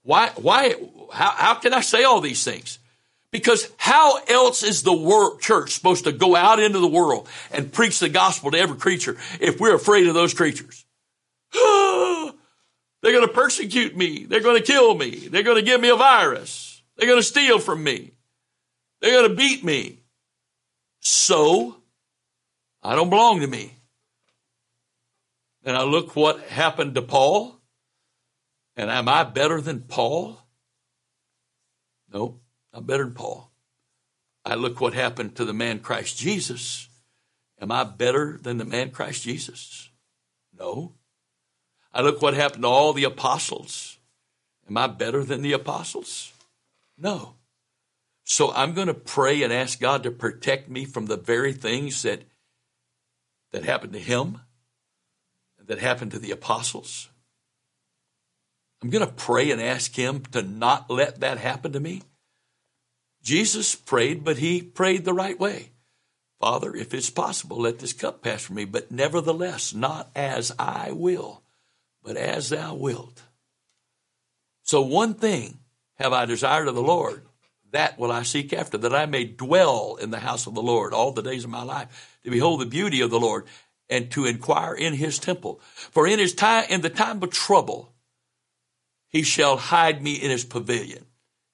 Why, 0.03 0.31
why, 0.37 0.75
how, 1.13 1.31
how 1.31 1.55
can 1.55 1.73
I 1.73 1.81
say 1.81 2.05
all 2.05 2.21
these 2.21 2.43
things? 2.43 2.79
Because 3.31 3.71
how 3.79 4.23
else 4.25 4.63
is 4.63 4.83
the 4.83 4.93
world, 4.93 5.41
church 5.41 5.73
supposed 5.73 6.05
to 6.05 6.13
go 6.13 6.37
out 6.37 6.61
into 6.61 6.81
the 6.81 6.89
world 6.89 7.29
and 7.51 7.73
preach 7.73 7.99
the 7.99 8.09
gospel 8.09 8.51
to 8.51 8.59
every 8.59 8.77
creature 8.77 9.17
if 9.41 9.59
we're 9.59 9.75
afraid 9.75 10.07
of 10.07 10.15
those 10.15 10.35
creatures? 10.35 10.85
They're 11.55 13.13
going 13.13 13.27
to 13.27 13.33
persecute 13.33 13.97
me. 13.97 14.25
They're 14.25 14.41
going 14.41 14.61
to 14.61 14.67
kill 14.67 14.95
me. 14.95 15.29
They're 15.29 15.43
going 15.43 15.57
to 15.57 15.63
give 15.63 15.81
me 15.81 15.89
a 15.89 15.97
virus. 15.97 16.83
They're 16.97 17.09
going 17.09 17.19
to 17.19 17.27
steal 17.27 17.59
from 17.59 17.83
me. 17.83 18.13
They're 19.01 19.13
going 19.13 19.31
to 19.31 19.37
beat 19.37 19.65
me. 19.65 19.99
So, 21.01 21.77
I 22.83 22.95
don't 22.95 23.11
belong 23.11 23.41
to 23.41 23.47
me. 23.47 23.77
And 25.65 25.77
I 25.77 25.83
look 25.83 26.17
what 26.17 26.41
happened 26.41 26.95
to 26.97 27.03
Paul. 27.03 27.61
And 28.77 28.91
am 28.91 29.09
I 29.09 29.25
better 29.25 29.61
than 29.61 29.81
Paul? 29.81 30.39
No, 32.13 32.41
I'm 32.73 32.85
better 32.85 33.05
than 33.05 33.15
Paul. 33.15 33.51
I 34.45 34.55
look 34.55 34.81
what 34.81 34.95
happened 34.95 35.37
to 35.37 35.45
the 35.45 35.53
man 35.53 35.79
Christ 35.79 36.19
Jesus. 36.19 36.89
Am 37.61 37.71
I 37.71 37.85
better 37.85 38.39
than 38.43 38.59
the 38.59 38.65
man 38.65 38.91
Christ 38.91 39.23
Jesus? 39.23 39.89
No. 40.59 40.95
I 41.93 42.03
look 42.03 42.23
what 42.23 42.35
happened 42.35 42.63
to 42.63 42.69
all 42.69 42.93
the 42.93 43.05
apostles. 43.05 43.99
Am 44.69 44.77
I 44.77 44.87
better 44.87 45.23
than 45.23 45.43
the 45.43 45.53
apostles? 45.53 46.33
No. 46.99 47.35
So 48.25 48.53
I'm 48.53 48.75
going 48.75 48.87
to 48.87 48.95
pray 48.95 49.43
and 49.43 49.53
ask 49.53 49.79
God 49.79 50.03
to 50.03 50.11
protect 50.11 50.69
me 50.69 50.85
from 50.85 51.07
the 51.07 51.17
very 51.17 51.53
things 51.53 52.03
that 52.03 52.23
that 53.53 53.65
happened 53.65 53.93
to 53.93 53.99
him 53.99 54.41
that 55.67 55.79
happened 55.79 56.13
to 56.13 56.19
the 56.19 56.31
apostles. 56.31 57.09
I'm 58.83 58.91
going 58.91 59.07
to 59.07 59.13
pray 59.13 59.51
and 59.51 59.61
ask 59.61 59.95
him 59.95 60.23
to 60.33 60.43
not 60.43 60.91
let 60.91 61.21
that 61.21 61.39
happen 61.39 61.73
to 61.73 61.81
me. 61.81 62.03
Jesus 63.23 63.75
prayed, 63.77 64.25
but 64.25 64.39
he 64.39 64.61
prayed 64.61 65.05
the 65.05 65.15
right 65.15 65.39
way. 65.39 65.71
Father, 66.41 66.75
if 66.75 66.93
it's 66.93 67.11
possible, 67.11 67.59
let 67.59 67.79
this 67.79 67.93
cup 67.93 68.23
pass 68.23 68.43
from 68.43 68.57
me, 68.57 68.65
but 68.65 68.91
nevertheless, 68.91 69.73
not 69.73 70.11
as 70.17 70.53
I 70.59 70.91
will, 70.91 71.43
but 72.03 72.17
as 72.17 72.49
thou 72.49 72.75
wilt. 72.75 73.23
So 74.65 74.83
one 74.83 75.15
thing 75.15 75.59
have 75.99 76.13
I 76.13 76.25
desired 76.25 76.67
of 76.67 76.75
the 76.75 76.83
Lord, 76.83 77.23
that 77.71 77.97
will 77.97 78.11
I 78.11 78.25
seek 78.25 78.53
after, 78.53 78.77
that 78.79 78.95
I 78.95 79.07
may 79.07 79.25
dwell 79.25 79.97
in 80.01 80.11
the 80.11 80.19
house 80.19 80.49
of 80.49 80.55
the 80.55 80.63
Lord 80.63 80.93
all 80.93 81.13
the 81.13 81.23
days 81.23 81.45
of 81.45 81.51
my 81.51 81.63
life, 81.63 82.19
to 82.25 82.31
behold 82.31 82.61
the 82.61 82.67
beauty 82.67 83.01
of 83.01 83.11
the 83.11 83.21
Lord 83.21 83.47
and 83.93 84.11
to 84.11 84.25
inquire 84.25 84.75
in 84.75 84.95
his 84.95 85.19
temple. 85.19 85.61
For 85.91 86.07
in 86.07 86.19
his 86.19 86.35
time, 86.35 86.65
in 86.71 86.81
the 86.81 86.91
time 86.91 87.23
of 87.23 87.31
trouble, 87.31 87.93
he 89.09 89.23
shall 89.23 89.59
hide 89.59 90.03
me 90.03 90.15
in 90.15 90.31
his 90.31 90.45
pavilion. 90.45 91.05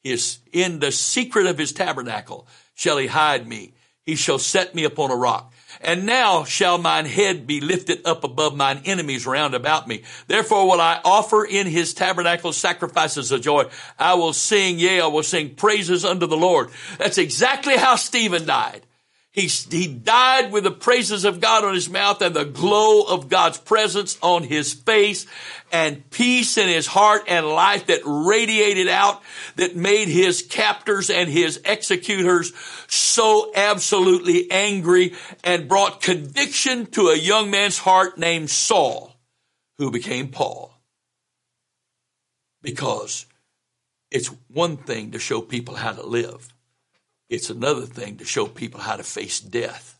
His, 0.04 0.38
in 0.52 0.78
the 0.78 0.92
secret 0.92 1.46
of 1.46 1.58
his 1.58 1.72
tabernacle 1.72 2.46
shall 2.74 2.96
he 2.96 3.08
hide 3.08 3.48
me. 3.48 3.74
He 4.06 4.14
shall 4.14 4.38
set 4.38 4.74
me 4.74 4.84
upon 4.84 5.10
a 5.10 5.16
rock. 5.16 5.52
And 5.80 6.06
now 6.06 6.44
shall 6.44 6.78
mine 6.78 7.04
head 7.04 7.46
be 7.46 7.60
lifted 7.60 8.06
up 8.06 8.24
above 8.24 8.56
mine 8.56 8.82
enemies 8.84 9.26
round 9.26 9.54
about 9.54 9.86
me. 9.86 10.04
Therefore 10.28 10.66
will 10.66 10.80
I 10.80 11.00
offer 11.04 11.44
in 11.44 11.66
his 11.66 11.92
tabernacle 11.92 12.52
sacrifices 12.52 13.32
of 13.32 13.42
joy. 13.42 13.64
I 13.98 14.14
will 14.14 14.32
sing, 14.32 14.78
yea, 14.78 15.00
I 15.00 15.08
will 15.08 15.24
sing 15.24 15.56
praises 15.56 16.04
unto 16.04 16.26
the 16.26 16.36
Lord. 16.36 16.70
That's 16.98 17.18
exactly 17.18 17.76
how 17.76 17.96
Stephen 17.96 18.46
died. 18.46 18.86
He, 19.38 19.46
he 19.46 19.86
died 19.86 20.50
with 20.50 20.64
the 20.64 20.72
praises 20.72 21.24
of 21.24 21.40
God 21.40 21.62
on 21.62 21.72
his 21.72 21.88
mouth 21.88 22.20
and 22.22 22.34
the 22.34 22.44
glow 22.44 23.02
of 23.02 23.28
God's 23.28 23.56
presence 23.56 24.18
on 24.20 24.42
his 24.42 24.72
face 24.72 25.26
and 25.70 26.10
peace 26.10 26.58
in 26.58 26.66
his 26.66 26.88
heart 26.88 27.22
and 27.28 27.46
life 27.46 27.86
that 27.86 28.00
radiated 28.04 28.88
out 28.88 29.22
that 29.54 29.76
made 29.76 30.08
his 30.08 30.42
captors 30.42 31.08
and 31.08 31.30
his 31.30 31.60
executors 31.64 32.52
so 32.88 33.52
absolutely 33.54 34.50
angry 34.50 35.14
and 35.44 35.68
brought 35.68 36.00
conviction 36.00 36.86
to 36.86 37.10
a 37.10 37.16
young 37.16 37.48
man's 37.48 37.78
heart 37.78 38.18
named 38.18 38.50
Saul 38.50 39.14
who 39.76 39.92
became 39.92 40.32
Paul. 40.32 40.74
Because 42.60 43.24
it's 44.10 44.34
one 44.48 44.78
thing 44.78 45.12
to 45.12 45.20
show 45.20 45.40
people 45.40 45.76
how 45.76 45.92
to 45.92 46.04
live. 46.04 46.52
It's 47.28 47.50
another 47.50 47.82
thing 47.82 48.16
to 48.16 48.24
show 48.24 48.46
people 48.46 48.80
how 48.80 48.96
to 48.96 49.02
face 49.02 49.40
death. 49.40 49.98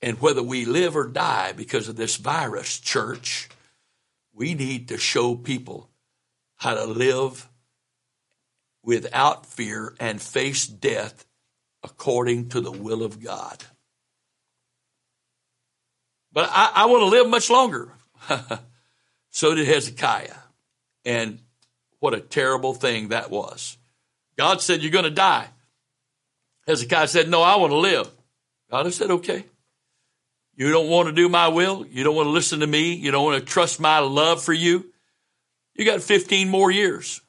And 0.00 0.20
whether 0.20 0.42
we 0.42 0.64
live 0.64 0.96
or 0.96 1.06
die 1.06 1.52
because 1.52 1.88
of 1.88 1.96
this 1.96 2.16
virus, 2.16 2.80
church, 2.80 3.48
we 4.34 4.54
need 4.54 4.88
to 4.88 4.98
show 4.98 5.36
people 5.36 5.90
how 6.56 6.74
to 6.74 6.84
live 6.84 7.48
without 8.82 9.46
fear 9.46 9.94
and 10.00 10.20
face 10.20 10.66
death 10.66 11.24
according 11.82 12.48
to 12.50 12.60
the 12.60 12.72
will 12.72 13.02
of 13.02 13.22
God. 13.22 13.64
But 16.32 16.48
I, 16.50 16.72
I 16.74 16.86
want 16.86 17.02
to 17.02 17.06
live 17.06 17.28
much 17.28 17.50
longer. 17.50 17.92
so 19.30 19.54
did 19.54 19.66
Hezekiah. 19.66 20.34
And 21.04 21.40
what 22.00 22.14
a 22.14 22.20
terrible 22.20 22.74
thing 22.74 23.08
that 23.08 23.30
was. 23.30 23.76
God 24.36 24.60
said, 24.60 24.82
You're 24.82 24.90
going 24.90 25.04
to 25.04 25.10
die. 25.10 25.46
Hezekiah 26.66 27.08
said, 27.08 27.28
No, 27.28 27.42
I 27.42 27.56
want 27.56 27.72
to 27.72 27.78
live. 27.78 28.10
God 28.70 28.92
said, 28.92 29.10
Okay. 29.10 29.44
You 30.54 30.70
don't 30.70 30.88
want 30.88 31.08
to 31.08 31.14
do 31.14 31.28
my 31.28 31.48
will. 31.48 31.86
You 31.86 32.04
don't 32.04 32.14
want 32.14 32.26
to 32.26 32.32
listen 32.32 32.60
to 32.60 32.66
me. 32.66 32.94
You 32.94 33.10
don't 33.10 33.24
want 33.24 33.40
to 33.40 33.44
trust 33.44 33.80
my 33.80 34.00
love 34.00 34.42
for 34.42 34.52
you. 34.52 34.92
You 35.74 35.84
got 35.84 36.02
15 36.02 36.48
more 36.48 36.70
years. 36.70 37.22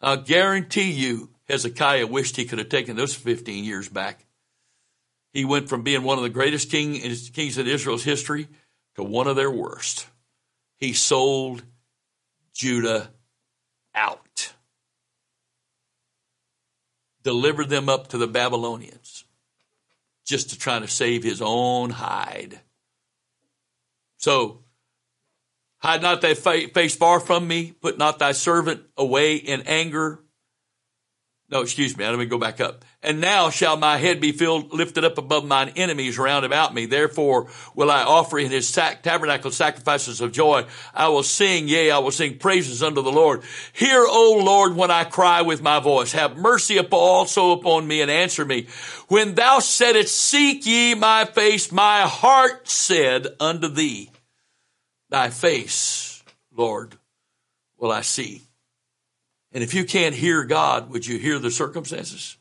I 0.00 0.16
guarantee 0.16 0.90
you, 0.90 1.30
Hezekiah 1.48 2.06
wished 2.06 2.36
he 2.36 2.44
could 2.44 2.58
have 2.58 2.68
taken 2.68 2.96
those 2.96 3.14
15 3.14 3.64
years 3.64 3.88
back. 3.88 4.26
He 5.32 5.44
went 5.44 5.68
from 5.68 5.82
being 5.82 6.02
one 6.02 6.18
of 6.18 6.22
the 6.22 6.30
greatest 6.30 6.70
king, 6.70 6.92
kings 7.32 7.58
in 7.58 7.66
Israel's 7.66 8.04
history 8.04 8.48
to 8.96 9.02
one 9.02 9.26
of 9.26 9.36
their 9.36 9.50
worst. 9.50 10.06
He 10.76 10.92
sold 10.92 11.62
Judah 12.52 13.10
out, 13.94 14.23
delivered 17.24 17.70
them 17.70 17.88
up 17.88 18.08
to 18.08 18.18
the 18.18 18.28
Babylonians 18.28 19.24
just 20.24 20.50
to 20.50 20.58
try 20.58 20.78
to 20.78 20.88
save 20.88 21.22
his 21.22 21.42
own 21.42 21.90
hide. 21.90 22.60
So, 24.16 24.62
hide 25.78 26.02
not 26.02 26.20
thy 26.20 26.34
face 26.34 26.96
far 26.96 27.20
from 27.20 27.46
me, 27.46 27.72
put 27.72 27.98
not 27.98 28.18
thy 28.18 28.32
servant 28.32 28.82
away 28.96 29.36
in 29.36 29.62
anger. 29.62 30.23
No, 31.50 31.60
excuse 31.60 31.96
me. 31.96 32.06
Let 32.06 32.18
me 32.18 32.24
go 32.24 32.38
back 32.38 32.60
up. 32.60 32.84
And 33.02 33.20
now 33.20 33.50
shall 33.50 33.76
my 33.76 33.98
head 33.98 34.18
be 34.18 34.32
filled, 34.32 34.72
lifted 34.72 35.04
up 35.04 35.18
above 35.18 35.44
mine 35.44 35.72
enemies 35.76 36.18
round 36.18 36.46
about 36.46 36.72
me. 36.72 36.86
Therefore 36.86 37.48
will 37.74 37.90
I 37.90 38.02
offer 38.02 38.38
in 38.38 38.50
his 38.50 38.66
sac- 38.66 39.02
tabernacle 39.02 39.50
sacrifices 39.50 40.22
of 40.22 40.32
joy. 40.32 40.64
I 40.94 41.08
will 41.08 41.22
sing, 41.22 41.68
yea, 41.68 41.90
I 41.90 41.98
will 41.98 42.12
sing 42.12 42.38
praises 42.38 42.82
unto 42.82 43.02
the 43.02 43.12
Lord. 43.12 43.42
Hear, 43.74 44.04
O 44.06 44.40
Lord, 44.42 44.74
when 44.74 44.90
I 44.90 45.04
cry 45.04 45.42
with 45.42 45.60
my 45.62 45.80
voice. 45.80 46.12
Have 46.12 46.38
mercy 46.38 46.78
also 46.78 47.52
upon 47.52 47.86
me 47.86 48.00
and 48.00 48.10
answer 48.10 48.46
me. 48.46 48.68
When 49.08 49.34
thou 49.34 49.58
saidst, 49.58 50.16
seek 50.16 50.64
ye 50.64 50.94
my 50.94 51.26
face, 51.26 51.70
my 51.70 52.02
heart 52.02 52.68
said 52.68 53.26
unto 53.38 53.68
thee, 53.68 54.10
thy 55.10 55.28
face, 55.28 56.24
Lord, 56.50 56.96
will 57.76 57.92
I 57.92 58.00
see. 58.00 58.42
And 59.54 59.62
if 59.62 59.72
you 59.72 59.84
can't 59.84 60.16
hear 60.16 60.44
God, 60.44 60.90
would 60.90 61.06
you 61.06 61.16
hear 61.16 61.38
the 61.38 61.50
circumstances? 61.50 62.36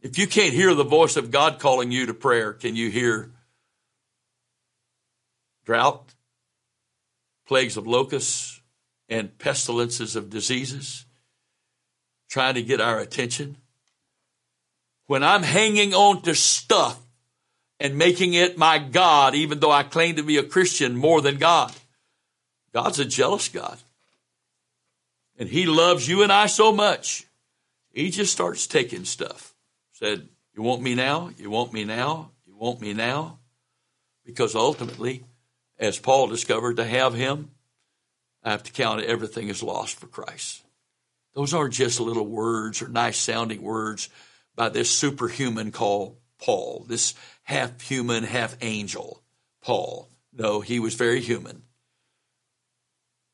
If 0.00 0.16
you 0.16 0.28
can't 0.28 0.54
hear 0.54 0.74
the 0.74 0.84
voice 0.84 1.16
of 1.16 1.32
God 1.32 1.58
calling 1.58 1.90
you 1.90 2.06
to 2.06 2.14
prayer, 2.14 2.52
can 2.52 2.76
you 2.76 2.88
hear 2.88 3.32
drought, 5.64 6.14
plagues 7.46 7.76
of 7.76 7.86
locusts, 7.86 8.60
and 9.08 9.36
pestilences 9.38 10.14
of 10.14 10.30
diseases 10.30 11.04
trying 12.30 12.54
to 12.54 12.62
get 12.62 12.80
our 12.80 13.00
attention? 13.00 13.56
When 15.06 15.24
I'm 15.24 15.42
hanging 15.42 15.94
on 15.94 16.22
to 16.22 16.34
stuff 16.36 17.00
and 17.80 17.98
making 17.98 18.34
it 18.34 18.56
my 18.56 18.78
God, 18.78 19.34
even 19.34 19.58
though 19.58 19.72
I 19.72 19.82
claim 19.82 20.14
to 20.14 20.22
be 20.22 20.36
a 20.36 20.44
Christian 20.44 20.96
more 20.96 21.20
than 21.20 21.38
God, 21.38 21.72
God's 22.72 23.00
a 23.00 23.04
jealous 23.04 23.48
God. 23.48 23.78
And 25.38 25.48
he 25.48 25.66
loves 25.66 26.08
you 26.08 26.22
and 26.22 26.32
I 26.32 26.46
so 26.46 26.72
much. 26.72 27.26
He 27.90 28.10
just 28.10 28.32
starts 28.32 28.66
taking 28.66 29.04
stuff. 29.04 29.54
Said, 29.92 30.28
You 30.54 30.62
want 30.62 30.82
me 30.82 30.94
now? 30.94 31.30
You 31.36 31.50
want 31.50 31.72
me 31.72 31.84
now? 31.84 32.30
You 32.46 32.56
want 32.56 32.80
me 32.80 32.92
now? 32.92 33.38
Because 34.24 34.54
ultimately, 34.54 35.24
as 35.78 35.98
Paul 35.98 36.28
discovered, 36.28 36.76
to 36.76 36.84
have 36.84 37.14
him, 37.14 37.50
I 38.42 38.50
have 38.50 38.62
to 38.64 38.72
count 38.72 39.02
everything 39.02 39.50
as 39.50 39.62
lost 39.62 39.98
for 39.98 40.06
Christ. 40.06 40.62
Those 41.34 41.54
aren't 41.54 41.74
just 41.74 42.00
little 42.00 42.26
words 42.26 42.82
or 42.82 42.88
nice 42.88 43.16
sounding 43.16 43.62
words 43.62 44.08
by 44.54 44.68
this 44.68 44.90
superhuman 44.90 45.72
called 45.72 46.16
Paul, 46.38 46.84
this 46.88 47.14
half 47.44 47.80
human, 47.80 48.24
half 48.24 48.56
angel 48.60 49.22
Paul. 49.62 50.08
No, 50.32 50.60
he 50.60 50.78
was 50.78 50.94
very 50.94 51.20
human. 51.20 51.62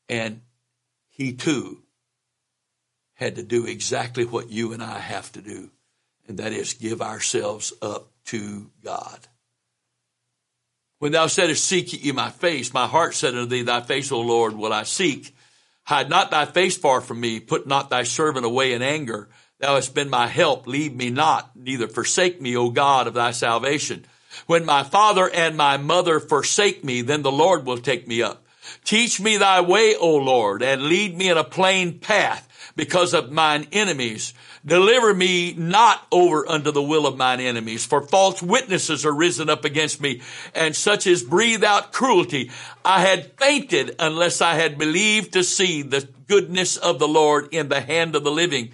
And 0.07 0.41
he 1.09 1.33
too 1.33 1.83
had 3.19 3.35
to 3.35 3.43
do 3.43 3.65
exactly 3.65 4.23
what 4.23 4.49
you 4.49 4.71
and 4.71 4.81
I 4.81 4.97
have 4.97 5.29
to 5.33 5.41
do, 5.41 5.69
and 6.27 6.39
that 6.39 6.53
is 6.53 6.73
give 6.73 7.01
ourselves 7.01 7.73
up 7.81 8.07
to 8.27 8.71
God. 8.81 9.19
When 10.99 11.11
thou 11.11 11.27
saidst, 11.27 11.65
Seek 11.65 12.03
ye 12.03 12.13
my 12.13 12.29
face, 12.29 12.73
my 12.73 12.87
heart 12.87 13.13
said 13.13 13.35
unto 13.35 13.45
thee, 13.45 13.63
Thy 13.63 13.81
face, 13.81 14.13
O 14.13 14.21
Lord, 14.21 14.53
will 14.53 14.71
I 14.71 14.83
seek. 14.83 15.35
Hide 15.83 16.09
not 16.09 16.31
thy 16.31 16.45
face 16.45 16.77
far 16.77 17.01
from 17.01 17.19
me, 17.19 17.41
put 17.41 17.67
not 17.67 17.89
thy 17.89 18.03
servant 18.03 18.45
away 18.45 18.71
in 18.71 18.81
anger. 18.81 19.27
Thou 19.59 19.75
hast 19.75 19.93
been 19.93 20.09
my 20.09 20.27
help, 20.27 20.65
leave 20.65 20.95
me 20.95 21.09
not, 21.09 21.51
neither 21.57 21.89
forsake 21.89 22.41
me, 22.41 22.55
O 22.55 22.69
God 22.69 23.07
of 23.07 23.15
thy 23.15 23.31
salvation. 23.31 24.05
When 24.45 24.63
my 24.63 24.83
father 24.83 25.29
and 25.29 25.57
my 25.57 25.75
mother 25.75 26.21
forsake 26.21 26.85
me, 26.85 27.01
then 27.01 27.21
the 27.21 27.31
Lord 27.31 27.65
will 27.65 27.79
take 27.79 28.07
me 28.07 28.21
up. 28.21 28.45
Teach 28.83 29.19
me 29.19 29.37
thy 29.37 29.61
way, 29.61 29.95
O 29.95 30.15
Lord, 30.15 30.61
and 30.63 30.83
lead 30.83 31.17
me 31.17 31.29
in 31.29 31.37
a 31.37 31.43
plain 31.43 31.99
path 31.99 32.47
because 32.75 33.13
of 33.13 33.31
mine 33.31 33.67
enemies. 33.71 34.33
Deliver 34.65 35.13
me 35.13 35.53
not 35.53 36.05
over 36.11 36.47
unto 36.47 36.71
the 36.71 36.81
will 36.81 37.07
of 37.07 37.17
mine 37.17 37.39
enemies, 37.39 37.85
for 37.85 38.01
false 38.01 38.41
witnesses 38.41 39.05
are 39.05 39.13
risen 39.13 39.49
up 39.49 39.65
against 39.65 40.01
me, 40.01 40.21
and 40.53 40.75
such 40.75 41.07
as 41.07 41.23
breathe 41.23 41.63
out 41.63 41.93
cruelty. 41.93 42.51
I 42.83 43.01
had 43.01 43.37
fainted 43.37 43.95
unless 43.99 44.41
I 44.41 44.55
had 44.55 44.77
believed 44.77 45.33
to 45.33 45.43
see 45.43 45.81
the 45.81 46.07
goodness 46.27 46.77
of 46.77 46.99
the 46.99 47.07
Lord 47.07 47.49
in 47.51 47.69
the 47.69 47.81
hand 47.81 48.15
of 48.15 48.23
the 48.23 48.31
living. 48.31 48.71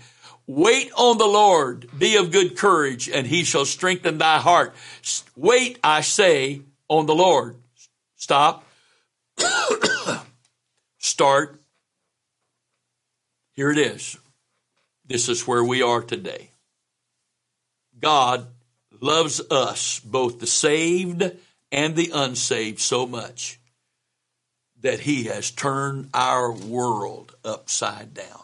Wait 0.48 0.92
on 0.96 1.18
the 1.18 1.26
Lord, 1.26 1.90
be 1.98 2.18
of 2.18 2.32
good 2.32 2.56
courage, 2.56 3.10
and 3.10 3.26
he 3.26 3.44
shall 3.44 3.66
strengthen 3.66 4.20
thy 4.20 4.38
heart. 4.38 4.76
Wait, 5.36 5.80
I 5.84 6.02
say, 6.02 6.62
on 6.88 7.08
the 7.08 7.16
Lord. 7.16 7.58
Stop. 8.16 8.64
Start 10.98 11.62
here 13.56 13.72
it 13.72 13.78
is. 13.78 14.18
This 15.06 15.30
is 15.30 15.48
where 15.48 15.64
we 15.64 15.82
are 15.82 16.02
today. 16.02 16.52
God 18.00 18.48
loves 19.00 19.42
us, 19.50 20.02
both 20.02 20.40
the 20.40 20.48
saved 20.48 21.24
and 21.72 21.96
the 21.96 22.12
unsaved, 22.14 22.80
so 22.80 23.08
much 23.08 23.60
that 24.82 25.02
He 25.02 25.26
has 25.26 25.52
turned 25.52 26.10
our 26.14 26.52
world 26.52 27.34
upside 27.46 28.14
down. 28.14 28.44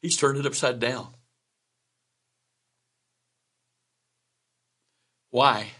He's 0.00 0.16
turned 0.16 0.38
it 0.38 0.46
upside 0.46 0.80
down. 0.80 1.08
Why? 5.30 5.72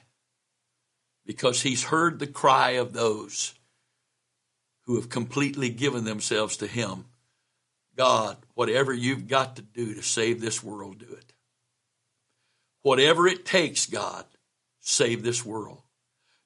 Because 1.26 1.62
He's 1.62 1.84
heard 1.84 2.18
the 2.18 2.26
cry 2.26 2.72
of 2.72 2.92
those 2.92 3.54
who 4.86 4.96
have 4.96 5.08
completely 5.08 5.70
given 5.70 6.04
themselves 6.04 6.58
to 6.58 6.66
Him 6.66 7.06
God, 7.96 8.36
whatever 8.54 8.92
you've 8.92 9.28
got 9.28 9.56
to 9.56 9.62
do 9.62 9.94
to 9.94 10.02
save 10.02 10.40
this 10.40 10.62
world, 10.62 10.98
do 10.98 11.12
it. 11.12 11.32
Whatever 12.82 13.26
it 13.26 13.46
takes, 13.46 13.86
God, 13.86 14.24
save 14.80 15.22
this 15.22 15.44
world. 15.44 15.82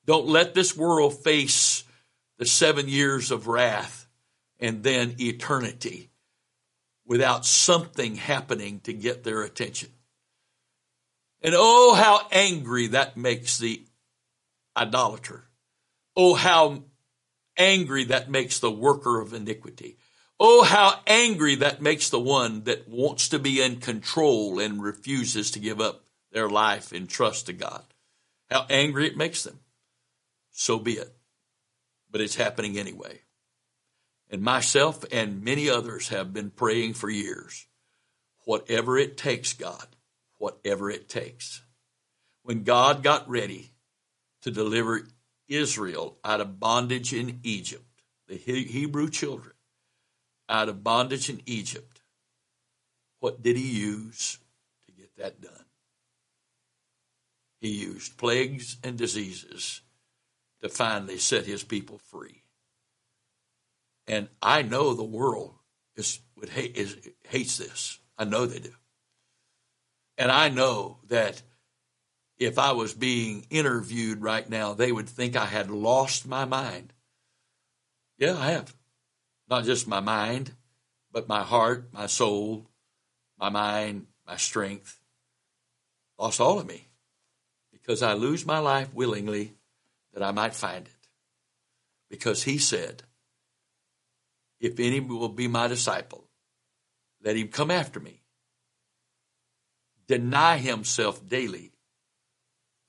Don't 0.05 0.27
let 0.27 0.55
this 0.55 0.77
world 0.77 1.23
face 1.23 1.85
the 2.39 2.47
seven 2.47 2.89
years 2.89 3.31
of 3.31 3.49
wrath 3.49 4.07
and 4.61 4.83
then 4.83 5.17
eternity 5.19 6.11
without 7.07 7.47
something 7.47 8.17
happening 8.17 8.81
to 8.81 8.93
get 8.93 9.25
their 9.25 9.43
attention. 9.43 9.89
And 11.41 11.55
oh, 11.57 11.95
how 11.95 12.27
angry 12.31 12.89
that 12.89 13.17
makes 13.17 13.59
the 13.59 13.83
idolater. 14.79 15.45
Oh, 16.17 16.35
how 16.35 16.85
angry 17.59 18.05
that 18.05 18.31
makes 18.31 18.61
the 18.61 18.71
worker 18.71 19.21
of 19.21 19.35
iniquity. 19.35 19.99
Oh, 20.41 20.63
how 20.63 21.01
angry 21.07 21.57
that 21.57 21.83
makes 21.83 22.09
the 22.09 22.21
one 22.21 22.63
that 22.65 22.89
wants 22.89 23.29
to 23.31 23.39
be 23.39 23.61
in 23.61 23.81
control 23.81 24.61
and 24.61 24.83
refuses 24.83 25.51
to 25.51 25.59
give 25.59 25.81
up 25.81 26.05
their 26.31 26.49
life 26.49 26.93
in 26.93 27.09
trust 27.09 27.47
to 27.47 27.53
God. 27.53 27.83
How 28.49 28.65
angry 28.71 29.07
it 29.07 29.17
makes 29.17 29.43
them. 29.43 29.59
So 30.53 30.79
be 30.79 30.93
it. 30.93 31.13
But 32.11 32.21
it's 32.21 32.37
happening 32.37 32.79
anyway. 32.79 33.23
And 34.31 34.43
myself 34.43 35.05
and 35.11 35.43
many 35.43 35.69
others 35.69 36.09
have 36.09 36.33
been 36.33 36.51
praying 36.51 36.95
for 36.95 37.11
years. 37.11 37.67
Whatever 38.45 38.97
it 38.97 39.17
takes, 39.17 39.53
God, 39.53 39.87
whatever 40.39 40.91
it 40.91 41.09
takes. 41.09 41.63
When 42.43 42.63
God 42.63 43.03
got 43.03 43.29
ready 43.29 43.73
to 44.43 44.51
deliver 44.51 45.09
Israel 45.49 46.19
out 46.25 46.41
of 46.41 46.61
bondage 46.61 47.13
in 47.13 47.41
Egypt, 47.43 47.85
the 48.27 48.37
Hebrew 48.37 49.09
children, 49.09 49.55
out 50.49 50.69
of 50.69 50.85
bondage 50.85 51.29
in 51.29 51.41
Egypt, 51.47 52.01
what 53.21 53.43
did 53.43 53.57
he 53.57 53.69
use 53.69 54.39
to 54.87 54.93
get 54.93 55.17
that 55.17 55.41
done? 55.41 55.53
He 57.61 57.71
used 57.71 58.17
plagues 58.17 58.77
and 58.85 58.97
diseases 58.97 59.81
to 60.63 60.69
finally 60.69 61.19
set 61.19 61.47
his 61.47 61.65
people 61.65 61.99
free. 61.99 62.43
And 64.07 64.29
I 64.41 64.63
know 64.63 64.95
the 64.95 65.03
world 65.03 65.55
is, 65.97 66.21
would 66.37 66.49
hate, 66.51 66.77
is, 66.77 66.97
hates 67.29 67.59
this. 67.59 67.99
I 68.17 68.25
know 68.25 68.47
they 68.47 68.61
do. 68.61 68.73
And 70.17 70.31
I 70.31 70.49
know 70.49 70.99
that 71.09 71.43
if 72.39 72.59
I 72.59 72.73
was 72.73 72.95
being 72.95 73.47
interviewed 73.51 74.23
right 74.23 74.49
now, 74.49 74.73
they 74.73 74.93
would 74.93 75.09
think 75.09 75.37
I 75.37 75.47
had 75.47 75.71
lost 75.71 76.27
my 76.27 76.45
mind. 76.45 76.93
Yeah, 78.17 78.37
I 78.37 78.51
have. 78.51 78.75
Not 79.49 79.65
just 79.65 79.89
my 79.89 80.01
mind, 80.01 80.53
but 81.11 81.29
my 81.29 81.43
heart, 81.43 81.89
my 81.93 82.07
soul, 82.07 82.67
my 83.39 83.49
mind, 83.49 84.07
my 84.27 84.37
strength. 84.37 85.01
Lost 86.19 86.41
all 86.41 86.59
of 86.59 86.67
me 86.67 86.89
because 87.73 88.03
I 88.03 88.13
lose 88.13 88.45
my 88.45 88.59
life 88.59 88.93
willingly 88.93 89.55
that 90.13 90.23
I 90.23 90.31
might 90.31 90.55
find 90.55 90.87
it. 90.87 91.09
Because 92.11 92.43
he 92.43 92.59
said, 92.59 93.03
if 94.61 94.79
any 94.81 95.01
will 95.01 95.29
be 95.29 95.49
my 95.49 95.69
disciple, 95.69 96.25
let 97.23 97.37
him 97.37 97.49
come 97.49 97.71
after 97.71 98.01
me. 98.01 98.23
Deny 100.07 100.59
himself 100.59 101.27
daily, 101.27 101.73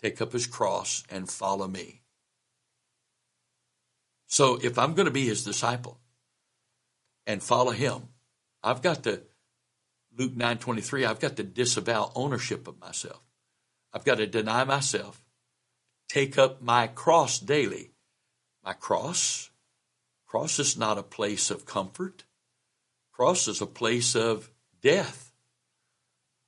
take 0.02 0.22
up 0.22 0.34
his 0.34 0.48
cross, 0.48 1.04
and 1.10 1.30
follow 1.30 1.68
me. 1.68 2.02
So 4.28 4.60
if 4.62 4.78
I'm 4.78 4.94
going 4.94 5.08
to 5.08 5.12
be 5.12 5.26
his 5.26 5.44
disciple 5.44 6.00
and 7.26 7.42
follow 7.42 7.72
him, 7.72 8.10
I've 8.64 8.82
got 8.82 9.04
to 9.04 9.22
Luke 10.16 10.36
9:23, 10.36 11.06
I've 11.06 11.20
got 11.20 11.36
to 11.38 11.44
disavow 11.44 12.12
ownership 12.16 12.68
of 12.68 12.80
myself. 12.80 13.24
I've 13.94 14.06
got 14.06 14.18
to 14.18 14.28
deny 14.28 14.64
myself, 14.64 15.24
take 16.08 16.38
up 16.38 16.62
my 16.62 16.88
cross 16.88 17.40
daily. 17.40 17.92
My 18.64 18.74
cross, 18.74 19.50
cross 20.28 20.60
is 20.60 20.78
not 20.78 20.98
a 20.98 21.04
place 21.04 21.50
of 21.50 21.66
comfort. 21.66 22.26
Cross 23.14 23.48
is 23.48 23.62
a 23.62 23.66
place 23.66 24.16
of 24.16 24.52
death. 24.82 25.34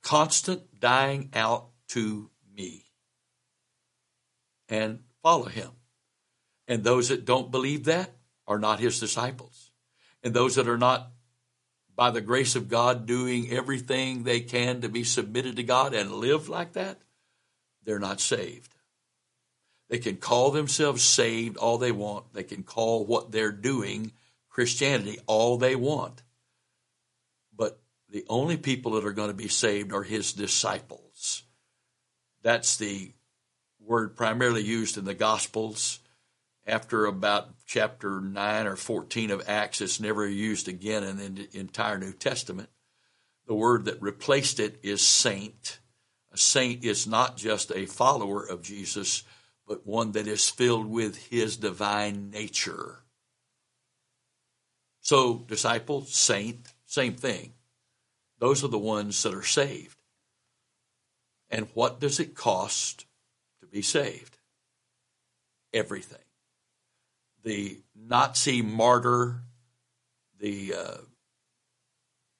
Constant 0.02 0.78
dying 0.78 1.30
out 1.34 1.68
to. 1.88 2.30
And 4.72 5.00
follow 5.22 5.44
him. 5.44 5.70
And 6.66 6.82
those 6.82 7.10
that 7.10 7.26
don't 7.26 7.50
believe 7.50 7.84
that 7.84 8.10
are 8.46 8.58
not 8.58 8.80
his 8.80 8.98
disciples. 8.98 9.70
And 10.22 10.32
those 10.32 10.54
that 10.54 10.66
are 10.66 10.78
not, 10.78 11.10
by 11.94 12.10
the 12.10 12.22
grace 12.22 12.56
of 12.56 12.70
God, 12.70 13.04
doing 13.04 13.50
everything 13.50 14.22
they 14.22 14.40
can 14.40 14.80
to 14.80 14.88
be 14.88 15.04
submitted 15.04 15.56
to 15.56 15.62
God 15.62 15.92
and 15.92 16.10
live 16.10 16.48
like 16.48 16.72
that, 16.72 17.02
they're 17.84 17.98
not 17.98 18.18
saved. 18.18 18.74
They 19.90 19.98
can 19.98 20.16
call 20.16 20.52
themselves 20.52 21.02
saved 21.02 21.58
all 21.58 21.76
they 21.76 21.92
want. 21.92 22.32
They 22.32 22.44
can 22.44 22.62
call 22.62 23.04
what 23.04 23.30
they're 23.30 23.52
doing 23.52 24.12
Christianity 24.48 25.18
all 25.26 25.58
they 25.58 25.76
want. 25.76 26.22
But 27.54 27.78
the 28.08 28.24
only 28.26 28.56
people 28.56 28.92
that 28.92 29.04
are 29.04 29.12
going 29.12 29.28
to 29.28 29.34
be 29.34 29.48
saved 29.48 29.92
are 29.92 30.02
his 30.02 30.32
disciples. 30.32 31.42
That's 32.42 32.78
the 32.78 33.12
word 33.86 34.16
primarily 34.16 34.62
used 34.62 34.96
in 34.96 35.04
the 35.04 35.14
Gospels. 35.14 36.00
After 36.66 37.06
about 37.06 37.50
chapter 37.66 38.20
9 38.20 38.66
or 38.66 38.76
14 38.76 39.30
of 39.30 39.48
Acts, 39.48 39.80
it's 39.80 40.00
never 40.00 40.26
used 40.26 40.68
again 40.68 41.02
in 41.02 41.34
the 41.34 41.48
entire 41.58 41.98
New 41.98 42.12
Testament. 42.12 42.68
The 43.46 43.54
word 43.54 43.86
that 43.86 44.00
replaced 44.00 44.60
it 44.60 44.78
is 44.82 45.04
saint. 45.04 45.80
A 46.32 46.38
saint 46.38 46.84
is 46.84 47.06
not 47.06 47.36
just 47.36 47.72
a 47.72 47.86
follower 47.86 48.44
of 48.44 48.62
Jesus, 48.62 49.24
but 49.66 49.86
one 49.86 50.12
that 50.12 50.26
is 50.26 50.48
filled 50.48 50.86
with 50.86 51.16
his 51.28 51.56
divine 51.56 52.30
nature. 52.30 53.00
So, 55.00 55.38
disciple, 55.48 56.04
saint, 56.04 56.72
same 56.86 57.14
thing. 57.14 57.54
Those 58.38 58.62
are 58.62 58.68
the 58.68 58.78
ones 58.78 59.20
that 59.24 59.34
are 59.34 59.42
saved. 59.42 59.96
And 61.50 61.68
what 61.74 62.00
does 62.00 62.20
it 62.20 62.34
cost 62.34 63.04
be 63.72 63.82
saved? 63.82 64.38
Everything. 65.72 66.18
The 67.42 67.78
Nazi 67.96 68.62
martyr, 68.62 69.40
the 70.38 70.74
uh, 70.78 70.96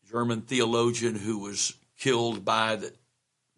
German 0.09 0.43
theologian 0.43 1.17
who 1.17 1.39
was 1.39 1.75
killed 1.99 2.45
by 2.45 2.77
the 2.77 2.93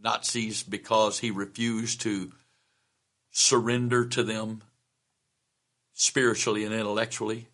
Nazis 0.00 0.62
because 0.62 1.18
he 1.18 1.30
refused 1.30 2.00
to 2.02 2.32
surrender 3.30 4.06
to 4.06 4.22
them 4.22 4.62
spiritually 5.92 6.64
and 6.64 6.74
intellectually. 6.74 7.48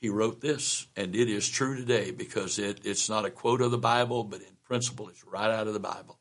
He 0.00 0.08
wrote 0.10 0.40
this, 0.40 0.86
and 0.96 1.16
it 1.16 1.30
is 1.30 1.48
true 1.48 1.76
today 1.76 2.10
because 2.10 2.58
it, 2.58 2.80
it's 2.84 3.08
not 3.08 3.24
a 3.24 3.30
quote 3.30 3.62
of 3.62 3.70
the 3.70 3.78
Bible, 3.78 4.22
but 4.22 4.40
in 4.40 4.56
principle, 4.62 5.08
it's 5.08 5.24
right 5.24 5.50
out 5.50 5.66
of 5.66 5.72
the 5.72 5.80
Bible. 5.80 6.18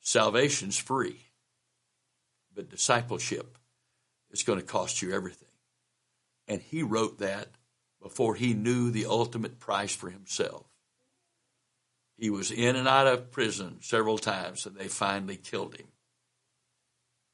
Salvation's 0.00 0.76
free, 0.76 1.25
but 2.56 2.70
discipleship 2.70 3.58
is 4.30 4.42
going 4.42 4.58
to 4.58 4.64
cost 4.64 5.02
you 5.02 5.12
everything. 5.12 5.46
And 6.48 6.60
he 6.60 6.82
wrote 6.82 7.18
that 7.18 7.48
before 8.02 8.34
he 8.34 8.54
knew 8.54 8.90
the 8.90 9.06
ultimate 9.06 9.60
price 9.60 9.94
for 9.94 10.10
himself. 10.10 10.64
He 12.18 12.30
was 12.30 12.50
in 12.50 12.76
and 12.76 12.88
out 12.88 13.06
of 13.06 13.30
prison 13.30 13.76
several 13.82 14.16
times, 14.16 14.64
and 14.64 14.74
they 14.74 14.88
finally 14.88 15.36
killed 15.36 15.76
him. 15.76 15.86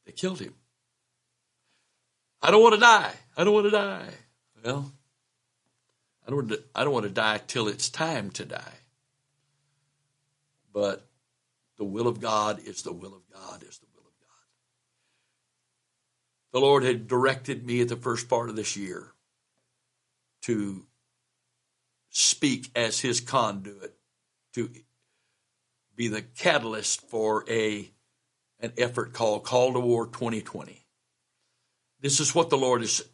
They 0.05 0.13
killed 0.13 0.41
him. 0.41 0.55
I 2.43 2.51
don't 2.51 2.63
want 2.63 2.75
to 2.75 2.81
die. 2.81 3.13
I 3.37 3.45
don't 3.45 3.55
want 3.55 3.67
to 3.67 3.71
die. 3.71 4.09
Well, 4.65 4.93
I 6.27 6.31
don't, 6.31 6.37
want 6.37 6.49
to, 6.49 6.63
I 6.75 6.83
don't 6.83 6.93
want 6.93 7.07
to 7.07 7.13
die 7.13 7.41
till 7.47 7.69
it's 7.69 7.89
time 7.89 8.31
to 8.31 8.45
die. 8.45 8.75
But 10.73 11.07
the 11.77 11.85
will 11.85 12.09
of 12.09 12.21
God 12.21 12.59
is 12.65 12.83
the 12.83 12.93
will 12.93 13.15
of 13.15 13.23
God 13.33 13.63
is 13.63 13.79
the. 13.79 13.92
The 16.53 16.61
Lord 16.61 16.85
had 16.85 17.09
directed 17.09 17.67
me 17.67 17.81
at 17.81 17.89
the 17.89 17.97
first 17.97 18.29
part 18.29 18.51
of 18.51 18.57
this 18.57 18.77
year 18.77 19.13
to 20.43 20.87
speak 22.11 22.71
as 22.77 23.01
his 23.01 23.21
conduit 23.21 23.97
to 24.55 24.71
be 25.97 26.09
the 26.09 26.23
catalyst 26.23 27.01
for 27.09 27.45
a 27.49 27.91
an 28.61 28.73
effort 28.79 29.13
called 29.13 29.45
Call 29.45 29.73
to 29.73 29.81
War 29.81 30.07
2020. 30.07 30.85
This 32.01 32.21
is 32.21 32.35
what 32.35 32.49
the 32.49 32.57
Lord 32.57 32.83
is 32.83 33.05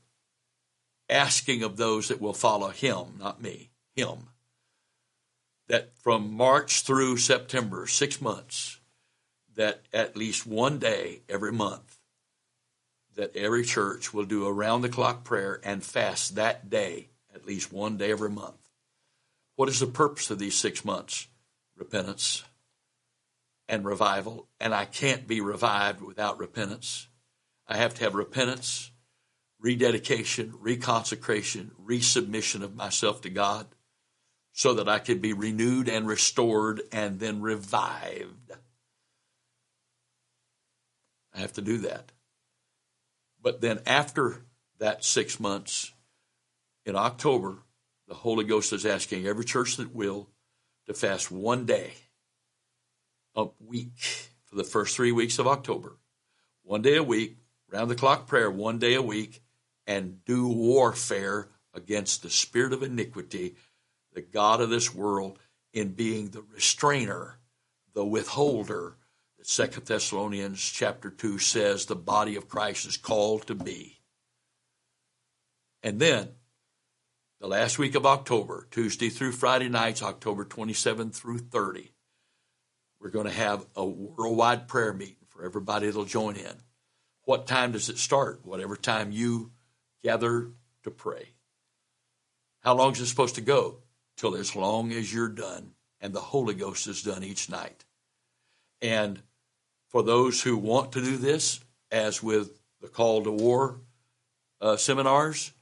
asking 1.09 1.62
of 1.62 1.76
those 1.76 2.09
that 2.09 2.20
will 2.20 2.34
follow 2.34 2.68
Him, 2.68 3.18
not 3.18 3.41
me, 3.41 3.70
Him. 3.97 4.28
That 5.68 5.97
from 5.99 6.32
March 6.34 6.82
through 6.82 7.16
September, 7.18 7.86
six 7.86 8.20
months, 8.20 8.78
that 9.55 9.82
at 9.93 10.16
least 10.16 10.47
one 10.47 10.78
day 10.78 11.22
every 11.28 11.53
month, 11.53 11.97
that 13.18 13.34
every 13.34 13.64
church 13.64 14.14
will 14.14 14.24
do 14.24 14.46
around 14.46 14.80
the 14.82 14.88
clock 14.88 15.24
prayer 15.24 15.60
and 15.64 15.82
fast 15.82 16.36
that 16.36 16.70
day, 16.70 17.08
at 17.34 17.44
least 17.44 17.72
one 17.72 17.96
day 17.96 18.12
every 18.12 18.30
month. 18.30 18.70
What 19.56 19.68
is 19.68 19.80
the 19.80 19.88
purpose 19.88 20.30
of 20.30 20.38
these 20.38 20.54
six 20.54 20.84
months? 20.84 21.26
Repentance 21.76 22.44
and 23.68 23.84
revival. 23.84 24.46
And 24.60 24.72
I 24.72 24.84
can't 24.84 25.26
be 25.26 25.40
revived 25.40 26.00
without 26.00 26.38
repentance. 26.38 27.08
I 27.66 27.76
have 27.76 27.92
to 27.94 28.04
have 28.04 28.14
repentance, 28.14 28.92
rededication, 29.60 30.52
reconsecration, 30.52 31.70
resubmission 31.84 32.62
of 32.62 32.76
myself 32.76 33.20
to 33.22 33.30
God 33.30 33.66
so 34.52 34.74
that 34.74 34.88
I 34.88 35.00
can 35.00 35.18
be 35.18 35.32
renewed 35.32 35.88
and 35.88 36.06
restored 36.06 36.82
and 36.92 37.18
then 37.18 37.42
revived. 37.42 38.52
I 41.34 41.40
have 41.40 41.54
to 41.54 41.62
do 41.62 41.78
that. 41.78 42.12
But 43.41 43.61
then 43.61 43.80
after 43.86 44.43
that 44.78 45.05
six 45.05 45.39
months, 45.39 45.93
in 46.84 46.97
October, 46.97 47.59
the 48.07 48.14
Holy 48.14 48.45
Ghost 48.45 48.72
is 48.72 48.86
asking 48.86 49.26
every 49.26 49.45
church 49.45 49.76
that 49.76 49.95
will 49.95 50.28
to 50.86 50.95
fast 50.95 51.30
one 51.30 51.66
day 51.66 51.93
a 53.34 53.47
week 53.61 54.30
for 54.45 54.57
the 54.57 54.64
first 54.64 54.97
three 54.97 55.12
weeks 55.12 55.39
of 55.39 55.47
October. 55.47 55.99
One 56.62 56.82
day 56.82 56.97
a 56.97 57.03
week, 57.03 57.36
round 57.70 57.91
the 57.91 57.95
clock 57.95 58.26
prayer, 58.26 58.51
one 58.51 58.78
day 58.78 58.95
a 58.95 59.03
week, 59.03 59.43
and 59.86 60.24
do 60.24 60.49
warfare 60.49 61.49
against 61.74 62.22
the 62.22 62.30
spirit 62.30 62.72
of 62.72 62.82
iniquity, 62.82 63.57
the 64.12 64.20
God 64.20 64.61
of 64.61 64.70
this 64.70 64.95
world, 64.95 65.39
in 65.72 65.93
being 65.93 66.30
the 66.30 66.43
restrainer, 66.55 67.39
the 67.95 68.05
withholder 68.05 68.97
Second 69.51 69.86
Thessalonians 69.86 70.61
chapter 70.61 71.09
2 71.09 71.38
says 71.38 71.86
the 71.86 71.96
body 71.96 72.36
of 72.36 72.51
Christ 72.51 72.86
is 72.86 72.99
called 72.99 73.46
to 73.46 73.55
be. 73.55 73.99
And 75.82 75.99
then 75.99 76.28
the 77.40 77.46
last 77.46 77.78
week 77.78 77.94
of 77.94 78.05
October, 78.05 78.68
Tuesday 78.70 79.09
through 79.09 79.32
Friday 79.32 79.70
nights, 79.70 80.03
October 80.03 80.44
27 80.44 81.12
through 81.12 81.38
30. 81.38 81.94
We're 83.01 83.09
going 83.09 83.24
to 83.24 83.32
have 83.32 83.64
a 83.74 83.86
worldwide 83.86 84.68
prayer 84.68 84.92
meeting 84.92 85.24
for 85.28 85.42
everybody 85.42 85.86
that'll 85.86 86.05
join 86.05 86.36
in. 86.36 86.57
What 87.22 87.46
time 87.46 87.72
does 87.72 87.88
it 87.88 87.96
start? 87.96 88.44
Whatever 88.44 88.76
time 88.76 89.12
you 89.12 89.53
gather 90.05 90.51
to 90.82 90.90
pray. 90.90 91.30
How 92.61 92.74
long 92.74 92.92
is 92.92 93.01
it 93.01 93.07
supposed 93.07 93.36
to 93.36 93.40
go? 93.40 93.78
Till 94.18 94.36
as 94.36 94.55
long 94.55 94.92
as 94.92 95.11
you're 95.11 95.30
done 95.30 95.70
and 96.03 96.12
the 96.12 96.20
Holy 96.20 96.53
Ghost 96.53 96.86
is 96.86 97.03
done 97.03 97.24
each 97.24 97.49
night. 97.49 97.86
And 98.82 99.22
for 99.89 100.03
those 100.03 100.43
who 100.43 100.57
want 100.57 100.93
to 100.93 101.03
do 101.03 101.16
this, 101.16 101.61
as 101.91 102.22
with 102.22 102.61
the 102.80 102.89
call 102.89 103.24
to 103.24 103.30
war 103.30 103.80
uh, 104.61 104.76
seminars, 104.76 105.53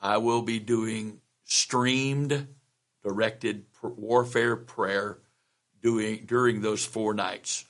I 0.00 0.18
will 0.18 0.42
be 0.42 0.58
doing 0.58 1.20
streamed 1.44 2.46
directed 3.02 3.64
warfare 3.82 4.56
prayer 4.56 5.18
doing 5.82 6.24
during 6.26 6.60
those 6.60 6.84
four 6.84 7.14
nights. 7.14 7.64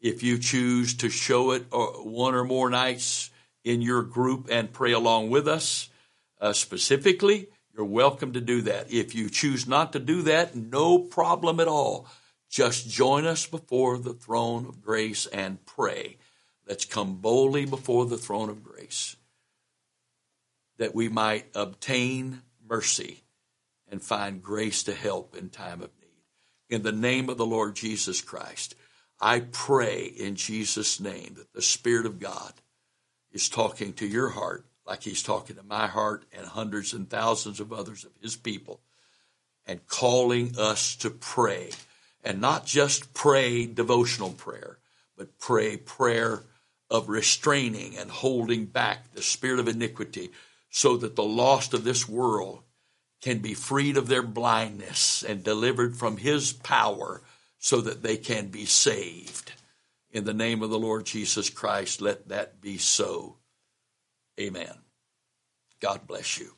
If 0.00 0.22
you 0.22 0.38
choose 0.38 0.94
to 0.98 1.08
show 1.08 1.50
it 1.52 1.66
uh, 1.72 1.86
one 1.86 2.34
or 2.34 2.44
more 2.44 2.70
nights 2.70 3.30
in 3.64 3.82
your 3.82 4.02
group 4.02 4.48
and 4.50 4.72
pray 4.72 4.92
along 4.92 5.30
with 5.30 5.48
us 5.48 5.88
uh, 6.40 6.52
specifically, 6.52 7.48
you're 7.74 7.84
welcome 7.84 8.32
to 8.32 8.40
do 8.40 8.62
that. 8.62 8.92
If 8.92 9.14
you 9.14 9.28
choose 9.28 9.66
not 9.66 9.92
to 9.94 9.98
do 9.98 10.22
that, 10.22 10.54
no 10.54 10.98
problem 10.98 11.60
at 11.60 11.68
all. 11.68 12.06
Just 12.48 12.88
join 12.88 13.26
us 13.26 13.46
before 13.46 13.98
the 13.98 14.14
throne 14.14 14.66
of 14.66 14.82
grace 14.82 15.26
and 15.26 15.64
pray. 15.66 16.16
Let's 16.66 16.84
come 16.84 17.16
boldly 17.16 17.64
before 17.64 18.06
the 18.06 18.18
throne 18.18 18.48
of 18.48 18.62
grace 18.62 19.16
that 20.78 20.94
we 20.94 21.08
might 21.08 21.46
obtain 21.54 22.42
mercy 22.68 23.22
and 23.88 24.02
find 24.02 24.42
grace 24.42 24.82
to 24.84 24.94
help 24.94 25.36
in 25.36 25.48
time 25.48 25.80
of 25.80 25.90
need. 26.00 26.06
In 26.68 26.82
the 26.82 26.92
name 26.92 27.28
of 27.28 27.38
the 27.38 27.46
Lord 27.46 27.76
Jesus 27.76 28.20
Christ, 28.20 28.74
I 29.20 29.40
pray 29.40 30.04
in 30.04 30.34
Jesus' 30.34 31.00
name 31.00 31.34
that 31.36 31.52
the 31.52 31.62
Spirit 31.62 32.06
of 32.06 32.18
God 32.18 32.52
is 33.32 33.48
talking 33.48 33.92
to 33.94 34.06
your 34.06 34.30
heart 34.30 34.66
like 34.86 35.02
He's 35.02 35.22
talking 35.22 35.56
to 35.56 35.62
my 35.62 35.86
heart 35.86 36.24
and 36.36 36.46
hundreds 36.46 36.92
and 36.92 37.08
thousands 37.08 37.60
of 37.60 37.72
others 37.72 38.04
of 38.04 38.12
His 38.20 38.36
people 38.36 38.80
and 39.66 39.86
calling 39.86 40.54
us 40.58 40.96
to 40.96 41.10
pray 41.10 41.70
and 42.26 42.40
not 42.40 42.66
just 42.66 43.14
pray 43.14 43.66
devotional 43.66 44.30
prayer, 44.30 44.78
but 45.16 45.38
pray 45.38 45.76
prayer 45.76 46.42
of 46.90 47.08
restraining 47.08 47.96
and 47.96 48.10
holding 48.10 48.66
back 48.66 49.12
the 49.12 49.22
spirit 49.22 49.60
of 49.60 49.68
iniquity 49.68 50.30
so 50.68 50.96
that 50.96 51.14
the 51.14 51.22
lost 51.22 51.72
of 51.72 51.84
this 51.84 52.08
world 52.08 52.62
can 53.22 53.38
be 53.38 53.54
freed 53.54 53.96
of 53.96 54.08
their 54.08 54.22
blindness 54.22 55.22
and 55.22 55.44
delivered 55.44 55.96
from 55.96 56.16
his 56.16 56.52
power 56.52 57.22
so 57.58 57.80
that 57.80 58.02
they 58.02 58.16
can 58.16 58.48
be 58.48 58.66
saved. 58.66 59.52
In 60.10 60.24
the 60.24 60.34
name 60.34 60.62
of 60.62 60.70
the 60.70 60.78
Lord 60.78 61.06
Jesus 61.06 61.48
Christ, 61.48 62.00
let 62.00 62.28
that 62.28 62.60
be 62.60 62.76
so. 62.76 63.36
Amen. 64.38 64.74
God 65.80 66.08
bless 66.08 66.38
you. 66.38 66.55